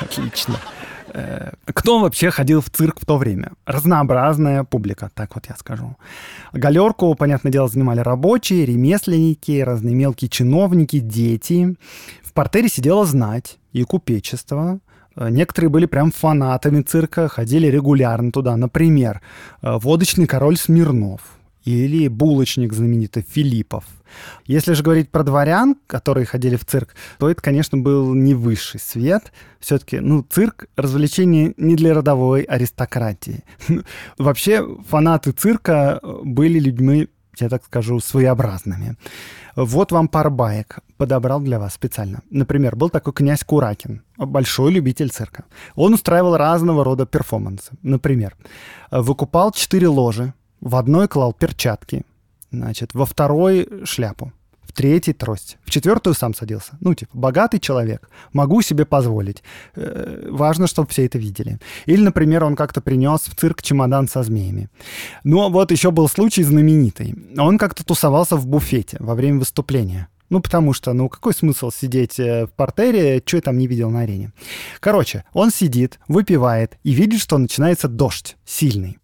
Отлично. 0.00 0.58
Э, 1.08 1.50
кто 1.66 2.00
вообще 2.00 2.30
ходил 2.30 2.62
в 2.62 2.70
цирк 2.70 3.00
в 3.02 3.04
то 3.04 3.18
время? 3.18 3.52
Разнообразная 3.66 4.64
публика, 4.64 5.10
так 5.12 5.34
вот 5.34 5.44
я 5.50 5.56
скажу. 5.56 5.94
Галерку, 6.54 7.14
понятное 7.16 7.52
дело, 7.52 7.68
занимали 7.68 8.00
рабочие, 8.00 8.64
ремесленники, 8.64 9.60
разные 9.60 9.94
мелкие 9.94 10.30
чиновники, 10.30 11.00
дети. 11.00 11.76
В 12.22 12.32
портере 12.32 12.70
сидела 12.70 13.04
знать 13.04 13.58
и 13.74 13.82
купечество. 13.82 14.80
Э, 15.16 15.28
некоторые 15.30 15.70
были 15.70 15.86
прям 15.86 16.10
фанатами 16.12 16.82
цирка, 16.82 17.28
ходили 17.28 17.66
регулярно 17.66 18.32
туда. 18.32 18.56
Например, 18.56 19.20
э, 19.62 19.78
водочный 19.78 20.26
король 20.26 20.56
Смирнов 20.56 21.20
или 21.64 22.08
булочник 22.08 22.72
знаменитый 22.72 23.24
Филиппов– 23.28 23.84
если 24.46 24.72
же 24.74 24.82
говорить 24.82 25.10
про 25.10 25.22
дворян, 25.22 25.76
которые 25.86 26.26
ходили 26.26 26.56
в 26.56 26.64
цирк, 26.64 26.94
то 27.18 27.28
это, 27.28 27.40
конечно, 27.40 27.78
был 27.78 28.14
не 28.14 28.34
высший 28.34 28.80
свет. 28.80 29.32
Все-таки, 29.60 30.00
ну, 30.00 30.22
цирк— 30.28 30.66
развлечение 30.76 31.54
не 31.56 31.76
для 31.76 31.94
родовой 31.94 32.42
аристократии. 32.42 33.44
Вообще, 34.18 34.66
фанаты 34.88 35.32
цирка 35.32 36.00
были 36.02 36.58
людьми, 36.58 37.08
я 37.38 37.48
так 37.48 37.64
скажу, 37.64 38.00
своеобразными. 38.00 38.96
Вот 39.56 39.92
вам 39.92 40.08
пара 40.08 40.30
баек 40.30 40.78
подобрал 40.96 41.40
для 41.40 41.58
вас 41.58 41.74
специально. 41.74 42.22
Например, 42.30 42.76
был 42.76 42.90
такой 42.90 43.12
князь 43.12 43.44
Куракин, 43.44 44.02
большой 44.16 44.72
любитель 44.72 45.10
цирка. 45.10 45.44
Он 45.74 45.94
устраивал 45.94 46.36
разного 46.36 46.84
рода 46.84 47.06
перформансы. 47.06 47.72
Например, 47.82 48.36
выкупал 48.90 49.52
четыре 49.52 49.88
ложи, 49.88 50.34
в 50.60 50.76
одной 50.76 51.08
клал 51.08 51.32
перчатки, 51.32 52.04
Значит, 52.54 52.94
во 52.94 53.04
второй 53.04 53.68
шляпу, 53.84 54.32
третий 54.74 55.12
трость, 55.12 55.58
в 55.64 55.70
четвертую 55.70 56.14
сам 56.14 56.34
садился. 56.34 56.76
Ну, 56.80 56.94
типа, 56.94 57.10
богатый 57.14 57.58
человек, 57.58 58.08
могу 58.32 58.62
себе 58.62 58.84
позволить. 58.84 59.42
Э, 59.76 60.28
важно, 60.30 60.66
чтобы 60.66 60.88
все 60.88 61.06
это 61.06 61.18
видели. 61.18 61.58
Или, 61.86 62.02
например, 62.02 62.44
он 62.44 62.56
как-то 62.56 62.80
принес 62.80 63.20
в 63.20 63.34
цирк 63.34 63.62
чемодан 63.62 64.08
со 64.08 64.22
змеями. 64.22 64.68
Ну, 65.24 65.50
вот 65.50 65.70
еще 65.70 65.90
был 65.90 66.08
случай 66.08 66.42
знаменитый. 66.42 67.14
Он 67.38 67.58
как-то 67.58 67.84
тусовался 67.84 68.36
в 68.36 68.46
буфете 68.46 68.96
во 69.00 69.14
время 69.14 69.38
выступления. 69.38 70.08
Ну, 70.30 70.40
потому 70.40 70.72
что, 70.72 70.92
ну, 70.94 71.08
какой 71.08 71.34
смысл 71.34 71.70
сидеть 71.70 72.18
э, 72.18 72.46
в 72.46 72.50
портере, 72.50 73.22
что 73.24 73.36
я 73.36 73.40
там 73.42 73.58
не 73.58 73.66
видел 73.66 73.90
на 73.90 74.00
арене? 74.00 74.32
Короче, 74.80 75.24
он 75.32 75.50
сидит, 75.50 76.00
выпивает 76.08 76.76
и 76.82 76.92
видит, 76.92 77.20
что 77.20 77.38
начинается 77.38 77.88
дождь 77.88 78.36
сильный. 78.44 78.98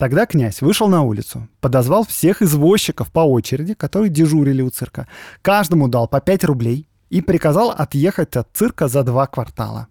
Тогда 0.00 0.24
князь 0.24 0.62
вышел 0.62 0.88
на 0.88 1.02
улицу, 1.02 1.46
подозвал 1.60 2.06
всех 2.06 2.40
извозчиков 2.40 3.12
по 3.12 3.20
очереди, 3.20 3.74
которые 3.74 4.08
дежурили 4.08 4.62
у 4.62 4.70
цирка. 4.70 5.06
Каждому 5.42 5.88
дал 5.88 6.08
по 6.08 6.22
5 6.22 6.44
рублей 6.44 6.88
и 7.10 7.20
приказал 7.20 7.70
отъехать 7.70 8.34
от 8.34 8.48
цирка 8.54 8.88
за 8.88 9.02
два 9.02 9.26
квартала. 9.26 9.88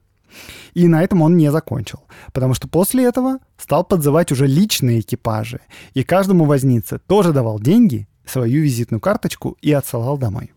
И 0.73 0.87
на 0.87 1.03
этом 1.03 1.21
он 1.21 1.37
не 1.37 1.51
закончил, 1.51 1.99
потому 2.33 2.55
что 2.55 2.67
после 2.67 3.05
этого 3.05 3.37
стал 3.55 3.83
подзывать 3.83 4.31
уже 4.31 4.47
личные 4.47 5.01
экипажи, 5.01 5.59
и 5.93 6.03
каждому 6.03 6.45
вознице 6.45 6.97
тоже 7.05 7.31
давал 7.31 7.59
деньги, 7.59 8.07
свою 8.25 8.63
визитную 8.63 9.01
карточку 9.01 9.57
и 9.61 9.71
отсылал 9.71 10.17
домой. 10.17 10.53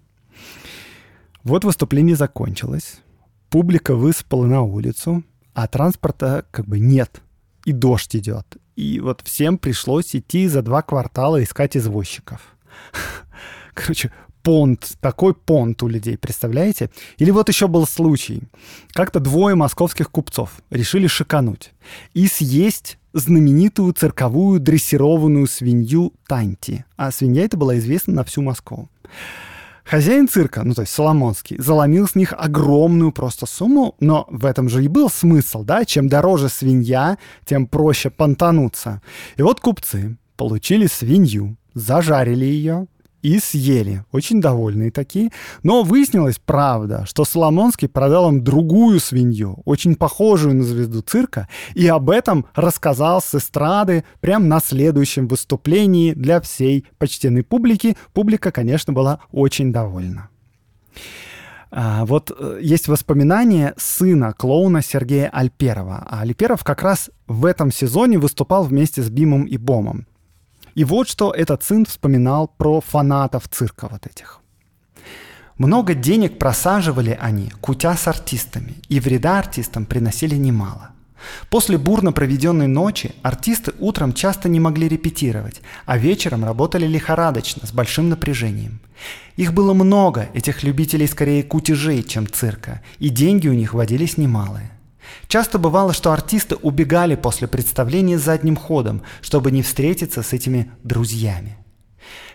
Вот 1.44 1.64
выступление 1.64 2.16
закончилось, 2.16 3.00
публика 3.50 3.96
высыпала 3.96 4.46
на 4.46 4.62
улицу, 4.62 5.24
а 5.52 5.66
транспорта 5.66 6.46
как 6.50 6.66
бы 6.66 6.78
нет, 6.78 7.21
и 7.64 7.72
дождь 7.72 8.16
идет, 8.16 8.56
и 8.76 9.00
вот 9.00 9.20
всем 9.24 9.58
пришлось 9.58 10.14
идти 10.14 10.48
за 10.48 10.62
два 10.62 10.82
квартала 10.82 11.42
искать 11.42 11.76
извозчиков. 11.76 12.40
Короче, 13.74 14.12
понт, 14.42 14.92
такой 15.00 15.34
понт 15.34 15.82
у 15.82 15.88
людей, 15.88 16.18
представляете? 16.18 16.90
Или 17.18 17.30
вот 17.30 17.48
еще 17.48 17.68
был 17.68 17.86
случай. 17.86 18.42
Как-то 18.92 19.20
двое 19.20 19.54
московских 19.54 20.10
купцов 20.10 20.62
решили 20.70 21.06
шикануть 21.06 21.72
и 22.14 22.26
съесть 22.26 22.98
знаменитую 23.12 23.92
цирковую 23.92 24.58
дрессированную 24.60 25.46
свинью 25.46 26.12
Танти. 26.26 26.84
А 26.96 27.10
свинья 27.10 27.44
эта 27.44 27.56
была 27.56 27.78
известна 27.78 28.14
на 28.14 28.24
всю 28.24 28.42
Москву. 28.42 28.88
Хозяин 29.84 30.28
цирка, 30.28 30.62
ну 30.62 30.74
то 30.74 30.82
есть 30.82 30.92
Соломонский, 30.92 31.56
заломил 31.58 32.06
с 32.06 32.14
них 32.14 32.32
огромную 32.36 33.12
просто 33.12 33.46
сумму, 33.46 33.96
но 34.00 34.26
в 34.30 34.46
этом 34.46 34.68
же 34.68 34.84
и 34.84 34.88
был 34.88 35.10
смысл, 35.10 35.64
да, 35.64 35.84
чем 35.84 36.08
дороже 36.08 36.48
свинья, 36.48 37.18
тем 37.44 37.66
проще 37.66 38.10
понтануться. 38.10 39.02
И 39.36 39.42
вот 39.42 39.60
купцы 39.60 40.16
получили 40.36 40.86
свинью, 40.86 41.56
зажарили 41.74 42.44
ее, 42.44 42.86
и 43.22 43.38
съели. 43.38 44.04
Очень 44.12 44.40
довольные 44.40 44.90
такие. 44.90 45.30
Но 45.62 45.82
выяснилось, 45.82 46.40
правда, 46.44 47.04
что 47.06 47.24
Соломонский 47.24 47.88
продал 47.88 48.28
им 48.28 48.44
другую 48.44 49.00
свинью, 49.00 49.62
очень 49.64 49.94
похожую 49.94 50.56
на 50.56 50.64
звезду 50.64 51.00
цирка, 51.00 51.48
и 51.74 51.86
об 51.86 52.10
этом 52.10 52.46
рассказал 52.54 53.22
с 53.22 53.34
эстрады 53.34 54.04
прямо 54.20 54.44
на 54.44 54.60
следующем 54.60 55.28
выступлении 55.28 56.12
для 56.12 56.40
всей 56.40 56.86
почтенной 56.98 57.42
публики. 57.42 57.96
Публика, 58.12 58.50
конечно, 58.50 58.92
была 58.92 59.20
очень 59.30 59.72
довольна. 59.72 60.28
А, 61.74 62.04
вот 62.04 62.30
э, 62.38 62.58
есть 62.60 62.86
воспоминания 62.86 63.72
сына 63.78 64.34
клоуна 64.34 64.82
Сергея 64.82 65.30
Альперова. 65.30 66.06
А 66.06 66.20
Альперов 66.20 66.64
как 66.64 66.82
раз 66.82 67.10
в 67.26 67.46
этом 67.46 67.72
сезоне 67.72 68.18
выступал 68.18 68.64
вместе 68.64 69.02
с 69.02 69.08
Бимом 69.08 69.44
и 69.44 69.56
Бомом. 69.56 70.06
И 70.74 70.84
вот 70.84 71.08
что 71.08 71.32
этот 71.32 71.62
сын 71.62 71.84
вспоминал 71.84 72.48
про 72.48 72.80
фанатов 72.80 73.48
цирка 73.48 73.88
вот 73.90 74.06
этих. 74.06 74.40
Много 75.58 75.94
денег 75.94 76.38
просаживали 76.38 77.16
они, 77.20 77.50
кутя 77.60 77.96
с 77.96 78.08
артистами, 78.08 78.76
и 78.88 79.00
вреда 79.00 79.38
артистам 79.38 79.84
приносили 79.84 80.34
немало. 80.34 80.90
После 81.50 81.78
бурно 81.78 82.12
проведенной 82.12 82.66
ночи 82.66 83.14
артисты 83.22 83.72
утром 83.78 84.12
часто 84.12 84.48
не 84.48 84.60
могли 84.60 84.88
репетировать, 84.88 85.60
а 85.86 85.98
вечером 85.98 86.44
работали 86.44 86.86
лихорадочно, 86.86 87.66
с 87.66 87.72
большим 87.72 88.08
напряжением. 88.08 88.80
Их 89.36 89.52
было 89.52 89.72
много, 89.72 90.28
этих 90.34 90.62
любителей 90.62 91.06
скорее 91.06 91.42
кутежей, 91.42 92.02
чем 92.02 92.26
цирка, 92.26 92.82
и 92.98 93.08
деньги 93.08 93.48
у 93.48 93.52
них 93.52 93.74
водились 93.74 94.16
немалые. 94.16 94.70
Часто 95.28 95.58
бывало, 95.58 95.92
что 95.92 96.12
артисты 96.12 96.56
убегали 96.56 97.14
после 97.14 97.48
представления 97.48 98.18
задним 98.18 98.56
ходом, 98.56 99.02
чтобы 99.20 99.50
не 99.50 99.62
встретиться 99.62 100.22
с 100.22 100.32
этими 100.32 100.70
друзьями. 100.82 101.56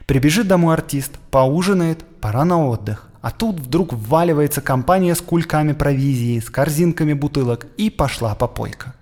Прибежит 0.06 0.48
домой 0.48 0.74
артист, 0.74 1.20
поужинает, 1.32 2.04
пора 2.22 2.46
на 2.46 2.66
отдых. 2.66 3.10
А 3.22 3.32
тут 3.32 3.60
вдруг 3.60 3.94
вваливается 3.94 4.62
компания 4.62 5.16
с 5.16 5.22
кульками 5.22 5.74
провизии, 5.74 6.40
с 6.40 6.50
корзинками 6.50 7.14
бутылок 7.14 7.68
и 7.78 7.90
пошла 7.90 8.36
попойка. 8.36 8.94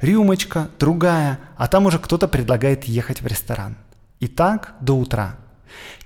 Рюмочка, 0.00 0.68
другая, 0.78 1.40
а 1.56 1.66
там 1.66 1.86
уже 1.86 1.98
кто-то 1.98 2.28
предлагает 2.28 2.84
ехать 2.84 3.20
в 3.20 3.26
ресторан. 3.26 3.76
И 4.20 4.28
так 4.28 4.74
до 4.80 4.94
утра– 4.94 5.36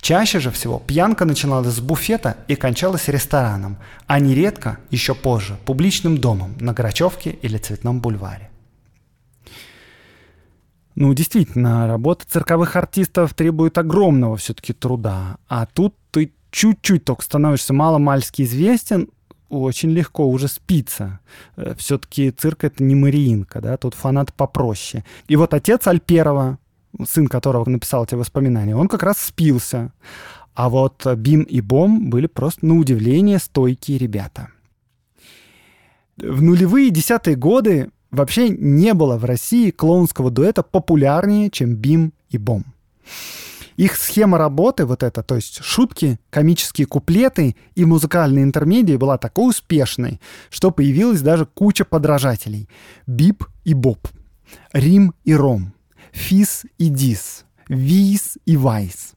Чаще 0.01 0.39
же 0.41 0.51
всего 0.51 0.79
пьянка 0.79 1.25
начиналась 1.25 1.75
с 1.75 1.81
буфета 1.81 2.37
и 2.47 2.55
кончалась 2.55 3.09
рестораном, 3.09 3.79
а 4.07 4.21
нередко, 4.21 4.79
еще 4.91 5.15
позже, 5.15 5.57
публичным 5.65 6.19
домом 6.19 6.57
на 6.61 6.73
Грачевке 6.73 7.31
или 7.31 7.59
Цветном 7.59 8.01
бульваре. 8.01 8.51
Ну, 10.95 11.15
действительно, 11.15 11.87
работа 11.87 12.25
цирковых 12.29 12.75
артистов 12.75 13.33
требует 13.35 13.79
огромного 13.79 14.37
все-таки 14.37 14.73
труда. 14.73 15.37
А 15.49 15.67
тут 15.67 15.95
ты 16.11 16.33
чуть-чуть 16.51 17.05
только 17.05 17.23
становишься 17.23 17.73
мало-мальски 17.73 18.43
известен, 18.43 19.09
очень 19.49 19.91
легко 19.91 20.29
уже 20.29 20.49
спится. 20.49 21.21
Э, 21.57 21.75
все-таки 21.79 22.31
цирк 22.31 22.65
это 22.65 22.83
не 22.83 22.95
Мариинка, 22.95 23.61
да, 23.61 23.77
тут 23.77 23.95
фанат 23.95 24.33
попроще. 24.35 25.05
И 25.27 25.37
вот 25.37 25.55
отец 25.55 25.87
Альперова, 25.87 26.59
сын 27.07 27.27
которого 27.27 27.69
написал 27.69 28.05
эти 28.05 28.15
воспоминания, 28.15 28.77
он 28.77 28.89
как 28.89 29.03
раз 29.03 29.19
спился. 29.19 29.93
А 30.55 30.69
вот 30.69 31.07
Бим 31.17 31.43
и 31.43 31.61
Бом 31.61 32.11
были 32.11 32.27
просто 32.27 32.67
на 32.67 32.79
удивление 32.79 33.39
стойкие 33.39 33.99
ребята. 33.99 34.49
В 36.17 36.43
нулевые 36.43 36.91
десятые 36.91 37.37
годы 37.37 37.91
вообще 38.11 38.49
не 38.49 38.93
было 38.95 39.17
в 39.17 39.25
России 39.25 39.71
клоунского 39.71 40.31
дуэта 40.31 40.63
популярнее, 40.65 41.51
чем 41.51 41.77
Бим 41.77 42.13
и 42.31 42.39
Бом. 42.39 42.65
Их 43.77 43.95
схема 43.95 44.39
работы, 44.39 44.85
вот 44.85 45.05
это, 45.05 45.23
то 45.23 45.37
есть 45.37 45.63
шутки, 45.63 46.19
комические 46.31 46.89
куплеты 46.89 47.55
и 47.77 47.85
музыкальные 47.85 48.43
интермедии 48.43 48.97
была 48.97 49.19
такой 49.19 49.51
успешной, 49.51 50.21
что 50.51 50.73
появилась 50.73 51.21
даже 51.21 51.47
куча 51.47 51.85
подражателей. 51.85 52.69
Бип 53.07 53.45
и 53.63 53.75
Боб, 53.75 54.09
Рим 54.73 55.15
и 55.25 55.33
Ром, 55.33 55.73
Фис 56.19 56.67
и 56.79 56.89
Дис, 56.89 57.45
Вис 57.69 58.39
и 58.45 58.57
Вайс. 58.57 59.15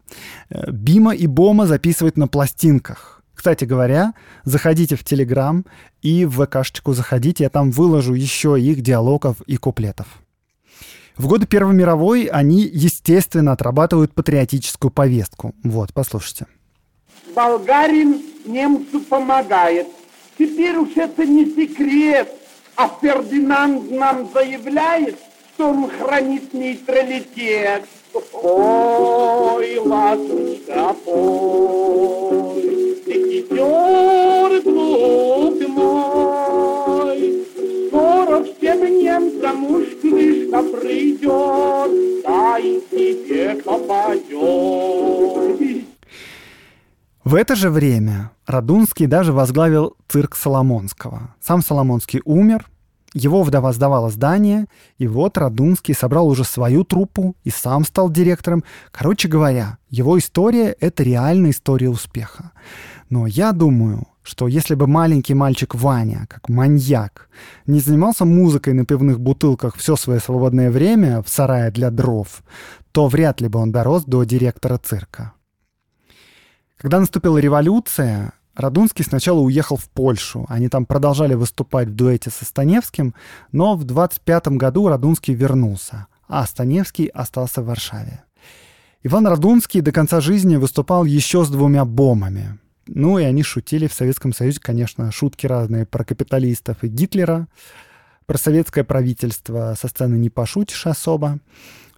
Э, 0.49 0.71
Бима 0.71 1.15
и 1.15 1.25
Бома 1.25 1.65
записывают 1.65 2.15
на 2.15 2.27
пластинках. 2.27 3.23
Кстати 3.33 3.65
говоря, 3.65 4.13
заходите 4.45 4.95
в 4.95 5.03
Телеграм 5.03 5.65
и 6.03 6.25
в 6.25 6.45
ВКшечку 6.45 6.93
заходите, 6.93 7.43
я 7.45 7.49
там 7.49 7.71
выложу 7.71 8.13
еще 8.13 8.55
их 8.59 8.81
диалогов 8.81 9.41
и 9.47 9.57
куплетов. 9.57 10.07
В 11.17 11.27
годы 11.27 11.47
Первой 11.47 11.73
мировой 11.73 12.25
они, 12.25 12.61
естественно, 12.61 13.53
отрабатывают 13.53 14.13
патриотическую 14.13 14.91
повестку. 14.91 15.55
Вот, 15.63 15.93
послушайте. 15.93 16.45
Болгарин 17.35 18.21
немцу 18.45 19.01
помогает. 19.01 19.87
Теперь 20.37 20.77
уж 20.77 20.95
это 20.95 21.25
не 21.25 21.45
секрет, 21.45 22.29
а 22.75 22.89
Фердинанд 23.01 23.91
нам 23.91 24.29
заявляет, 24.33 25.17
что 25.53 25.89
хранит 25.99 26.53
нейтралитет. 26.53 27.85
Ой, 28.33 29.77
ласточка, 29.79 30.93
пой, 31.05 32.61
визитер 33.05 34.61
глупый 34.63 35.67
мой. 35.67 37.45
Скоро 37.87 38.43
всем 38.43 38.79
немцам 38.99 39.65
уж 39.65 39.85
книжка 40.01 40.63
придет, 40.63 42.23
да 42.23 42.57
и 42.59 42.81
тебе 42.89 43.61
попадет. 43.63 44.91
В 47.23 47.35
это 47.35 47.55
же 47.55 47.69
время 47.69 48.31
Радунский 48.47 49.05
даже 49.05 49.31
возглавил 49.31 49.95
цирк 50.09 50.35
Соломонского. 50.35 51.35
Сам 51.39 51.61
Соломонский 51.61 52.21
умер, 52.25 52.65
его 53.13 53.43
вдова 53.43 53.73
сдавала 53.73 54.09
здание, 54.09 54.67
и 54.97 55.07
вот 55.07 55.37
Радунский 55.37 55.93
собрал 55.93 56.27
уже 56.27 56.43
свою 56.43 56.83
труппу 56.83 57.35
и 57.43 57.49
сам 57.49 57.83
стал 57.83 58.09
директором. 58.09 58.63
Короче 58.91 59.27
говоря, 59.27 59.77
его 59.89 60.17
история— 60.17 60.75
это 60.79 61.03
реальная 61.03 61.51
история 61.51 61.89
успеха. 61.89 62.51
Но 63.09 63.27
я 63.27 63.51
думаю, 63.51 64.07
что 64.23 64.47
если 64.47 64.75
бы 64.75 64.87
маленький 64.87 65.33
мальчик 65.33 65.75
Ваня, 65.75 66.25
как 66.29 66.47
маньяк, 66.47 67.29
не 67.65 67.79
занимался 67.79 68.23
музыкой 68.23 68.73
на 68.73 68.85
пивных 68.85 69.19
бутылках 69.19 69.75
все 69.75 69.95
свое 69.97 70.19
свободное 70.19 70.71
время 70.71 71.21
в 71.21 71.27
сарае 71.27 71.71
для 71.71 71.89
дров, 71.89 72.43
то 72.91 73.07
вряд 73.07 73.41
ли 73.41 73.49
бы 73.49 73.59
он 73.59 73.71
дорос 73.71 74.03
до 74.05 74.23
директора 74.23 74.77
цирка. 74.77 75.33
Когда 76.77 76.99
наступила 76.99 77.37
революция, 77.37 78.33
Радунский 78.55 79.05
сначала 79.05 79.39
уехал 79.39 79.77
в 79.77 79.89
Польшу. 79.89 80.45
Они 80.49 80.67
там 80.67 80.85
продолжали 80.85 81.33
выступать 81.33 81.87
в 81.87 81.95
дуэте 81.95 82.29
со 82.29 82.43
Станевским, 82.43 83.13
но 83.51 83.75
в 83.75 83.85
25 83.85 84.49
году 84.49 84.87
Радунский 84.87 85.33
вернулся, 85.33 86.07
а 86.27 86.45
Станевский 86.45 87.05
остался 87.07 87.61
в 87.61 87.67
Варшаве. 87.67 88.23
Иван 89.03 89.25
Радунский 89.25 89.81
до 89.81 89.91
конца 89.91 90.21
жизни 90.21 90.57
выступал 90.57 91.05
еще 91.05 91.43
с 91.43 91.49
двумя 91.49 91.85
бомами. 91.85 92.59
Ну 92.87 93.17
и 93.19 93.23
они 93.23 93.41
шутили 93.41 93.87
в 93.87 93.93
Советском 93.93 94.33
Союзе, 94.33 94.59
конечно, 94.59 95.11
шутки 95.11 95.47
разные 95.47 95.85
про 95.85 96.03
капиталистов 96.03 96.83
и 96.83 96.87
Гитлера, 96.87 97.47
про 98.25 98.37
советское 98.37 98.83
правительство 98.83 99.75
со 99.79 99.87
сцены 99.87 100.15
не 100.15 100.29
пошутишь 100.29 100.87
особо. 100.87 101.39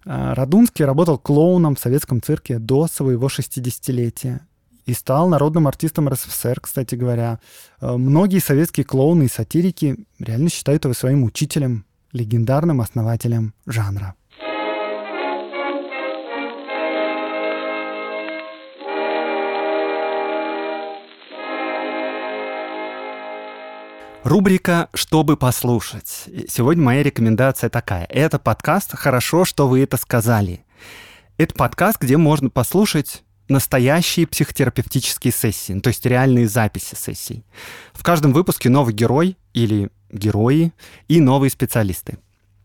А 0.06 0.34
Радунский 0.34 0.84
работал 0.84 1.18
клоуном 1.18 1.74
в 1.74 1.80
советском 1.80 2.22
цирке 2.22 2.58
до 2.58 2.86
своего 2.86 3.26
60-летия 3.26 4.40
и 4.86 4.94
стал 4.94 5.28
народным 5.28 5.66
артистом 5.66 6.08
РСФСР, 6.08 6.60
кстати 6.60 6.94
говоря. 6.94 7.38
Э, 7.80 7.96
многие 7.96 8.38
советские 8.38 8.84
клоуны 8.84 9.24
и 9.24 9.28
сатирики 9.28 9.96
реально 10.18 10.50
считают 10.50 10.84
его 10.84 10.94
своим 10.94 11.24
учителем, 11.24 11.84
легендарным 12.12 12.80
основателем 12.80 13.54
жанра. 13.66 14.14
Рубрика 24.22 24.88
«Чтобы 24.94 25.36
послушать». 25.36 26.30
Сегодня 26.48 26.82
моя 26.82 27.02
рекомендация 27.02 27.68
такая. 27.68 28.06
Это 28.08 28.38
подкаст 28.38 28.96
«Хорошо, 28.96 29.44
что 29.44 29.68
вы 29.68 29.80
это 29.82 29.98
сказали». 29.98 30.64
Это 31.36 31.54
подкаст, 31.54 32.00
где 32.00 32.16
можно 32.16 32.48
послушать 32.48 33.23
настоящие 33.48 34.26
психотерапевтические 34.26 35.32
сессии, 35.32 35.78
то 35.80 35.88
есть 35.88 36.04
реальные 36.06 36.48
записи 36.48 36.94
сессий. 36.94 37.44
В 37.92 38.02
каждом 38.02 38.32
выпуске 38.32 38.70
новый 38.70 38.94
герой 38.94 39.36
или 39.52 39.90
герои 40.10 40.72
и 41.08 41.20
новые 41.20 41.50
специалисты. 41.50 42.18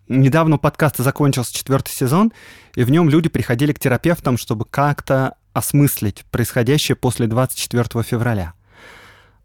Недавно 0.08 0.56
у 0.56 0.60
подкаста 0.60 1.04
закончился 1.04 1.54
четвертый 1.54 1.92
сезон, 1.92 2.32
и 2.76 2.84
в 2.84 2.90
нем 2.90 3.10
люди 3.10 3.30
приходили 3.30 3.74
к 3.74 3.80
терапевтам, 3.80 4.38
чтобы 4.38 4.66
как-то 4.66 5.36
осмыслить 5.54 6.26
происходящее 6.32 6.96
после 6.96 7.28
24 7.28 8.04
февраля. 8.04 8.54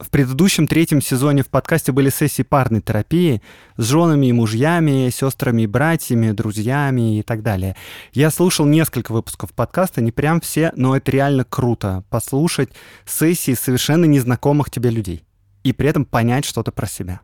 В 0.04 0.10
предыдущем 0.10 0.66
третьем 0.66 1.00
сезоне 1.00 1.42
в 1.42 1.48
подкасте 1.48 1.90
были 1.90 2.10
сессии 2.10 2.42
парной 2.42 2.82
терапии 2.82 3.40
с 3.78 3.84
женами 3.86 4.26
и 4.26 4.32
мужьями, 4.32 5.08
сестрами 5.08 5.62
и 5.62 5.66
братьями, 5.66 6.32
друзьями 6.32 7.18
и 7.18 7.22
так 7.22 7.42
далее. 7.42 7.74
Я 8.12 8.30
слушал 8.30 8.66
несколько 8.66 9.12
выпусков 9.12 9.54
подкаста, 9.54 10.02
не 10.02 10.12
прям 10.12 10.42
все, 10.42 10.72
но 10.76 10.94
это 10.94 11.10
реально 11.10 11.44
круто 11.44 12.04
послушать 12.10 12.68
сессии 13.06 13.54
совершенно 13.54 14.04
незнакомых 14.04 14.70
тебе 14.70 14.90
людей 14.90 15.24
и 15.62 15.72
при 15.72 15.88
этом 15.88 16.04
понять 16.04 16.44
что-то 16.44 16.70
про 16.70 16.86
себя. 16.86 17.22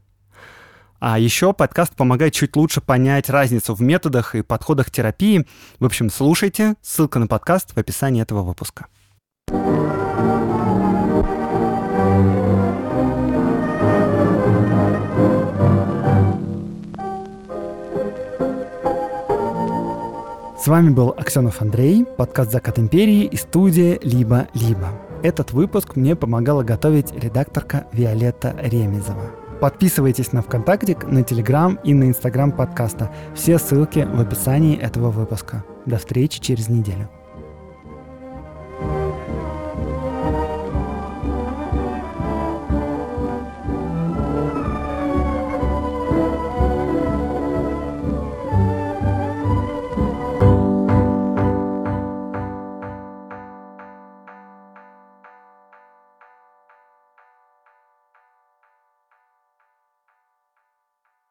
А 1.01 1.19
еще 1.19 1.53
подкаст 1.53 1.95
помогает 1.95 2.33
чуть 2.33 2.57
лучше 2.57 2.81
понять 2.81 3.29
разницу 3.29 3.75
в 3.75 3.83
методах 3.83 4.35
и 4.35 4.41
подходах 4.43 4.91
терапии. 4.91 5.47
В 5.81 5.85
общем, 5.85 6.09
слушайте. 6.09 6.77
Ссылка 6.81 7.19
на 7.19 7.27
подкаст 7.27 7.75
в 7.75 7.79
описании 7.79 8.23
этого 8.23 8.43
выпуска. 8.43 8.87
С 20.63 20.67
вами 20.67 20.91
был 20.91 21.15
Аксенов 21.17 21.63
Андрей, 21.63 22.05
подкаст 22.05 22.53
«Закат 22.53 22.79
империи» 22.79 23.25
и 23.25 23.37
студия 23.37 23.99
«Либо-либо». 24.03 24.89
Этот 25.23 25.53
выпуск 25.53 25.97
мне 25.97 26.15
помогала 26.15 26.63
готовить 26.63 27.15
редакторка 27.15 27.87
Виолетта 27.93 28.55
Ремезова. 28.61 29.31
Подписывайтесь 29.63 30.33
на 30.33 30.43
ВКонтакте, 30.43 30.99
на 31.07 31.23
Телеграм 31.23 31.79
и 31.83 31.95
на 31.95 32.05
Инстаграм 32.05 32.53
подкаста. 32.53 33.11
Все 33.35 33.59
ссылки 33.59 34.01
в 34.01 34.21
описании 34.21 34.77
этого 34.77 35.11
выпуска. 35.11 35.65
До 35.87 35.97
встречи 35.97 36.41
через 36.41 36.69
неделю. 36.69 37.09